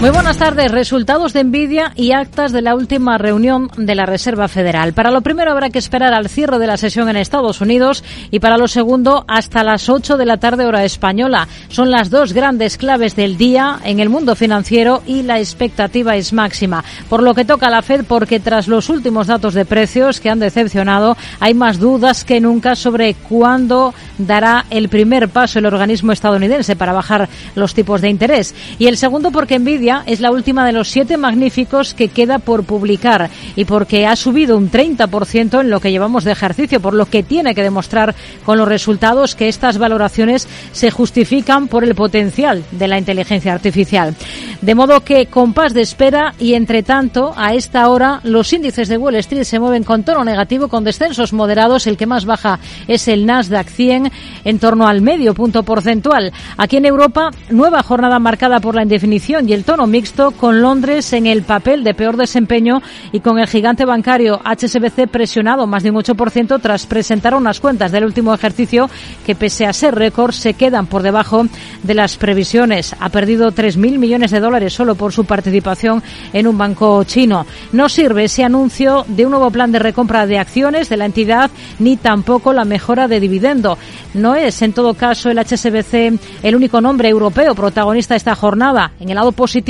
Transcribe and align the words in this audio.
Muy 0.00 0.08
buenas 0.08 0.38
tardes. 0.38 0.72
Resultados 0.72 1.34
de 1.34 1.40
envidia 1.40 1.92
y 1.94 2.12
actas 2.12 2.52
de 2.52 2.62
la 2.62 2.74
última 2.74 3.18
reunión 3.18 3.70
de 3.76 3.94
la 3.94 4.06
Reserva 4.06 4.48
Federal. 4.48 4.94
Para 4.94 5.10
lo 5.10 5.20
primero 5.20 5.52
habrá 5.52 5.68
que 5.68 5.78
esperar 5.78 6.14
al 6.14 6.30
cierre 6.30 6.58
de 6.58 6.66
la 6.66 6.78
sesión 6.78 7.10
en 7.10 7.16
Estados 7.16 7.60
Unidos 7.60 8.02
y 8.30 8.40
para 8.40 8.56
lo 8.56 8.66
segundo 8.66 9.26
hasta 9.28 9.62
las 9.62 9.90
8 9.90 10.16
de 10.16 10.24
la 10.24 10.38
tarde 10.38 10.64
hora 10.64 10.86
española. 10.86 11.48
Son 11.68 11.90
las 11.90 12.08
dos 12.08 12.32
grandes 12.32 12.78
claves 12.78 13.14
del 13.14 13.36
día 13.36 13.78
en 13.84 14.00
el 14.00 14.08
mundo 14.08 14.34
financiero 14.36 15.02
y 15.06 15.22
la 15.22 15.38
expectativa 15.38 16.16
es 16.16 16.32
máxima. 16.32 16.82
Por 17.10 17.22
lo 17.22 17.34
que 17.34 17.44
toca 17.44 17.66
a 17.66 17.70
la 17.70 17.82
Fed 17.82 18.06
porque 18.08 18.40
tras 18.40 18.68
los 18.68 18.88
últimos 18.88 19.26
datos 19.26 19.52
de 19.52 19.66
precios 19.66 20.18
que 20.18 20.30
han 20.30 20.40
decepcionado 20.40 21.14
hay 21.40 21.52
más 21.52 21.78
dudas 21.78 22.24
que 22.24 22.40
nunca 22.40 22.74
sobre 22.74 23.12
cuándo 23.12 23.92
dará 24.16 24.64
el 24.70 24.88
primer 24.88 25.28
paso 25.28 25.58
el 25.58 25.66
organismo 25.66 26.12
estadounidense 26.12 26.74
para 26.74 26.94
bajar 26.94 27.28
los 27.54 27.74
tipos 27.74 28.00
de 28.00 28.08
interés. 28.08 28.54
Y 28.78 28.86
el 28.86 28.96
segundo 28.96 29.30
porque 29.30 29.56
envidia 29.56 29.89
es 30.06 30.20
la 30.20 30.30
última 30.30 30.64
de 30.64 30.72
los 30.72 30.88
siete 30.88 31.16
magníficos 31.16 31.94
que 31.94 32.08
queda 32.08 32.38
por 32.38 32.64
publicar 32.64 33.30
y 33.56 33.64
porque 33.64 34.06
ha 34.06 34.16
subido 34.16 34.56
un 34.56 34.70
30% 34.70 35.60
en 35.60 35.70
lo 35.70 35.80
que 35.80 35.90
llevamos 35.90 36.24
de 36.24 36.32
ejercicio, 36.32 36.80
por 36.80 36.94
lo 36.94 37.06
que 37.06 37.22
tiene 37.22 37.54
que 37.54 37.62
demostrar 37.62 38.14
con 38.44 38.58
los 38.58 38.68
resultados 38.68 39.34
que 39.34 39.48
estas 39.48 39.78
valoraciones 39.78 40.48
se 40.72 40.90
justifican 40.90 41.68
por 41.68 41.84
el 41.84 41.94
potencial 41.94 42.64
de 42.70 42.88
la 42.88 42.98
inteligencia 42.98 43.52
artificial. 43.52 44.14
De 44.60 44.74
modo 44.74 45.00
que 45.00 45.26
compás 45.26 45.72
de 45.72 45.80
espera 45.80 46.34
y 46.38 46.54
entre 46.54 46.82
tanto 46.82 47.32
a 47.36 47.54
esta 47.54 47.88
hora 47.88 48.20
los 48.24 48.52
índices 48.52 48.88
de 48.88 48.98
Wall 48.98 49.16
Street 49.16 49.44
se 49.44 49.58
mueven 49.58 49.84
con 49.84 50.04
tono 50.04 50.22
negativo 50.22 50.68
con 50.68 50.84
descensos 50.84 51.32
moderados. 51.32 51.86
El 51.86 51.96
que 51.96 52.06
más 52.06 52.26
baja 52.26 52.58
es 52.86 53.08
el 53.08 53.24
Nasdaq 53.24 53.68
100 53.68 54.12
en 54.44 54.58
torno 54.58 54.86
al 54.86 55.00
medio 55.00 55.34
punto 55.34 55.62
porcentual. 55.62 56.32
Aquí 56.56 56.76
en 56.76 56.84
Europa, 56.84 57.30
nueva 57.48 57.82
jornada 57.82 58.18
marcada 58.18 58.60
por 58.60 58.74
la 58.74 58.82
indefinición 58.82 59.48
y 59.48 59.52
el 59.54 59.64
tono 59.64 59.79
mixto 59.86 60.30
con 60.32 60.60
Londres 60.60 61.12
en 61.12 61.26
el 61.26 61.42
papel 61.42 61.84
de 61.84 61.94
peor 61.94 62.16
desempeño 62.16 62.82
y 63.12 63.20
con 63.20 63.38
el 63.38 63.46
gigante 63.46 63.84
bancario 63.84 64.40
HSBC 64.44 65.08
presionado 65.10 65.66
más 65.66 65.82
de 65.82 65.90
un 65.90 65.96
8% 65.96 66.60
tras 66.60 66.86
presentar 66.86 67.34
unas 67.34 67.60
cuentas 67.60 67.92
del 67.92 68.04
último 68.04 68.34
ejercicio 68.34 68.88
que 69.24 69.34
pese 69.34 69.66
a 69.66 69.72
ser 69.72 69.94
récord 69.94 70.32
se 70.32 70.54
quedan 70.54 70.86
por 70.86 71.02
debajo 71.02 71.46
de 71.82 71.94
las 71.94 72.16
previsiones. 72.16 72.94
Ha 73.00 73.08
perdido 73.08 73.52
3.000 73.52 73.98
millones 73.98 74.30
de 74.30 74.40
dólares 74.40 74.72
solo 74.72 74.94
por 74.94 75.12
su 75.12 75.24
participación 75.24 76.02
en 76.32 76.46
un 76.46 76.58
banco 76.58 77.04
chino. 77.04 77.46
No 77.72 77.88
sirve 77.88 78.24
ese 78.24 78.44
anuncio 78.44 79.04
de 79.08 79.24
un 79.24 79.30
nuevo 79.30 79.50
plan 79.50 79.72
de 79.72 79.78
recompra 79.78 80.26
de 80.26 80.38
acciones 80.38 80.88
de 80.88 80.96
la 80.96 81.06
entidad 81.06 81.50
ni 81.78 81.96
tampoco 81.96 82.52
la 82.52 82.64
mejora 82.64 83.08
de 83.08 83.20
dividendo. 83.20 83.78
No 84.14 84.34
es, 84.34 84.62
en 84.62 84.72
todo 84.72 84.94
caso, 84.94 85.30
el 85.30 85.38
HSBC 85.38 86.18
el 86.42 86.56
único 86.56 86.80
nombre 86.80 87.08
europeo 87.08 87.54
protagonista 87.54 88.14
de 88.14 88.18
esta 88.18 88.34
jornada. 88.34 88.92
En 89.00 89.08
el 89.08 89.14
lado 89.14 89.32
positivo, 89.32 89.69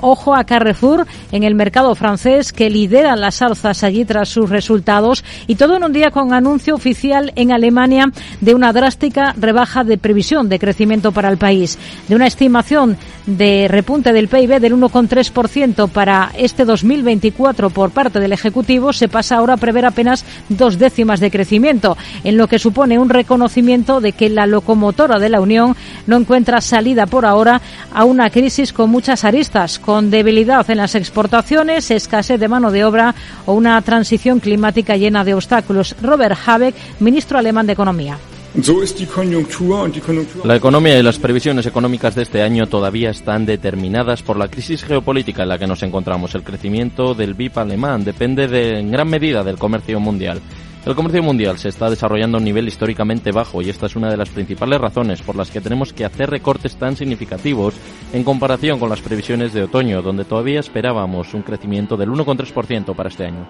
ojo 0.00 0.34
a 0.34 0.44
Carrefour 0.44 1.06
en 1.30 1.42
el 1.42 1.54
mercado 1.54 1.94
francés 1.94 2.52
que 2.52 2.70
lidera 2.70 3.16
las 3.16 3.42
alzas 3.42 3.82
allí 3.84 4.04
tras 4.04 4.28
sus 4.28 4.50
resultados. 4.50 5.24
Y 5.46 5.56
todo 5.56 5.76
en 5.76 5.84
un 5.84 5.92
día 5.92 6.10
con 6.10 6.32
anuncio 6.32 6.74
oficial 6.74 7.32
en 7.36 7.52
Alemania 7.52 8.12
de 8.40 8.54
una 8.54 8.72
drástica 8.72 9.34
rebaja 9.38 9.84
de 9.84 9.98
previsión 9.98 10.48
de 10.48 10.58
crecimiento 10.58 11.12
para 11.12 11.28
el 11.28 11.38
país, 11.38 11.78
de 12.08 12.14
una 12.14 12.26
estimación 12.26 12.96
de 13.26 13.68
repunte 13.68 14.12
del 14.12 14.28
PIB 14.28 14.60
del 14.60 14.74
1,3% 14.74 15.88
para 15.88 16.32
este 16.36 16.64
2024 16.64 17.70
por 17.70 17.90
parte 17.90 18.20
del 18.20 18.32
Ejecutivo. 18.32 18.92
Se 18.92 19.08
pasa 19.08 19.36
ahora 19.36 19.54
a 19.54 19.58
prever 19.58 19.86
apenas 19.86 20.24
dos 20.48 20.78
décimas 20.78 21.20
de 21.20 21.30
crecimiento, 21.30 21.96
en 22.24 22.36
lo 22.36 22.48
que 22.48 22.58
supone 22.58 22.98
un 22.98 23.08
reconocimiento 23.08 24.00
de 24.00 24.12
que 24.12 24.28
la 24.28 24.46
locomotora 24.46 25.18
de 25.18 25.28
la 25.28 25.40
Unión 25.40 25.76
no 26.06 26.16
encuentra 26.16 26.60
salida 26.60 27.06
por 27.06 27.26
ahora 27.26 27.60
a 27.92 28.04
una 28.04 28.30
crisis 28.30 28.72
con 28.72 28.90
muchas 28.90 29.24
aristas, 29.24 29.31
con 29.80 30.10
debilidad 30.10 30.68
en 30.70 30.76
las 30.76 30.94
exportaciones, 30.94 31.90
escasez 31.90 32.38
de 32.38 32.48
mano 32.48 32.70
de 32.70 32.84
obra 32.84 33.14
o 33.46 33.54
una 33.54 33.80
transición 33.80 34.40
climática 34.40 34.96
llena 34.96 35.24
de 35.24 35.34
obstáculos. 35.34 35.96
Robert 36.02 36.38
Habeck, 36.44 36.74
ministro 37.00 37.38
alemán 37.38 37.66
de 37.66 37.72
Economía. 37.72 38.18
La 40.44 40.56
economía 40.56 40.98
y 40.98 41.02
las 41.02 41.18
previsiones 41.18 41.64
económicas 41.64 42.14
de 42.14 42.22
este 42.22 42.42
año 42.42 42.66
todavía 42.66 43.08
están 43.08 43.46
determinadas 43.46 44.22
por 44.22 44.36
la 44.36 44.48
crisis 44.48 44.84
geopolítica 44.84 45.44
en 45.44 45.48
la 45.48 45.58
que 45.58 45.66
nos 45.66 45.82
encontramos. 45.82 46.34
El 46.34 46.42
crecimiento 46.42 47.14
del 47.14 47.32
BIP 47.32 47.56
alemán 47.56 48.04
depende 48.04 48.48
de, 48.48 48.80
en 48.80 48.90
gran 48.90 49.08
medida 49.08 49.42
del 49.42 49.56
comercio 49.56 49.98
mundial. 50.00 50.42
El 50.84 50.96
comercio 50.96 51.22
mundial 51.22 51.58
se 51.58 51.68
está 51.68 51.88
desarrollando 51.88 52.36
a 52.36 52.40
un 52.40 52.44
nivel 52.44 52.66
históricamente 52.66 53.30
bajo 53.30 53.62
y 53.62 53.70
esta 53.70 53.86
es 53.86 53.94
una 53.94 54.10
de 54.10 54.16
las 54.16 54.30
principales 54.30 54.80
razones 54.80 55.22
por 55.22 55.36
las 55.36 55.48
que 55.48 55.60
tenemos 55.60 55.92
que 55.92 56.04
hacer 56.04 56.28
recortes 56.28 56.74
tan 56.74 56.96
significativos 56.96 57.74
en 58.12 58.24
comparación 58.24 58.80
con 58.80 58.90
las 58.90 59.00
previsiones 59.00 59.52
de 59.52 59.62
otoño, 59.62 60.02
donde 60.02 60.24
todavía 60.24 60.58
esperábamos 60.58 61.34
un 61.34 61.42
crecimiento 61.42 61.96
del 61.96 62.10
1,3% 62.10 62.96
para 62.96 63.10
este 63.10 63.26
año. 63.26 63.46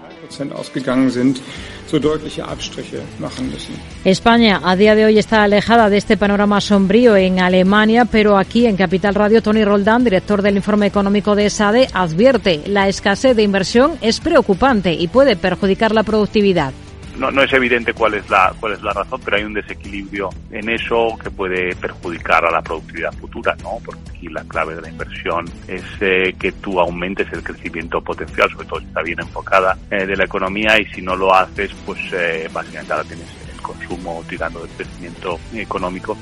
España 4.05 4.61
a 4.63 4.75
día 4.75 4.93
de 4.93 5.05
hoy 5.05 5.17
está 5.17 5.41
alejada 5.41 5.89
de 5.89 5.97
este 5.97 6.17
panorama 6.17 6.61
sombrío 6.61 7.15
en 7.15 7.39
Alemania, 7.39 8.05
pero 8.05 8.37
aquí 8.37 8.67
en 8.67 8.77
Capital 8.77 9.15
Radio 9.15 9.41
Tony 9.41 9.65
Roldán, 9.65 10.03
director 10.03 10.43
del 10.43 10.57
informe 10.57 10.85
económico 10.85 11.35
de 11.35 11.49
SADE, 11.49 11.87
advierte 11.93 12.61
la 12.67 12.87
escasez 12.87 13.35
de 13.35 13.41
inversión 13.41 13.93
es 14.01 14.19
preocupante 14.19 14.93
y 14.93 15.07
puede 15.07 15.35
perjudicar 15.35 15.95
la 15.95 16.03
productividad 16.03 16.73
no, 17.17 17.31
no, 17.31 17.43
es 17.43 17.53
evidente 17.53 17.93
cuál 17.93 18.15
es 18.15 18.29
la 18.29 18.53
cuál 18.59 18.73
es 18.73 18.81
la 18.81 18.93
razón, 18.93 19.21
pero 19.23 19.37
hay 19.37 19.43
un 19.43 19.53
desequilibrio 19.53 20.29
en 20.51 20.69
eso 20.69 21.17
que 21.21 21.29
puede 21.29 21.75
perjudicar 21.75 22.45
a 22.45 22.51
la 22.51 22.61
productividad 22.61 23.11
futura, 23.13 23.55
¿no? 23.63 23.79
Porque 23.85 24.01
aquí 24.09 24.27
la 24.29 24.43
clave 24.43 24.75
de 24.75 24.81
la 24.81 24.89
inversión 24.89 25.45
es 25.67 25.83
eh, 26.01 26.35
que 26.39 26.51
tú 26.53 26.79
aumentes 26.79 27.31
el 27.31 27.43
crecimiento 27.43 28.01
potencial, 28.01 28.49
sobre 28.51 28.67
todo 28.67 28.79
si 28.79 28.85
está 28.87 29.01
bien 29.01 29.19
enfocada 29.19 29.77
eh, 29.91 30.05
de 30.05 30.15
la 30.15 30.25
economía 30.25 30.79
y 30.79 30.85
si 30.85 31.01
no 31.01 31.15
lo 31.15 31.33
haces, 31.33 31.71
pues 31.85 31.99
eh, 32.13 32.49
básicamente 32.51 32.93
ahora 32.93 33.05
tienes 33.05 33.42
consumo 33.63 34.23
tirando 34.29 34.59
del 34.59 34.69
crecimiento 34.69 35.39
económico 35.53 36.15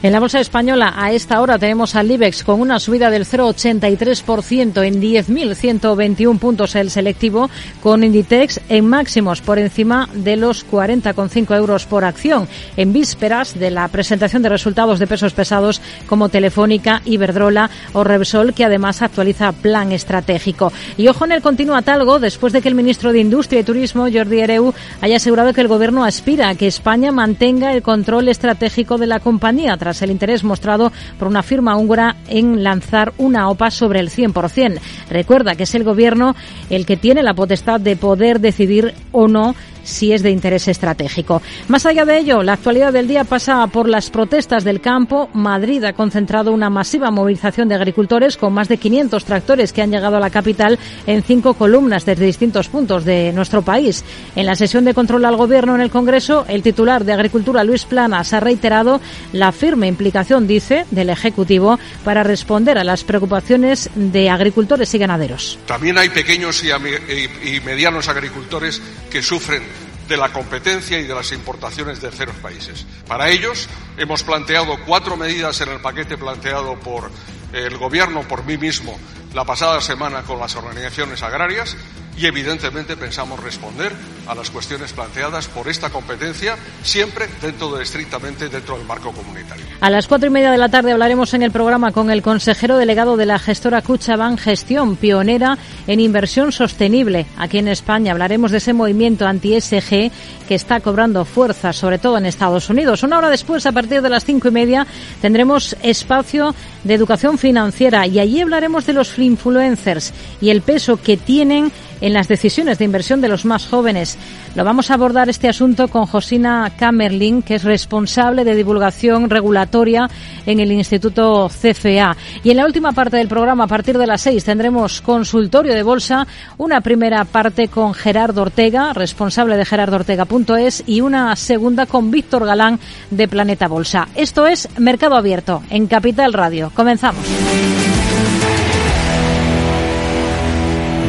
en 0.00 0.12
la 0.12 0.20
bolsa 0.20 0.38
española 0.38 0.94
a 0.96 1.10
esta 1.10 1.40
hora 1.40 1.58
tenemos 1.58 1.96
al 1.96 2.08
IBEX 2.08 2.44
con 2.44 2.60
una 2.60 2.78
subida 2.78 3.10
del 3.10 3.24
0,83% 3.24 4.86
en 4.86 5.02
10.121 5.02 6.38
puntos 6.38 6.76
el 6.76 6.90
selectivo, 6.90 7.50
con 7.82 8.04
Inditex 8.04 8.60
en 8.68 8.86
máximos 8.86 9.40
por 9.40 9.58
encima 9.58 10.08
de 10.14 10.36
los 10.36 10.64
40,5 10.70 11.56
euros 11.56 11.86
por 11.86 12.04
acción, 12.04 12.46
en 12.76 12.92
vísperas 12.92 13.58
de 13.58 13.72
la 13.72 13.88
presentación 13.88 14.42
de 14.42 14.50
resultados 14.50 15.00
de 15.00 15.08
pesos 15.08 15.32
pesados 15.32 15.80
como 16.06 16.28
Telefónica, 16.28 17.02
Iberdrola 17.04 17.68
o 17.92 18.04
Repsol, 18.04 18.54
que 18.54 18.64
además 18.64 19.02
actualiza 19.02 19.50
plan 19.50 19.90
estratégico. 19.90 20.72
Y 20.96 21.08
ojo 21.08 21.24
en 21.24 21.32
el 21.32 21.42
continuo 21.42 21.74
atalgo, 21.74 22.20
después 22.20 22.52
de 22.52 22.62
que 22.62 22.68
el 22.68 22.76
ministro 22.76 23.12
de 23.12 23.18
Industria 23.18 23.60
y 23.60 23.64
Turismo, 23.64 24.06
Jordi 24.12 24.40
Ereu, 24.40 24.72
haya 25.00 25.16
asegurado 25.16 25.52
que 25.52 25.60
el 25.60 25.68
gobierno 25.68 26.04
aspira 26.04 26.50
a 26.50 26.54
que 26.54 26.68
España 26.68 26.87
mantenga 27.12 27.74
el 27.74 27.82
control 27.82 28.28
estratégico 28.28 28.96
de 28.96 29.06
la 29.06 29.20
compañía 29.20 29.76
tras 29.76 30.00
el 30.00 30.10
interés 30.10 30.42
mostrado 30.42 30.90
por 31.18 31.28
una 31.28 31.42
firma 31.42 31.76
húngara 31.76 32.16
en 32.28 32.64
lanzar 32.64 33.12
una 33.18 33.50
OPA 33.50 33.70
sobre 33.70 34.00
el 34.00 34.08
100%. 34.08 34.80
Recuerda 35.10 35.54
que 35.54 35.64
es 35.64 35.74
el 35.74 35.84
gobierno 35.84 36.34
el 36.70 36.86
que 36.86 36.96
tiene 36.96 37.22
la 37.22 37.34
potestad 37.34 37.78
de 37.78 37.96
poder 37.96 38.40
decidir 38.40 38.94
o 39.12 39.28
no 39.28 39.54
si 39.88 40.12
es 40.12 40.22
de 40.22 40.30
interés 40.30 40.68
estratégico. 40.68 41.42
Más 41.68 41.86
allá 41.86 42.04
de 42.04 42.18
ello, 42.18 42.42
la 42.42 42.54
actualidad 42.54 42.92
del 42.92 43.08
día 43.08 43.24
pasa 43.24 43.66
por 43.66 43.88
las 43.88 44.10
protestas 44.10 44.64
del 44.64 44.80
campo. 44.80 45.28
Madrid 45.32 45.82
ha 45.84 45.92
concentrado 45.92 46.52
una 46.52 46.70
masiva 46.70 47.10
movilización 47.10 47.68
de 47.68 47.74
agricultores 47.74 48.36
con 48.36 48.52
más 48.52 48.68
de 48.68 48.76
500 48.76 49.24
tractores 49.24 49.72
que 49.72 49.82
han 49.82 49.90
llegado 49.90 50.16
a 50.16 50.20
la 50.20 50.30
capital 50.30 50.78
en 51.06 51.22
cinco 51.22 51.54
columnas 51.54 52.04
desde 52.04 52.26
distintos 52.26 52.68
puntos 52.68 53.04
de 53.04 53.32
nuestro 53.32 53.62
país. 53.62 54.04
En 54.36 54.46
la 54.46 54.54
sesión 54.54 54.84
de 54.84 54.94
control 54.94 55.24
al 55.24 55.36
Gobierno 55.36 55.74
en 55.74 55.80
el 55.80 55.90
Congreso, 55.90 56.44
el 56.48 56.62
titular 56.62 57.04
de 57.04 57.12
Agricultura, 57.12 57.64
Luis 57.64 57.84
Planas, 57.84 58.32
ha 58.32 58.40
reiterado 58.40 59.00
la 59.32 59.52
firme 59.52 59.86
implicación, 59.86 60.46
dice, 60.46 60.84
del 60.90 61.10
Ejecutivo 61.10 61.78
para 62.04 62.22
responder 62.22 62.78
a 62.78 62.84
las 62.84 63.04
preocupaciones 63.04 63.90
de 63.94 64.30
agricultores 64.30 64.92
y 64.94 64.98
ganaderos. 64.98 65.58
También 65.66 65.98
hay 65.98 66.08
pequeños 66.10 66.62
y 66.62 67.60
medianos 67.60 68.08
agricultores 68.08 68.82
que 69.10 69.22
sufren 69.22 69.62
de 70.08 70.16
la 70.16 70.32
competencia 70.32 70.98
y 70.98 71.04
de 71.04 71.14
las 71.14 71.32
importaciones 71.32 72.00
de 72.00 72.08
terceros 72.08 72.36
países. 72.36 72.86
Para 73.06 73.28
ellos 73.28 73.68
hemos 73.96 74.22
planteado 74.22 74.76
cuatro 74.86 75.16
medidas 75.16 75.60
en 75.60 75.68
el 75.68 75.80
paquete 75.80 76.16
planteado 76.16 76.78
por 76.80 77.10
el 77.52 77.76
Gobierno, 77.76 78.26
por 78.26 78.44
mí 78.44 78.56
mismo, 78.56 78.98
la 79.38 79.44
pasada 79.44 79.80
semana 79.80 80.24
con 80.24 80.40
las 80.40 80.56
organizaciones 80.56 81.22
agrarias 81.22 81.76
y 82.16 82.26
evidentemente 82.26 82.96
pensamos 82.96 83.40
responder 83.40 83.92
a 84.26 84.34
las 84.34 84.50
cuestiones 84.50 84.92
planteadas 84.92 85.46
por 85.46 85.68
esta 85.68 85.90
competencia 85.90 86.56
siempre 86.82 87.28
dentro 87.40 87.70
de 87.76 87.84
estrictamente 87.84 88.48
dentro 88.48 88.76
del 88.76 88.86
marco 88.86 89.12
comunitario. 89.12 89.64
A 89.80 89.90
las 89.90 90.08
cuatro 90.08 90.26
y 90.26 90.30
media 90.30 90.50
de 90.50 90.58
la 90.58 90.68
tarde 90.68 90.90
hablaremos 90.90 91.32
en 91.34 91.42
el 91.42 91.52
programa 91.52 91.92
con 91.92 92.10
el 92.10 92.22
consejero 92.22 92.76
delegado 92.76 93.16
de 93.16 93.26
la 93.26 93.38
gestora 93.38 93.82
Cuchaban 93.82 94.36
Gestión, 94.36 94.96
pionera 94.96 95.56
en 95.86 96.00
inversión 96.00 96.50
sostenible. 96.50 97.26
Aquí 97.36 97.58
en 97.58 97.68
España 97.68 98.10
hablaremos 98.10 98.50
de 98.50 98.58
ese 98.58 98.72
movimiento 98.72 99.26
anti-SG 99.26 100.10
que 100.48 100.54
está 100.54 100.80
cobrando 100.80 101.24
fuerza, 101.24 101.72
sobre 101.72 101.98
todo 101.98 102.18
en 102.18 102.26
Estados 102.26 102.68
Unidos. 102.70 103.02
Una 103.04 103.18
hora 103.18 103.30
después, 103.30 103.66
a 103.66 103.72
partir 103.72 104.02
de 104.02 104.08
las 104.08 104.24
cinco 104.24 104.48
y 104.48 104.50
media, 104.50 104.86
tendremos 105.20 105.76
espacio 105.82 106.54
de 106.82 106.94
educación 106.94 107.38
financiera 107.38 108.06
y 108.06 108.18
allí 108.18 108.40
hablaremos 108.40 108.86
de 108.86 108.94
los 108.94 109.10
influencers 109.28 110.12
y 110.40 110.50
el 110.50 110.62
peso 110.62 110.96
que 110.96 111.16
tienen 111.16 111.70
en 112.00 112.12
las 112.12 112.28
decisiones 112.28 112.78
de 112.78 112.84
inversión 112.84 113.20
de 113.20 113.28
los 113.28 113.44
más 113.44 113.66
jóvenes. 113.66 114.18
Lo 114.54 114.64
vamos 114.64 114.90
a 114.90 114.94
abordar 114.94 115.28
este 115.28 115.48
asunto 115.48 115.88
con 115.88 116.06
Josina 116.06 116.72
Kamerling, 116.76 117.42
que 117.42 117.56
es 117.56 117.64
responsable 117.64 118.44
de 118.44 118.54
divulgación 118.54 119.30
regulatoria 119.30 120.08
en 120.46 120.60
el 120.60 120.72
Instituto 120.72 121.48
CFA. 121.48 122.16
Y 122.42 122.50
en 122.50 122.56
la 122.56 122.66
última 122.66 122.92
parte 122.92 123.16
del 123.16 123.28
programa, 123.28 123.64
a 123.64 123.68
partir 123.68 123.98
de 123.98 124.06
las 124.06 124.22
seis, 124.22 124.44
tendremos 124.44 125.00
consultorio 125.00 125.74
de 125.74 125.82
bolsa, 125.82 126.26
una 126.56 126.80
primera 126.80 127.24
parte 127.24 127.68
con 127.68 127.94
Gerardo 127.94 128.42
Ortega, 128.42 128.92
responsable 128.92 129.56
de 129.56 129.64
gerardoortega.es, 129.64 130.84
y 130.86 131.00
una 131.00 131.34
segunda 131.36 131.86
con 131.86 132.10
Víctor 132.10 132.46
Galán 132.46 132.80
de 133.10 133.28
Planeta 133.28 133.68
Bolsa. 133.68 134.08
Esto 134.14 134.46
es 134.46 134.68
Mercado 134.78 135.16
Abierto 135.16 135.62
en 135.70 135.86
Capital 135.86 136.32
Radio. 136.32 136.72
Comenzamos. 136.74 137.24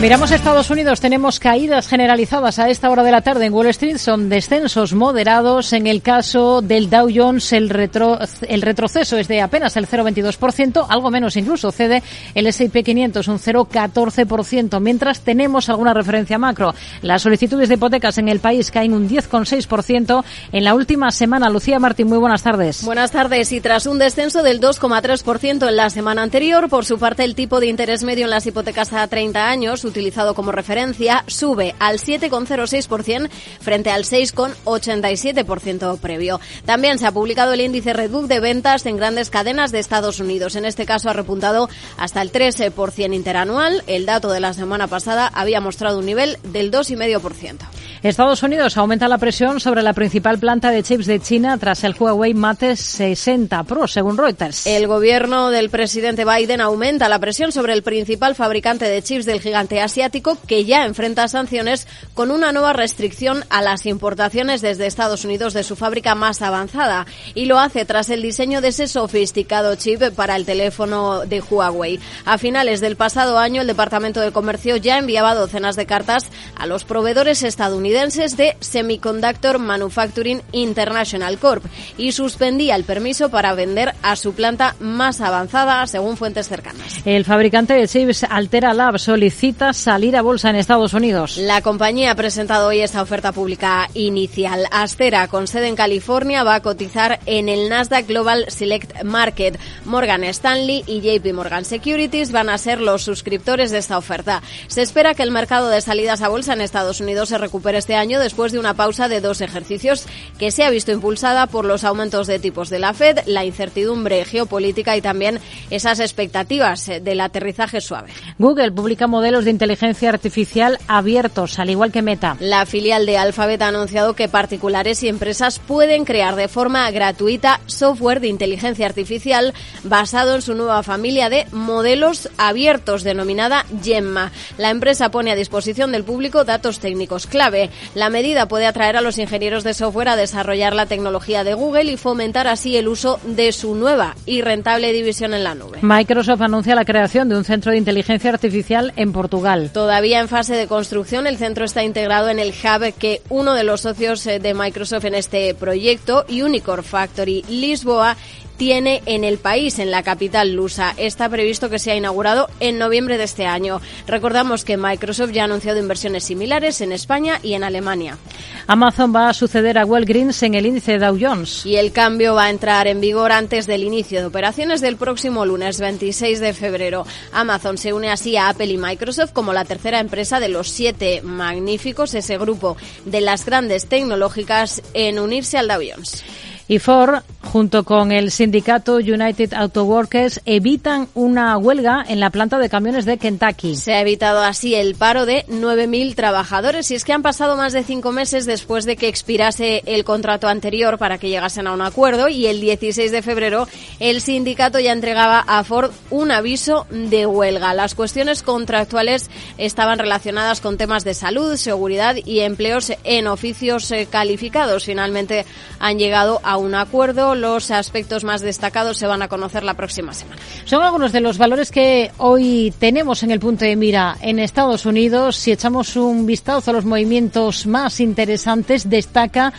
Miramos 0.00 0.30
a 0.30 0.36
Estados 0.36 0.70
Unidos, 0.70 1.00
tenemos 1.00 1.40
caídas 1.40 1.88
generalizadas 1.88 2.60
a 2.60 2.70
esta 2.70 2.88
hora 2.88 3.02
de 3.02 3.10
la 3.10 3.22
tarde 3.22 3.46
en 3.46 3.52
Wall 3.52 3.66
Street, 3.66 3.98
son 3.98 4.28
descensos 4.28 4.94
moderados. 4.94 5.72
En 5.72 5.88
el 5.88 6.02
caso 6.02 6.62
del 6.62 6.88
Dow 6.88 7.08
Jones, 7.12 7.52
el, 7.52 7.68
retro, 7.68 8.16
el 8.42 8.62
retroceso 8.62 9.16
es 9.16 9.26
de 9.26 9.40
apenas 9.40 9.76
el 9.76 9.88
0,22%, 9.88 10.86
algo 10.88 11.10
menos 11.10 11.36
incluso, 11.36 11.72
cede 11.72 12.04
el 12.36 12.46
S&P 12.46 12.84
500 12.84 13.26
un 13.26 13.40
0,14%, 13.40 14.80
mientras 14.80 15.22
tenemos 15.22 15.68
alguna 15.68 15.92
referencia 15.92 16.38
macro. 16.38 16.76
Las 17.02 17.22
solicitudes 17.22 17.68
de 17.68 17.74
hipotecas 17.74 18.18
en 18.18 18.28
el 18.28 18.38
país 18.38 18.70
caen 18.70 18.92
un 18.92 19.08
10,6% 19.08 20.24
en 20.52 20.62
la 20.62 20.76
última 20.76 21.10
semana. 21.10 21.50
Lucía 21.50 21.80
Martín, 21.80 22.06
muy 22.06 22.18
buenas 22.18 22.44
tardes. 22.44 22.84
Buenas 22.84 23.10
tardes. 23.10 23.50
Y 23.50 23.60
tras 23.60 23.86
un 23.86 23.98
descenso 23.98 24.44
del 24.44 24.60
2,3% 24.60 25.68
en 25.68 25.76
la 25.76 25.90
semana 25.90 26.22
anterior, 26.22 26.68
por 26.68 26.84
su 26.84 27.00
parte 27.00 27.24
el 27.24 27.34
tipo 27.34 27.58
de 27.58 27.66
interés 27.66 28.04
medio 28.04 28.26
en 28.26 28.30
las 28.30 28.46
hipotecas 28.46 28.92
a 28.92 29.04
30 29.04 29.50
años 29.50 29.87
utilizado 29.88 30.34
como 30.34 30.52
referencia 30.52 31.24
sube 31.26 31.74
al 31.78 31.98
7,06% 31.98 33.28
frente 33.60 33.90
al 33.90 34.04
6,87% 34.04 35.98
previo. 35.98 36.40
También 36.64 36.98
se 36.98 37.06
ha 37.06 37.12
publicado 37.12 37.52
el 37.52 37.60
índice 37.60 37.92
Redbook 37.92 38.26
de 38.26 38.40
ventas 38.40 38.86
en 38.86 38.96
grandes 38.96 39.30
cadenas 39.30 39.72
de 39.72 39.78
Estados 39.78 40.20
Unidos. 40.20 40.56
En 40.56 40.64
este 40.64 40.86
caso 40.86 41.10
ha 41.10 41.12
repuntado 41.12 41.68
hasta 41.96 42.22
el 42.22 42.32
13% 42.32 43.14
interanual. 43.14 43.82
El 43.86 44.06
dato 44.06 44.30
de 44.30 44.40
la 44.40 44.52
semana 44.52 44.86
pasada 44.86 45.30
había 45.34 45.60
mostrado 45.60 45.98
un 45.98 46.06
nivel 46.06 46.38
del 46.44 46.70
2,5%. 46.70 47.58
Estados 48.02 48.42
Unidos 48.44 48.76
aumenta 48.76 49.08
la 49.08 49.18
presión 49.18 49.58
sobre 49.58 49.82
la 49.82 49.92
principal 49.92 50.38
planta 50.38 50.70
de 50.70 50.84
chips 50.84 51.06
de 51.06 51.18
China 51.18 51.58
tras 51.58 51.82
el 51.82 51.96
Huawei 51.98 52.32
Mate 52.32 52.76
60 52.76 53.64
Pro, 53.64 53.88
según 53.88 54.16
Reuters. 54.16 54.66
El 54.66 54.86
gobierno 54.86 55.50
del 55.50 55.68
presidente 55.68 56.24
Biden 56.24 56.60
aumenta 56.60 57.08
la 57.08 57.18
presión 57.18 57.50
sobre 57.50 57.72
el 57.72 57.82
principal 57.82 58.36
fabricante 58.36 58.84
de 58.84 59.02
chips 59.02 59.26
del 59.26 59.40
gigante 59.40 59.77
asiático 59.80 60.38
que 60.46 60.64
ya 60.64 60.84
enfrenta 60.84 61.28
sanciones 61.28 61.86
con 62.14 62.30
una 62.30 62.52
nueva 62.52 62.72
restricción 62.72 63.44
a 63.50 63.62
las 63.62 63.86
importaciones 63.86 64.60
desde 64.60 64.86
Estados 64.86 65.24
Unidos 65.24 65.54
de 65.54 65.62
su 65.62 65.76
fábrica 65.76 66.14
más 66.14 66.42
avanzada 66.42 67.06
y 67.34 67.46
lo 67.46 67.58
hace 67.58 67.84
tras 67.84 68.10
el 68.10 68.22
diseño 68.22 68.60
de 68.60 68.68
ese 68.68 68.88
sofisticado 68.88 69.74
chip 69.76 70.02
para 70.14 70.36
el 70.36 70.44
teléfono 70.44 71.26
de 71.26 71.40
Huawei. 71.40 71.98
A 72.24 72.38
finales 72.38 72.80
del 72.80 72.96
pasado 72.96 73.38
año 73.38 73.62
el 73.62 73.66
Departamento 73.66 74.20
de 74.20 74.32
Comercio 74.32 74.76
ya 74.76 74.98
enviaba 74.98 75.34
docenas 75.34 75.76
de 75.76 75.86
cartas 75.86 76.26
a 76.56 76.66
los 76.66 76.84
proveedores 76.84 77.42
estadounidenses 77.42 78.36
de 78.36 78.56
Semiconductor 78.60 79.58
Manufacturing 79.58 80.42
International 80.52 81.38
Corp 81.38 81.64
y 81.96 82.12
suspendía 82.12 82.76
el 82.76 82.84
permiso 82.84 83.30
para 83.30 83.54
vender 83.54 83.94
a 84.02 84.16
su 84.16 84.32
planta 84.34 84.76
más 84.80 85.20
avanzada, 85.20 85.86
según 85.86 86.16
fuentes 86.16 86.48
cercanas. 86.48 87.00
El 87.04 87.24
fabricante 87.24 87.74
de 87.74 87.88
chips 87.88 88.24
Altera 88.24 88.74
Lab 88.74 88.98
solicita 88.98 89.67
salir 89.72 90.16
a 90.16 90.22
bolsa 90.22 90.50
en 90.50 90.56
Estados 90.56 90.94
Unidos. 90.94 91.36
La 91.36 91.62
compañía 91.62 92.12
ha 92.12 92.14
presentado 92.14 92.68
hoy 92.68 92.80
esta 92.80 93.02
oferta 93.02 93.32
pública 93.32 93.88
inicial. 93.94 94.66
Astera, 94.70 95.28
con 95.28 95.46
sede 95.46 95.68
en 95.68 95.76
California, 95.76 96.44
va 96.44 96.56
a 96.56 96.62
cotizar 96.62 97.20
en 97.26 97.48
el 97.48 97.68
Nasdaq 97.68 98.06
Global 98.06 98.46
Select 98.48 99.02
Market. 99.04 99.58
Morgan 99.84 100.24
Stanley 100.24 100.84
y 100.86 101.00
JP 101.00 101.34
Morgan 101.34 101.64
Securities 101.64 102.32
van 102.32 102.48
a 102.48 102.58
ser 102.58 102.80
los 102.80 103.02
suscriptores 103.02 103.70
de 103.70 103.78
esta 103.78 103.98
oferta. 103.98 104.42
Se 104.66 104.82
espera 104.82 105.14
que 105.14 105.22
el 105.22 105.30
mercado 105.30 105.68
de 105.68 105.80
salidas 105.80 106.22
a 106.22 106.28
bolsa 106.28 106.52
en 106.52 106.60
Estados 106.60 107.00
Unidos 107.00 107.28
se 107.28 107.38
recupere 107.38 107.78
este 107.78 107.94
año 107.94 108.20
después 108.20 108.52
de 108.52 108.58
una 108.58 108.74
pausa 108.74 109.08
de 109.08 109.20
dos 109.20 109.40
ejercicios 109.40 110.06
que 110.38 110.50
se 110.50 110.64
ha 110.64 110.70
visto 110.70 110.92
impulsada 110.92 111.46
por 111.46 111.64
los 111.64 111.84
aumentos 111.84 112.26
de 112.26 112.38
tipos 112.38 112.70
de 112.70 112.78
la 112.78 112.94
Fed, 112.94 113.18
la 113.26 113.44
incertidumbre 113.44 114.24
geopolítica 114.24 114.96
y 114.96 115.02
también 115.02 115.40
esas 115.70 116.00
expectativas 116.00 116.86
del 116.86 117.20
aterrizaje 117.20 117.80
suave. 117.80 118.10
Google 118.38 118.72
publica 118.72 119.06
modelos 119.06 119.44
de 119.44 119.50
inteligencia 119.58 120.08
artificial 120.10 120.78
abiertos, 120.86 121.58
al 121.58 121.68
igual 121.68 121.90
que 121.90 122.00
Meta. 122.00 122.36
La 122.38 122.64
filial 122.64 123.06
de 123.06 123.18
Alphabet 123.18 123.60
ha 123.60 123.66
anunciado 123.66 124.14
que 124.14 124.28
particulares 124.28 125.02
y 125.02 125.08
empresas 125.08 125.58
pueden 125.58 126.04
crear 126.04 126.36
de 126.36 126.46
forma 126.46 126.88
gratuita 126.92 127.60
software 127.66 128.20
de 128.20 128.28
inteligencia 128.28 128.86
artificial 128.86 129.52
basado 129.82 130.36
en 130.36 130.42
su 130.42 130.54
nueva 130.54 130.84
familia 130.84 131.28
de 131.28 131.46
modelos 131.50 132.30
abiertos 132.38 133.02
denominada 133.02 133.66
Gemma. 133.82 134.30
La 134.58 134.70
empresa 134.70 135.10
pone 135.10 135.32
a 135.32 135.34
disposición 135.34 135.90
del 135.90 136.04
público 136.04 136.44
datos 136.44 136.78
técnicos 136.78 137.26
clave 137.26 137.70
la 137.96 138.10
medida 138.10 138.46
puede 138.46 138.66
atraer 138.66 138.96
a 138.96 139.00
los 139.00 139.18
ingenieros 139.18 139.64
de 139.64 139.74
software 139.74 140.10
a 140.10 140.16
desarrollar 140.16 140.72
la 140.72 140.86
tecnología 140.86 141.42
de 141.42 141.54
Google 141.54 141.90
y 141.90 141.96
fomentar 141.96 142.46
así 142.46 142.76
el 142.76 142.86
uso 142.86 143.18
de 143.26 143.50
su 143.50 143.74
nueva 143.74 144.14
y 144.24 144.40
rentable 144.42 144.92
división 144.92 145.34
en 145.34 145.42
la 145.42 145.56
nube. 145.56 145.78
Microsoft 145.82 146.42
anuncia 146.42 146.76
la 146.76 146.84
creación 146.84 147.28
de 147.28 147.36
un 147.36 147.44
centro 147.44 147.72
de 147.72 147.78
inteligencia 147.78 148.30
artificial 148.30 148.92
en 148.94 149.12
Portugal. 149.12 149.47
Todavía 149.72 150.20
en 150.20 150.28
fase 150.28 150.54
de 150.54 150.66
construcción, 150.66 151.26
el 151.26 151.38
centro 151.38 151.64
está 151.64 151.82
integrado 151.82 152.28
en 152.28 152.38
el 152.38 152.50
hub 152.50 152.92
que 152.98 153.22
uno 153.30 153.54
de 153.54 153.64
los 153.64 153.80
socios 153.80 154.26
eh, 154.26 154.40
de 154.40 154.52
Microsoft 154.52 155.06
en 155.06 155.14
este 155.14 155.54
proyecto, 155.54 156.26
Unicorn 156.28 156.84
Factory 156.84 157.42
Lisboa, 157.48 158.14
tiene 158.58 159.02
en 159.06 159.24
el 159.24 159.38
país, 159.38 159.78
en 159.78 159.90
la 159.90 160.02
capital 160.02 160.52
lusa. 160.52 160.92
Está 160.98 161.28
previsto 161.28 161.70
que 161.70 161.78
sea 161.78 161.94
inaugurado 161.94 162.50
en 162.60 162.76
noviembre 162.76 163.16
de 163.16 163.24
este 163.24 163.46
año. 163.46 163.80
Recordamos 164.06 164.64
que 164.64 164.76
Microsoft 164.76 165.30
ya 165.30 165.42
ha 165.42 165.44
anunciado 165.44 165.78
inversiones 165.78 166.24
similares 166.24 166.80
en 166.80 166.92
España 166.92 167.38
y 167.42 167.54
en 167.54 167.64
Alemania. 167.64 168.18
Amazon 168.66 169.14
va 169.14 169.30
a 169.30 169.34
suceder 169.34 169.78
a 169.78 169.86
Walgreens 169.86 170.42
en 170.42 170.54
el 170.54 170.66
índice 170.66 170.98
Dow 170.98 171.16
Jones. 171.18 171.64
Y 171.64 171.76
el 171.76 171.92
cambio 171.92 172.34
va 172.34 172.44
a 172.44 172.50
entrar 172.50 172.88
en 172.88 173.00
vigor 173.00 173.32
antes 173.32 173.66
del 173.66 173.84
inicio 173.84 174.20
de 174.20 174.26
operaciones 174.26 174.80
del 174.80 174.96
próximo 174.96 175.46
lunes 175.46 175.80
26 175.80 176.40
de 176.40 176.52
febrero. 176.52 177.06
Amazon 177.32 177.78
se 177.78 177.92
une 177.92 178.10
así 178.10 178.36
a 178.36 178.48
Apple 178.48 178.66
y 178.66 178.76
Microsoft 178.76 179.32
como 179.32 179.52
la 179.52 179.64
tercera 179.64 180.00
empresa 180.00 180.40
de 180.40 180.48
los 180.48 180.68
siete 180.68 181.22
magníficos, 181.22 182.12
ese 182.14 182.36
grupo 182.36 182.76
de 183.04 183.20
las 183.20 183.46
grandes 183.46 183.86
tecnológicas, 183.86 184.82
en 184.94 185.20
unirse 185.20 185.58
al 185.58 185.68
Dow 185.68 185.80
Jones 185.80 186.24
y 186.68 186.78
Ford, 186.78 187.22
junto 187.52 187.84
con 187.84 188.12
el 188.12 188.30
sindicato 188.30 188.96
United 188.96 189.54
Auto 189.54 189.84
Workers, 189.84 190.40
evitan 190.44 191.08
una 191.14 191.56
huelga 191.56 192.04
en 192.06 192.20
la 192.20 192.30
planta 192.30 192.58
de 192.58 192.68
camiones 192.68 193.06
de 193.06 193.16
Kentucky. 193.16 193.74
Se 193.74 193.94
ha 193.94 194.02
evitado 194.02 194.42
así 194.42 194.74
el 194.74 194.94
paro 194.94 195.24
de 195.24 195.46
9.000 195.46 196.14
trabajadores 196.14 196.90
y 196.90 196.94
es 196.94 197.04
que 197.04 197.14
han 197.14 197.22
pasado 197.22 197.56
más 197.56 197.72
de 197.72 197.84
cinco 197.84 198.12
meses 198.12 198.44
después 198.44 198.84
de 198.84 198.96
que 198.96 199.08
expirase 199.08 199.82
el 199.86 200.04
contrato 200.04 200.46
anterior 200.46 200.98
para 200.98 201.16
que 201.16 201.30
llegasen 201.30 201.66
a 201.66 201.72
un 201.72 201.80
acuerdo 201.80 202.28
y 202.28 202.46
el 202.46 202.60
16 202.60 203.10
de 203.10 203.22
febrero 203.22 203.66
el 203.98 204.20
sindicato 204.20 204.78
ya 204.78 204.92
entregaba 204.92 205.40
a 205.40 205.64
Ford 205.64 205.90
un 206.10 206.30
aviso 206.30 206.86
de 206.90 207.24
huelga. 207.24 207.72
Las 207.72 207.94
cuestiones 207.94 208.42
contractuales 208.42 209.30
estaban 209.56 209.98
relacionadas 209.98 210.60
con 210.60 210.76
temas 210.76 211.04
de 211.04 211.14
salud, 211.14 211.56
seguridad 211.56 212.16
y 212.24 212.40
empleos 212.40 212.92
en 213.04 213.26
oficios 213.26 213.90
eh, 213.90 214.06
calificados. 214.10 214.84
Finalmente 214.84 215.46
han 215.78 215.98
llegado 215.98 216.40
a 216.44 216.58
un 216.58 216.74
acuerdo 216.74 217.37
Los 217.38 217.70
aspectos 217.70 218.24
más 218.24 218.40
destacados 218.40 218.98
se 218.98 219.06
van 219.06 219.22
a 219.22 219.28
conocer 219.28 219.62
la 219.62 219.74
próxima 219.74 220.12
semana. 220.12 220.40
Son 220.64 220.82
algunos 220.82 221.12
de 221.12 221.20
los 221.20 221.38
valores 221.38 221.70
que 221.70 222.10
hoy 222.18 222.72
tenemos 222.78 223.22
en 223.22 223.30
el 223.30 223.40
punto 223.40 223.64
de 223.64 223.76
mira 223.76 224.16
en 224.20 224.38
Estados 224.38 224.86
Unidos. 224.86 225.36
Si 225.36 225.52
echamos 225.52 225.96
un 225.96 226.26
vistazo 226.26 226.70
a 226.70 226.74
los 226.74 226.84
movimientos 226.84 227.66
más 227.66 228.00
interesantes, 228.00 228.90
destaca 228.90 229.52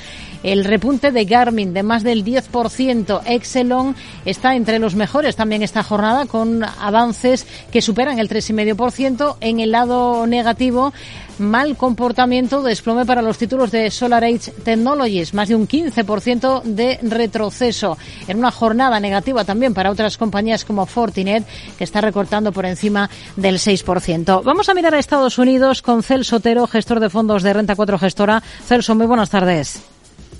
el 0.43 0.63
repunte 0.63 1.11
de 1.11 1.25
Garmin 1.25 1.73
de 1.73 1.83
más 1.83 2.03
del 2.03 2.23
10%. 2.23 3.21
Exelon 3.25 3.95
está 4.25 4.55
entre 4.55 4.79
los 4.79 4.95
mejores 4.95 5.35
también 5.35 5.63
esta 5.63 5.83
jornada 5.83 6.25
con 6.25 6.63
avances 6.63 7.45
que 7.71 7.81
superan 7.81 8.19
el 8.19 8.29
3,5%. 8.29 9.37
En 9.41 9.59
el 9.59 9.71
lado 9.71 10.27
negativo, 10.27 10.93
mal 11.39 11.77
comportamiento, 11.77 12.61
desplome 12.61 13.05
para 13.05 13.21
los 13.21 13.37
títulos 13.37 13.71
de 13.71 13.89
Solar 13.91 14.23
Age 14.23 14.51
Technologies, 14.63 15.33
más 15.33 15.49
de 15.49 15.55
un 15.55 15.67
15% 15.67 16.63
de 16.63 16.99
retroceso. 17.01 17.97
En 18.27 18.37
una 18.37 18.51
jornada 18.51 18.99
negativa 18.99 19.43
también 19.43 19.73
para 19.73 19.91
otras 19.91 20.17
compañías 20.17 20.65
como 20.65 20.85
Fortinet, 20.85 21.45
que 21.77 21.83
está 21.83 22.01
recortando 22.01 22.51
por 22.51 22.65
encima 22.65 23.09
del 23.35 23.55
6%. 23.55 24.43
Vamos 24.43 24.69
a 24.69 24.73
mirar 24.73 24.93
a 24.95 24.99
Estados 24.99 25.37
Unidos 25.37 25.81
con 25.81 26.03
Celso 26.03 26.37
Otero, 26.37 26.67
gestor 26.67 26.99
de 26.99 27.09
fondos 27.09 27.43
de 27.43 27.53
Renta 27.53 27.75
4 27.75 27.97
Gestora. 27.97 28.41
Celso, 28.65 28.95
muy 28.95 29.07
buenas 29.07 29.29
tardes. 29.29 29.81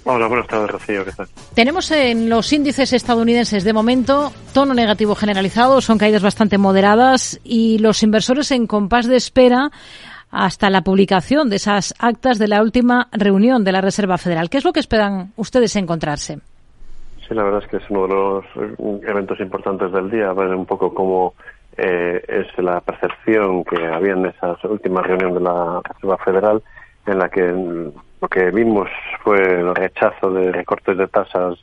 Hola, 0.05 0.27
buenas 0.27 0.47
tardes, 0.47 0.71
Rocío. 0.71 1.05
¿Qué 1.05 1.11
tal? 1.11 1.27
Tenemos 1.53 1.91
en 1.91 2.29
los 2.29 2.51
índices 2.53 2.93
estadounidenses 2.93 3.63
de 3.63 3.73
momento 3.73 4.31
tono 4.53 4.73
negativo 4.73 5.13
generalizado, 5.13 5.81
son 5.81 5.97
caídas 5.97 6.23
bastante 6.23 6.57
moderadas 6.57 7.39
y 7.43 7.77
los 7.79 8.01
inversores 8.01 8.49
en 8.51 8.65
compás 8.65 9.07
de 9.07 9.17
espera 9.17 9.71
hasta 10.31 10.69
la 10.69 10.81
publicación 10.81 11.49
de 11.49 11.57
esas 11.57 11.93
actas 11.99 12.39
de 12.39 12.47
la 12.47 12.61
última 12.61 13.07
reunión 13.11 13.63
de 13.63 13.71
la 13.71 13.81
Reserva 13.81 14.17
Federal. 14.17 14.49
¿Qué 14.49 14.57
es 14.57 14.65
lo 14.65 14.73
que 14.73 14.79
esperan 14.79 15.31
ustedes 15.35 15.75
encontrarse? 15.75 16.39
Sí, 17.27 17.33
la 17.33 17.43
verdad 17.43 17.63
es 17.63 17.69
que 17.69 17.77
es 17.77 17.89
uno 17.89 18.03
de 18.03 18.13
los 18.13 18.45
eventos 19.03 19.39
importantes 19.39 19.91
del 19.91 20.09
día, 20.09 20.33
ver 20.33 20.55
un 20.55 20.65
poco 20.65 20.93
cómo 20.93 21.33
eh, 21.77 22.23
es 22.27 22.63
la 22.63 22.81
percepción 22.81 23.63
que 23.63 23.85
había 23.87 24.13
en 24.13 24.25
esa 24.25 24.57
última 24.63 25.01
reunión 25.01 25.33
de 25.33 25.41
la 25.41 25.81
Reserva 25.83 26.17
Federal, 26.17 26.63
en 27.05 27.19
la 27.19 27.29
que 27.29 27.41
lo 28.21 28.27
que 28.27 28.51
vimos 28.51 28.89
fue 29.23 29.37
el 29.41 29.73
rechazo 29.75 30.31
de 30.31 30.51
recortes 30.51 30.97
de 30.97 31.07
tasas 31.07 31.57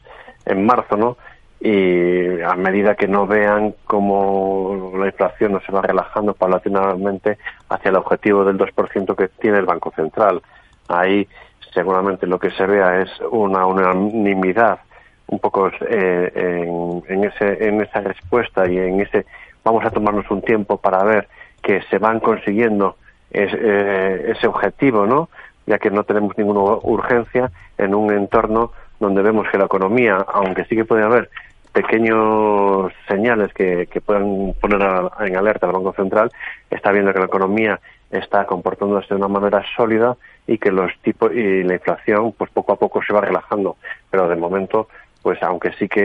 en 0.47 0.65
marzo, 0.65 0.97
¿no? 0.97 1.17
Y 1.61 2.41
a 2.43 2.55
medida 2.55 2.95
que 2.95 3.09
no 3.09 3.27
vean 3.27 3.75
cómo 3.87 4.93
la 4.99 5.07
inflación 5.07 5.53
no 5.53 5.61
se 5.61 5.73
va 5.73 5.83
relajando 5.83 6.35
paulatinamente 6.35 7.39
hacia 7.69 7.89
el 7.89 7.97
objetivo 7.97 8.45
del 8.45 8.59
2% 8.59 9.17
que 9.17 9.29
tiene 9.29 9.59
el 9.59 9.65
Banco 9.65 9.93
Central. 9.97 10.43
Ahí 10.89 11.27
seguramente 11.73 12.27
lo 12.27 12.39
que 12.39 12.51
se 12.51 12.67
vea 12.67 13.01
es 13.01 13.11
una 13.31 13.67
unanimidad 13.67 14.81
un 15.29 15.39
poco 15.39 15.71
eh, 15.89 16.67
en, 17.09 17.25
ese, 17.25 17.67
en 17.67 17.81
esa 17.81 18.01
respuesta 18.01 18.69
y 18.71 18.79
en 18.79 19.01
ese 19.01 19.27
vamos 19.65 19.85
a 19.85 19.91
tomarnos 19.91 20.31
un 20.31 20.43
tiempo 20.43 20.77
para 20.77 21.03
ver 21.03 21.29
que 21.63 21.83
se 21.91 21.99
van 21.99 22.21
consiguiendo 22.21 22.97
eh, 23.33 24.33
ese 24.37 24.47
objetivo, 24.47 25.05
¿no? 25.05 25.29
ya 25.67 25.79
que 25.79 25.91
no 25.91 26.05
tenemos 26.05 26.37
ninguna 26.39 26.79
urgencia 26.83 27.51
en 27.77 27.95
un 27.95 28.13
entorno 28.13 28.73
donde 29.01 29.21
vemos 29.23 29.47
que 29.51 29.59
la 29.59 29.67
economía, 29.67 30.25
aunque 30.33 30.65
sí 30.65 30.77
que 30.77 30.85
puede 30.85 31.03
haber 31.03 31.29
pequeños 31.77 32.91
señales 33.07 33.53
que, 33.53 33.87
que 33.93 34.01
puedan 34.01 34.55
poner 34.59 34.81
en 35.21 35.37
alerta 35.37 35.67
al 35.67 35.75
Banco 35.75 35.93
Central, 35.93 36.33
está 36.71 36.91
viendo 36.91 37.13
que 37.13 37.19
la 37.19 37.27
economía 37.27 37.79
está 38.11 38.47
comportándose 38.47 39.09
de 39.11 39.17
una 39.17 39.29
manera 39.29 39.63
sólida 39.77 40.17
y 40.47 40.57
que 40.57 40.73
los 40.73 40.91
tipos 41.03 41.35
y 41.35 41.65
la 41.65 41.75
inflación 41.75 42.33
pues 42.33 42.51
poco 42.51 42.73
a 42.73 42.77
poco 42.77 43.03
se 43.03 43.13
va 43.13 43.21
relajando, 43.21 43.77
pero 44.11 44.27
de 44.27 44.37
momento 44.37 44.89
pues 45.27 45.43
aunque 45.43 45.73
sí 45.77 45.89
que 45.89 46.01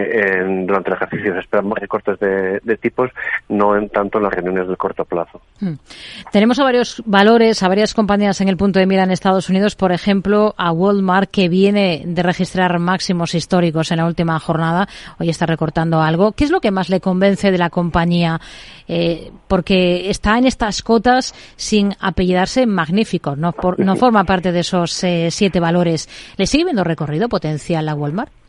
durante 0.66 0.90
el 0.90 0.96
ejercicio 0.96 1.34
se 1.34 1.42
esperan 1.42 1.68
más 1.68 1.78
recortes 1.78 2.20
de, 2.20 2.78
tipos, 2.78 3.12
no 3.50 3.78
en 3.78 3.88
tanto 3.88 4.18
en 4.18 4.24
las 4.24 4.34
reuniones 4.34 4.68
de 4.68 4.76
corto 4.76 5.06
plazo. 5.06 5.40
Hmm. 5.60 5.76
Tenemos 6.32 6.58
a 6.58 6.64
varios 6.64 7.04
valores, 7.06 7.62
a 7.62 7.68
varias 7.68 7.94
compañías 7.94 8.42
en 8.42 8.50
el 8.50 8.58
punto 8.58 8.80
de 8.80 8.88
mira 8.88 9.04
en 9.04 9.12
Estados 9.12 9.48
Unidos, 9.48 9.76
por 9.76 9.92
ejemplo, 9.92 10.56
a 10.58 10.72
Walmart, 10.72 11.30
que 11.30 11.50
viene 11.50 12.02
de 12.04 12.24
registrar 12.24 12.80
máximos 12.80 13.36
históricos 13.36 13.92
en 13.92 13.98
la 13.98 14.08
última 14.08 14.40
jornada, 14.40 14.88
hoy 15.20 15.30
está 15.30 15.46
recortando 15.46 16.02
algo. 16.02 16.32
¿Qué 16.32 16.46
es 16.46 16.50
lo 16.50 16.60
que 16.60 16.72
más 16.72 16.90
le 16.90 17.00
convence 17.00 17.52
de 17.52 17.60
la 17.60 17.70
compañía? 17.70 18.42
Eh, 18.88 19.32
porque 19.48 20.10
está 20.10 20.40
en 20.40 20.48
estas 20.48 20.82
cotas 20.82 21.36
sin 21.58 21.94
apellidarse 22.00 22.66
magnífico, 22.66 23.36
no, 23.36 23.54
no 23.78 23.96
forma 23.98 24.24
parte 24.24 24.52
de 24.52 24.62
esos 24.62 25.04
eh, 25.04 25.30
siete 25.30 25.60
valores. 25.60 26.10
¿Le 26.38 26.48
sigue 26.48 26.64
viendo 26.64 26.84
recorrido 26.84 27.30
potencial 27.30 27.88
a 27.88 27.94
Walmart? 27.94 28.41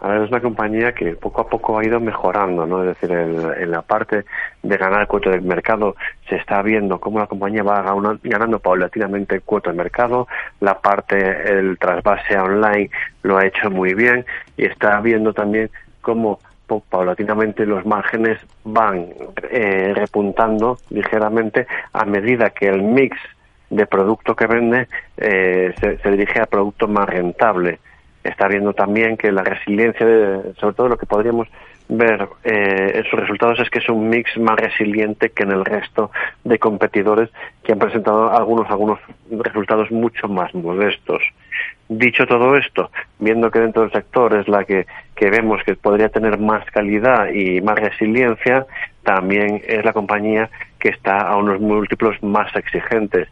A 0.00 0.08
ver, 0.08 0.22
es 0.22 0.30
una 0.30 0.40
compañía 0.40 0.92
que 0.92 1.12
poco 1.12 1.40
a 1.40 1.48
poco 1.48 1.78
ha 1.78 1.84
ido 1.84 1.98
mejorando, 2.00 2.66
¿no? 2.66 2.82
Es 2.82 2.88
decir, 2.88 3.10
en, 3.12 3.70
la 3.70 3.82
parte 3.82 4.24
de 4.62 4.76
ganar 4.76 5.06
cuota 5.06 5.30
del 5.30 5.42
mercado 5.42 5.96
se 6.28 6.36
está 6.36 6.60
viendo 6.62 7.00
cómo 7.00 7.18
la 7.18 7.26
compañía 7.26 7.62
va 7.62 7.82
ganando 8.22 8.58
paulatinamente 8.58 9.40
cuota 9.40 9.70
del 9.70 9.78
mercado, 9.78 10.28
la 10.60 10.78
parte, 10.80 11.16
el 11.50 11.78
trasvase 11.78 12.36
online 12.36 12.90
lo 13.22 13.38
ha 13.38 13.46
hecho 13.46 13.70
muy 13.70 13.94
bien 13.94 14.26
y 14.56 14.66
está 14.66 15.00
viendo 15.00 15.32
también 15.32 15.70
cómo 16.02 16.40
paulatinamente 16.90 17.64
los 17.64 17.86
márgenes 17.86 18.38
van 18.64 19.06
eh, 19.50 19.92
repuntando 19.94 20.78
ligeramente 20.90 21.66
a 21.92 22.04
medida 22.04 22.50
que 22.50 22.68
el 22.68 22.82
mix 22.82 23.16
de 23.70 23.86
producto 23.86 24.36
que 24.36 24.46
vende 24.46 24.88
eh, 25.16 25.72
se, 25.80 25.98
se 25.98 26.10
dirige 26.10 26.40
a 26.40 26.46
producto 26.46 26.86
más 26.86 27.08
rentable 27.08 27.78
está 28.28 28.48
viendo 28.48 28.72
también 28.72 29.16
que 29.16 29.32
la 29.32 29.42
resiliencia, 29.42 30.06
sobre 30.58 30.74
todo 30.74 30.88
lo 30.88 30.98
que 30.98 31.06
podríamos 31.06 31.48
ver 31.88 32.28
eh, 32.42 32.92
en 32.94 33.04
sus 33.04 33.18
resultados 33.18 33.60
es 33.60 33.70
que 33.70 33.78
es 33.78 33.88
un 33.88 34.08
mix 34.08 34.36
más 34.38 34.56
resiliente 34.56 35.30
que 35.30 35.44
en 35.44 35.52
el 35.52 35.64
resto 35.64 36.10
de 36.42 36.58
competidores 36.58 37.30
que 37.62 37.72
han 37.72 37.78
presentado 37.78 38.30
algunos 38.30 38.68
algunos 38.68 38.98
resultados 39.30 39.90
mucho 39.90 40.28
más 40.28 40.52
modestos. 40.54 41.22
Dicho 41.88 42.26
todo 42.26 42.56
esto, 42.56 42.90
viendo 43.20 43.50
que 43.50 43.60
dentro 43.60 43.82
del 43.82 43.92
sector 43.92 44.34
es 44.34 44.48
la 44.48 44.64
que, 44.64 44.86
que 45.14 45.30
vemos 45.30 45.62
que 45.64 45.76
podría 45.76 46.08
tener 46.08 46.38
más 46.38 46.64
calidad 46.72 47.28
y 47.28 47.60
más 47.60 47.78
resiliencia, 47.78 48.66
también 49.04 49.62
es 49.64 49.84
la 49.84 49.92
compañía 49.92 50.50
que 50.80 50.88
está 50.88 51.20
a 51.20 51.36
unos 51.36 51.60
múltiplos 51.60 52.20
más 52.24 52.54
exigentes 52.56 53.28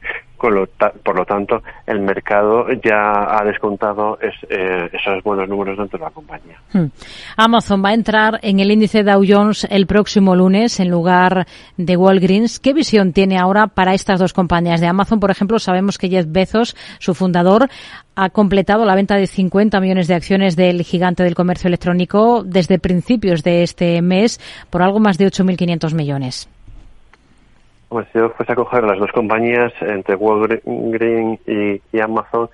por 1.03 1.17
lo 1.17 1.25
tanto, 1.25 1.63
el 1.87 2.01
mercado 2.01 2.67
ya 2.83 3.39
ha 3.39 3.45
descontado 3.45 4.19
eh, 4.21 4.91
esos 4.93 5.23
buenos 5.23 5.49
números 5.49 5.79
dentro 5.79 5.99
de 5.99 6.05
la 6.05 6.11
compañía. 6.11 6.59
Hmm. 6.73 6.87
Amazon 7.37 7.85
va 7.85 7.91
a 7.91 7.95
entrar 7.95 8.39
en 8.43 8.61
el 8.61 8.71
índice 8.71 9.03
Dow 9.03 9.25
Jones 9.27 9.67
el 9.71 9.87
próximo 9.87 10.35
lunes 10.35 10.81
en 10.81 10.91
lugar 10.91 11.47
de 11.77 11.97
Walgreens. 11.97 12.61
¿Qué 12.61 12.73
visión 12.73 13.13
tiene 13.13 13.39
ahora 13.39 13.69
para 13.69 13.95
estas 13.95 14.21
dos 14.21 14.33
compañías? 14.33 14.81
De 14.81 14.87
Amazon, 14.87 15.21
por 15.21 15.31
ejemplo, 15.31 15.59
sabemos 15.59 15.99
que 15.99 16.09
Jeff 16.09 16.27
Bezos, 16.29 16.77
su 16.99 17.15
fundador, 17.15 17.69
ha 18.17 18.31
completado 18.31 18.85
la 18.85 18.95
venta 18.95 19.17
de 19.17 19.27
50 19.27 19.81
millones 19.81 20.09
de 20.09 20.15
acciones 20.15 20.57
del 20.57 20.83
gigante 20.83 21.23
del 21.23 21.35
comercio 21.35 21.69
electrónico 21.69 22.45
desde 22.45 22.79
principios 22.79 23.43
de 23.43 23.63
este 23.63 24.01
mes 24.03 24.41
por 24.71 24.83
algo 24.83 25.01
más 25.01 25.19
de 25.19 25.27
8.500 25.27 25.95
millones. 25.95 26.49
Pues 27.95 28.09
yo 28.13 28.29
fuese 28.31 28.51
a 28.51 28.57
coger 28.57 28.83
las 28.83 28.99
dos 28.99 29.13
compañías, 29.13 29.73
entre 29.81 30.17
Walgreens 30.17 31.39
y, 31.47 32.01
Amazon, 32.01 32.51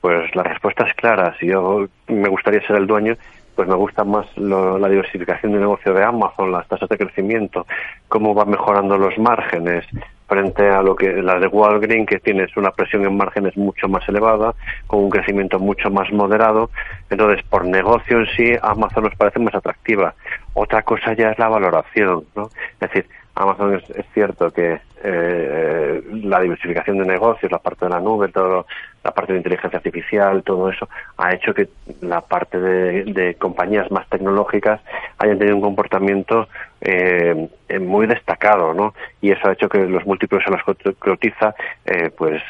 pues 0.00 0.34
la 0.34 0.44
respuesta 0.44 0.84
es 0.84 0.94
clara. 0.94 1.36
Si 1.38 1.46
yo 1.46 1.88
me 2.06 2.30
gustaría 2.30 2.66
ser 2.66 2.76
el 2.76 2.86
dueño, 2.86 3.14
pues 3.54 3.68
me 3.68 3.74
gusta 3.74 4.02
más 4.04 4.26
la 4.38 4.88
diversificación 4.88 5.52
de 5.52 5.58
negocio 5.58 5.92
de 5.92 6.02
Amazon, 6.02 6.52
las 6.52 6.66
tasas 6.68 6.88
de 6.88 6.96
crecimiento, 6.96 7.66
cómo 8.08 8.34
va 8.34 8.46
mejorando 8.46 8.96
los 8.96 9.18
márgenes 9.18 9.84
frente 10.26 10.66
a 10.70 10.80
lo 10.80 10.96
que 10.96 11.20
la 11.22 11.38
de 11.38 11.48
Walgreens, 11.48 12.08
que 12.08 12.18
tienes 12.20 12.56
una 12.56 12.70
presión 12.70 13.04
en 13.04 13.14
márgenes 13.14 13.58
mucho 13.58 13.88
más 13.88 14.08
elevada, 14.08 14.54
con 14.86 15.00
un 15.00 15.10
crecimiento 15.10 15.58
mucho 15.58 15.90
más 15.90 16.10
moderado. 16.10 16.70
Entonces, 17.10 17.44
por 17.44 17.66
negocio 17.66 18.20
en 18.20 18.26
sí, 18.34 18.52
Amazon 18.62 19.04
nos 19.04 19.14
parece 19.16 19.38
más 19.38 19.54
atractiva. 19.54 20.14
Otra 20.54 20.80
cosa 20.80 21.12
ya 21.12 21.32
es 21.32 21.38
la 21.38 21.48
valoración, 21.48 22.24
¿no? 22.34 22.48
Es 22.80 22.90
decir, 22.90 23.06
Amazon 23.38 23.74
es, 23.74 24.06
cierto 24.12 24.50
que 24.50 24.80
eh, 25.04 26.02
la 26.24 26.40
diversificación 26.40 26.98
de 26.98 27.04
negocios, 27.04 27.52
la 27.52 27.60
parte 27.60 27.84
de 27.84 27.90
la 27.90 28.00
nube, 28.00 28.28
todo, 28.28 28.66
la 29.04 29.12
parte 29.12 29.32
de 29.32 29.38
inteligencia 29.38 29.76
artificial, 29.76 30.42
todo 30.42 30.68
eso 30.68 30.88
ha 31.16 31.32
hecho 31.32 31.54
que 31.54 31.68
la 32.00 32.20
parte 32.20 32.58
de, 32.58 33.36
compañías 33.36 33.90
más 33.92 34.08
tecnológicas 34.08 34.80
hayan 35.18 35.38
tenido 35.38 35.54
un 35.54 35.62
comportamiento 35.62 36.48
eh, 36.80 37.48
muy 37.80 38.08
destacado, 38.08 38.74
¿no? 38.74 38.92
Y 39.20 39.30
eso 39.30 39.48
ha 39.48 39.52
hecho 39.52 39.68
que 39.68 39.86
los 39.86 40.04
múltiplos 40.04 40.42
en 40.44 40.54
los 40.54 40.76
que 40.76 40.94
cotiza, 40.94 41.54
eh, 41.86 42.10
pues 42.16 42.42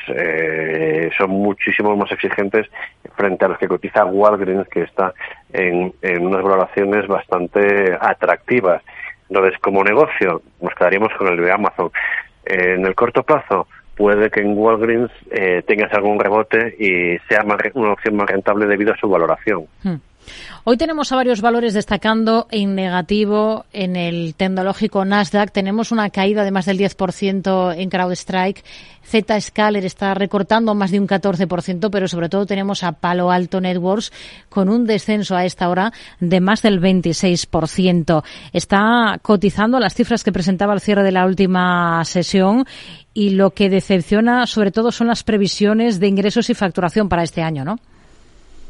son 1.18 1.30
muchísimo 1.30 1.94
más 1.96 2.10
exigentes 2.12 2.66
frente 3.14 3.44
a 3.44 3.48
los 3.48 3.58
que 3.58 3.68
cotiza 3.68 4.06
Walgreens, 4.06 4.68
que 4.68 4.82
está 4.82 5.12
en 5.52 5.92
unas 6.02 6.42
valoraciones 6.42 7.06
bastante 7.06 7.94
atractivas. 8.00 8.82
Entonces, 9.28 9.58
como 9.60 9.84
negocio, 9.84 10.42
nos 10.60 10.74
quedaríamos 10.74 11.12
con 11.18 11.28
el 11.28 11.36
de 11.36 11.52
Amazon. 11.52 11.90
en 12.44 12.86
el 12.86 12.94
corto 12.94 13.22
plazo, 13.22 13.66
puede 13.98 14.30
que 14.30 14.40
en 14.40 14.56
Walgreens 14.56 15.10
eh, 15.30 15.62
tengas 15.66 15.92
algún 15.92 16.18
rebote 16.18 16.76
y 16.78 17.18
sea 17.28 17.44
una 17.74 17.92
opción 17.92 18.16
más 18.16 18.30
rentable 18.30 18.66
debido 18.66 18.92
a 18.92 18.96
su 18.96 19.08
valoración. 19.08 19.66
Hmm. 19.82 19.96
Hoy 20.64 20.76
tenemos 20.76 21.12
a 21.12 21.16
varios 21.16 21.40
valores 21.40 21.74
destacando 21.74 22.46
en 22.50 22.74
negativo 22.74 23.64
en 23.72 23.96
el 23.96 24.34
tecnológico 24.34 25.04
Nasdaq. 25.04 25.50
Tenemos 25.50 25.92
una 25.92 26.10
caída 26.10 26.44
de 26.44 26.50
más 26.50 26.66
del 26.66 26.78
10% 26.78 27.74
en 27.76 27.90
CrowdStrike. 27.90 28.64
Zscaler 29.08 29.84
está 29.84 30.12
recortando 30.14 30.74
más 30.74 30.90
de 30.90 31.00
un 31.00 31.08
14%, 31.08 31.88
pero 31.90 32.08
sobre 32.08 32.28
todo 32.28 32.44
tenemos 32.44 32.82
a 32.84 32.92
Palo 32.92 33.30
Alto 33.30 33.60
Networks 33.60 34.12
con 34.48 34.68
un 34.68 34.84
descenso 34.84 35.34
a 35.34 35.44
esta 35.44 35.68
hora 35.68 35.92
de 36.20 36.40
más 36.40 36.62
del 36.62 36.80
26%. 36.80 38.22
Está 38.52 39.18
cotizando 39.22 39.80
las 39.80 39.94
cifras 39.94 40.24
que 40.24 40.32
presentaba 40.32 40.74
al 40.74 40.80
cierre 40.80 41.02
de 41.02 41.12
la 41.12 41.24
última 41.24 42.04
sesión 42.04 42.66
y 43.14 43.30
lo 43.30 43.50
que 43.50 43.70
decepciona 43.70 44.46
sobre 44.46 44.70
todo 44.70 44.92
son 44.92 45.06
las 45.06 45.24
previsiones 45.24 45.98
de 45.98 46.08
ingresos 46.08 46.50
y 46.50 46.54
facturación 46.54 47.08
para 47.08 47.22
este 47.22 47.42
año, 47.42 47.64
¿no? 47.64 47.78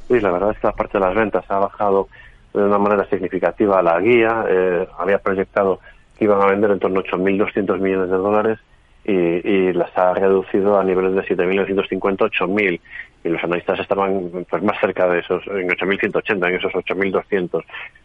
Sí, 0.09 0.21
la 0.21 0.31
verdad 0.31 0.53
es 0.53 0.59
que 0.59 0.67
la 0.67 0.73
parte 0.73 0.99
de 0.99 1.05
las 1.05 1.15
ventas 1.15 1.45
ha 1.51 1.59
bajado 1.59 2.09
de 2.55 2.65
una 2.65 2.79
manera 2.79 3.05
significativa 3.09 3.83
la 3.83 4.01
guía. 4.01 4.45
Eh, 4.49 4.89
había 4.99 5.19
proyectado 5.19 5.81
que 6.17 6.25
iban 6.25 6.41
a 6.41 6.47
vender 6.47 6.71
en 6.71 6.81
torno 6.81 7.01
a 7.01 7.05
8.200 7.05 7.79
millones 7.79 8.11
de 8.11 8.17
dólares 8.17 8.59
y, 9.05 9.13
y, 9.13 9.73
las 9.73 9.97
ha 9.97 10.15
reducido 10.15 10.79
a 10.79 10.85
niveles 10.85 11.15
de 11.15 11.37
7.950, 11.37 12.17
8.000. 12.19 12.81
Y 13.25 13.29
los 13.29 13.43
analistas 13.45 13.81
estaban 13.81 14.47
pues, 14.49 14.63
más 14.63 14.81
cerca 14.81 15.09
de 15.09 15.21
esos, 15.21 15.47
en 15.47 15.69
8.180, 15.69 16.49
en 16.49 16.55
esos 16.55 16.73
8.200 16.73 17.63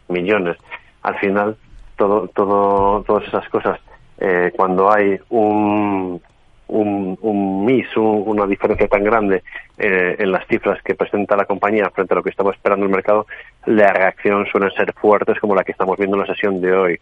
millones. 0.08 0.56
Al 1.02 1.18
final, 1.18 1.56
todo, 1.96 2.28
todo, 2.28 3.02
todas 3.02 3.26
esas 3.28 3.48
cosas, 3.48 3.80
eh, 4.18 4.52
cuando 4.54 4.92
hay 4.92 5.18
un, 5.30 6.20
un, 6.68 7.18
un 7.20 7.64
miss, 7.64 7.86
una 7.96 8.46
diferencia 8.46 8.88
tan 8.88 9.04
grande 9.04 9.42
eh, 9.78 10.16
en 10.18 10.32
las 10.32 10.46
cifras 10.46 10.82
que 10.82 10.94
presenta 10.94 11.36
la 11.36 11.44
compañía 11.44 11.90
frente 11.90 12.14
a 12.14 12.16
lo 12.16 12.22
que 12.22 12.30
estamos 12.30 12.54
esperando 12.54 12.86
el 12.86 12.92
mercado, 12.92 13.26
la 13.66 13.92
reacción 13.92 14.46
suelen 14.46 14.70
ser 14.72 14.92
fuertes 14.94 15.38
como 15.40 15.54
la 15.54 15.64
que 15.64 15.72
estamos 15.72 15.98
viendo 15.98 16.16
en 16.16 16.22
la 16.22 16.26
sesión 16.26 16.60
de 16.60 16.72
hoy. 16.72 17.00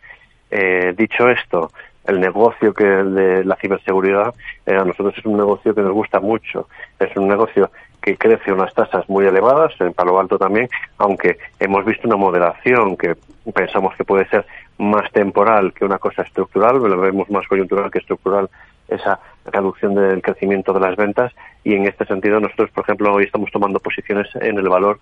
Eh, 0.51 0.93
dicho 0.97 1.29
esto, 1.29 1.71
el 2.07 2.21
negocio 2.21 2.75
que 2.75 2.85
de 2.85 3.45
la 3.45 3.57
ciberseguridad 3.57 4.35
eh, 4.67 4.75
a 4.75 4.85
nosotros 4.85 5.15
es 5.17 5.25
un 5.25 5.37
negocio 5.37 5.75
que 5.75 5.83
nos 5.83 5.93
gusta 5.93 6.21
mucho. 6.21 6.69
Es 6.99 7.17
un 7.17 7.29
negocio 7.29 7.71
que 8.01 8.17
crece 8.17 8.53
unas 8.53 8.75
tasas 8.75 9.09
muy 9.09 9.25
elevadas, 9.25 9.73
en 9.79 9.95
Palo 9.95 10.19
Alto 10.19 10.37
también, 10.37 10.69
aunque 10.99 11.39
hemos 11.61 11.85
visto 11.85 12.09
una 12.09 12.17
moderación 12.17 12.97
que 12.97 13.15
pensamos 13.55 13.95
que 13.97 14.05
puede 14.05 14.29
ser 14.29 14.45
más 14.83 15.11
temporal 15.13 15.73
que 15.73 15.85
una 15.85 15.99
cosa 15.99 16.23
estructural, 16.23 16.77
lo 16.77 17.01
vemos 17.01 17.31
más 17.31 17.47
coyuntural 17.47 17.91
que 17.91 17.99
estructural 17.99 18.49
esa 18.89 19.19
reducción 19.45 19.95
del 19.95 20.21
crecimiento 20.23 20.73
de 20.73 20.81
las 20.81 20.97
ventas 20.97 21.33
y 21.65 21.75
en 21.75 21.87
este 21.87 22.05
sentido 22.05 22.41
nosotros, 22.41 22.71
por 22.71 22.85
ejemplo, 22.85 23.13
hoy 23.15 23.25
estamos 23.25 23.51
tomando 23.51 23.79
posiciones 23.81 24.29
en 24.35 24.59
el 24.59 24.69
valor 24.69 24.99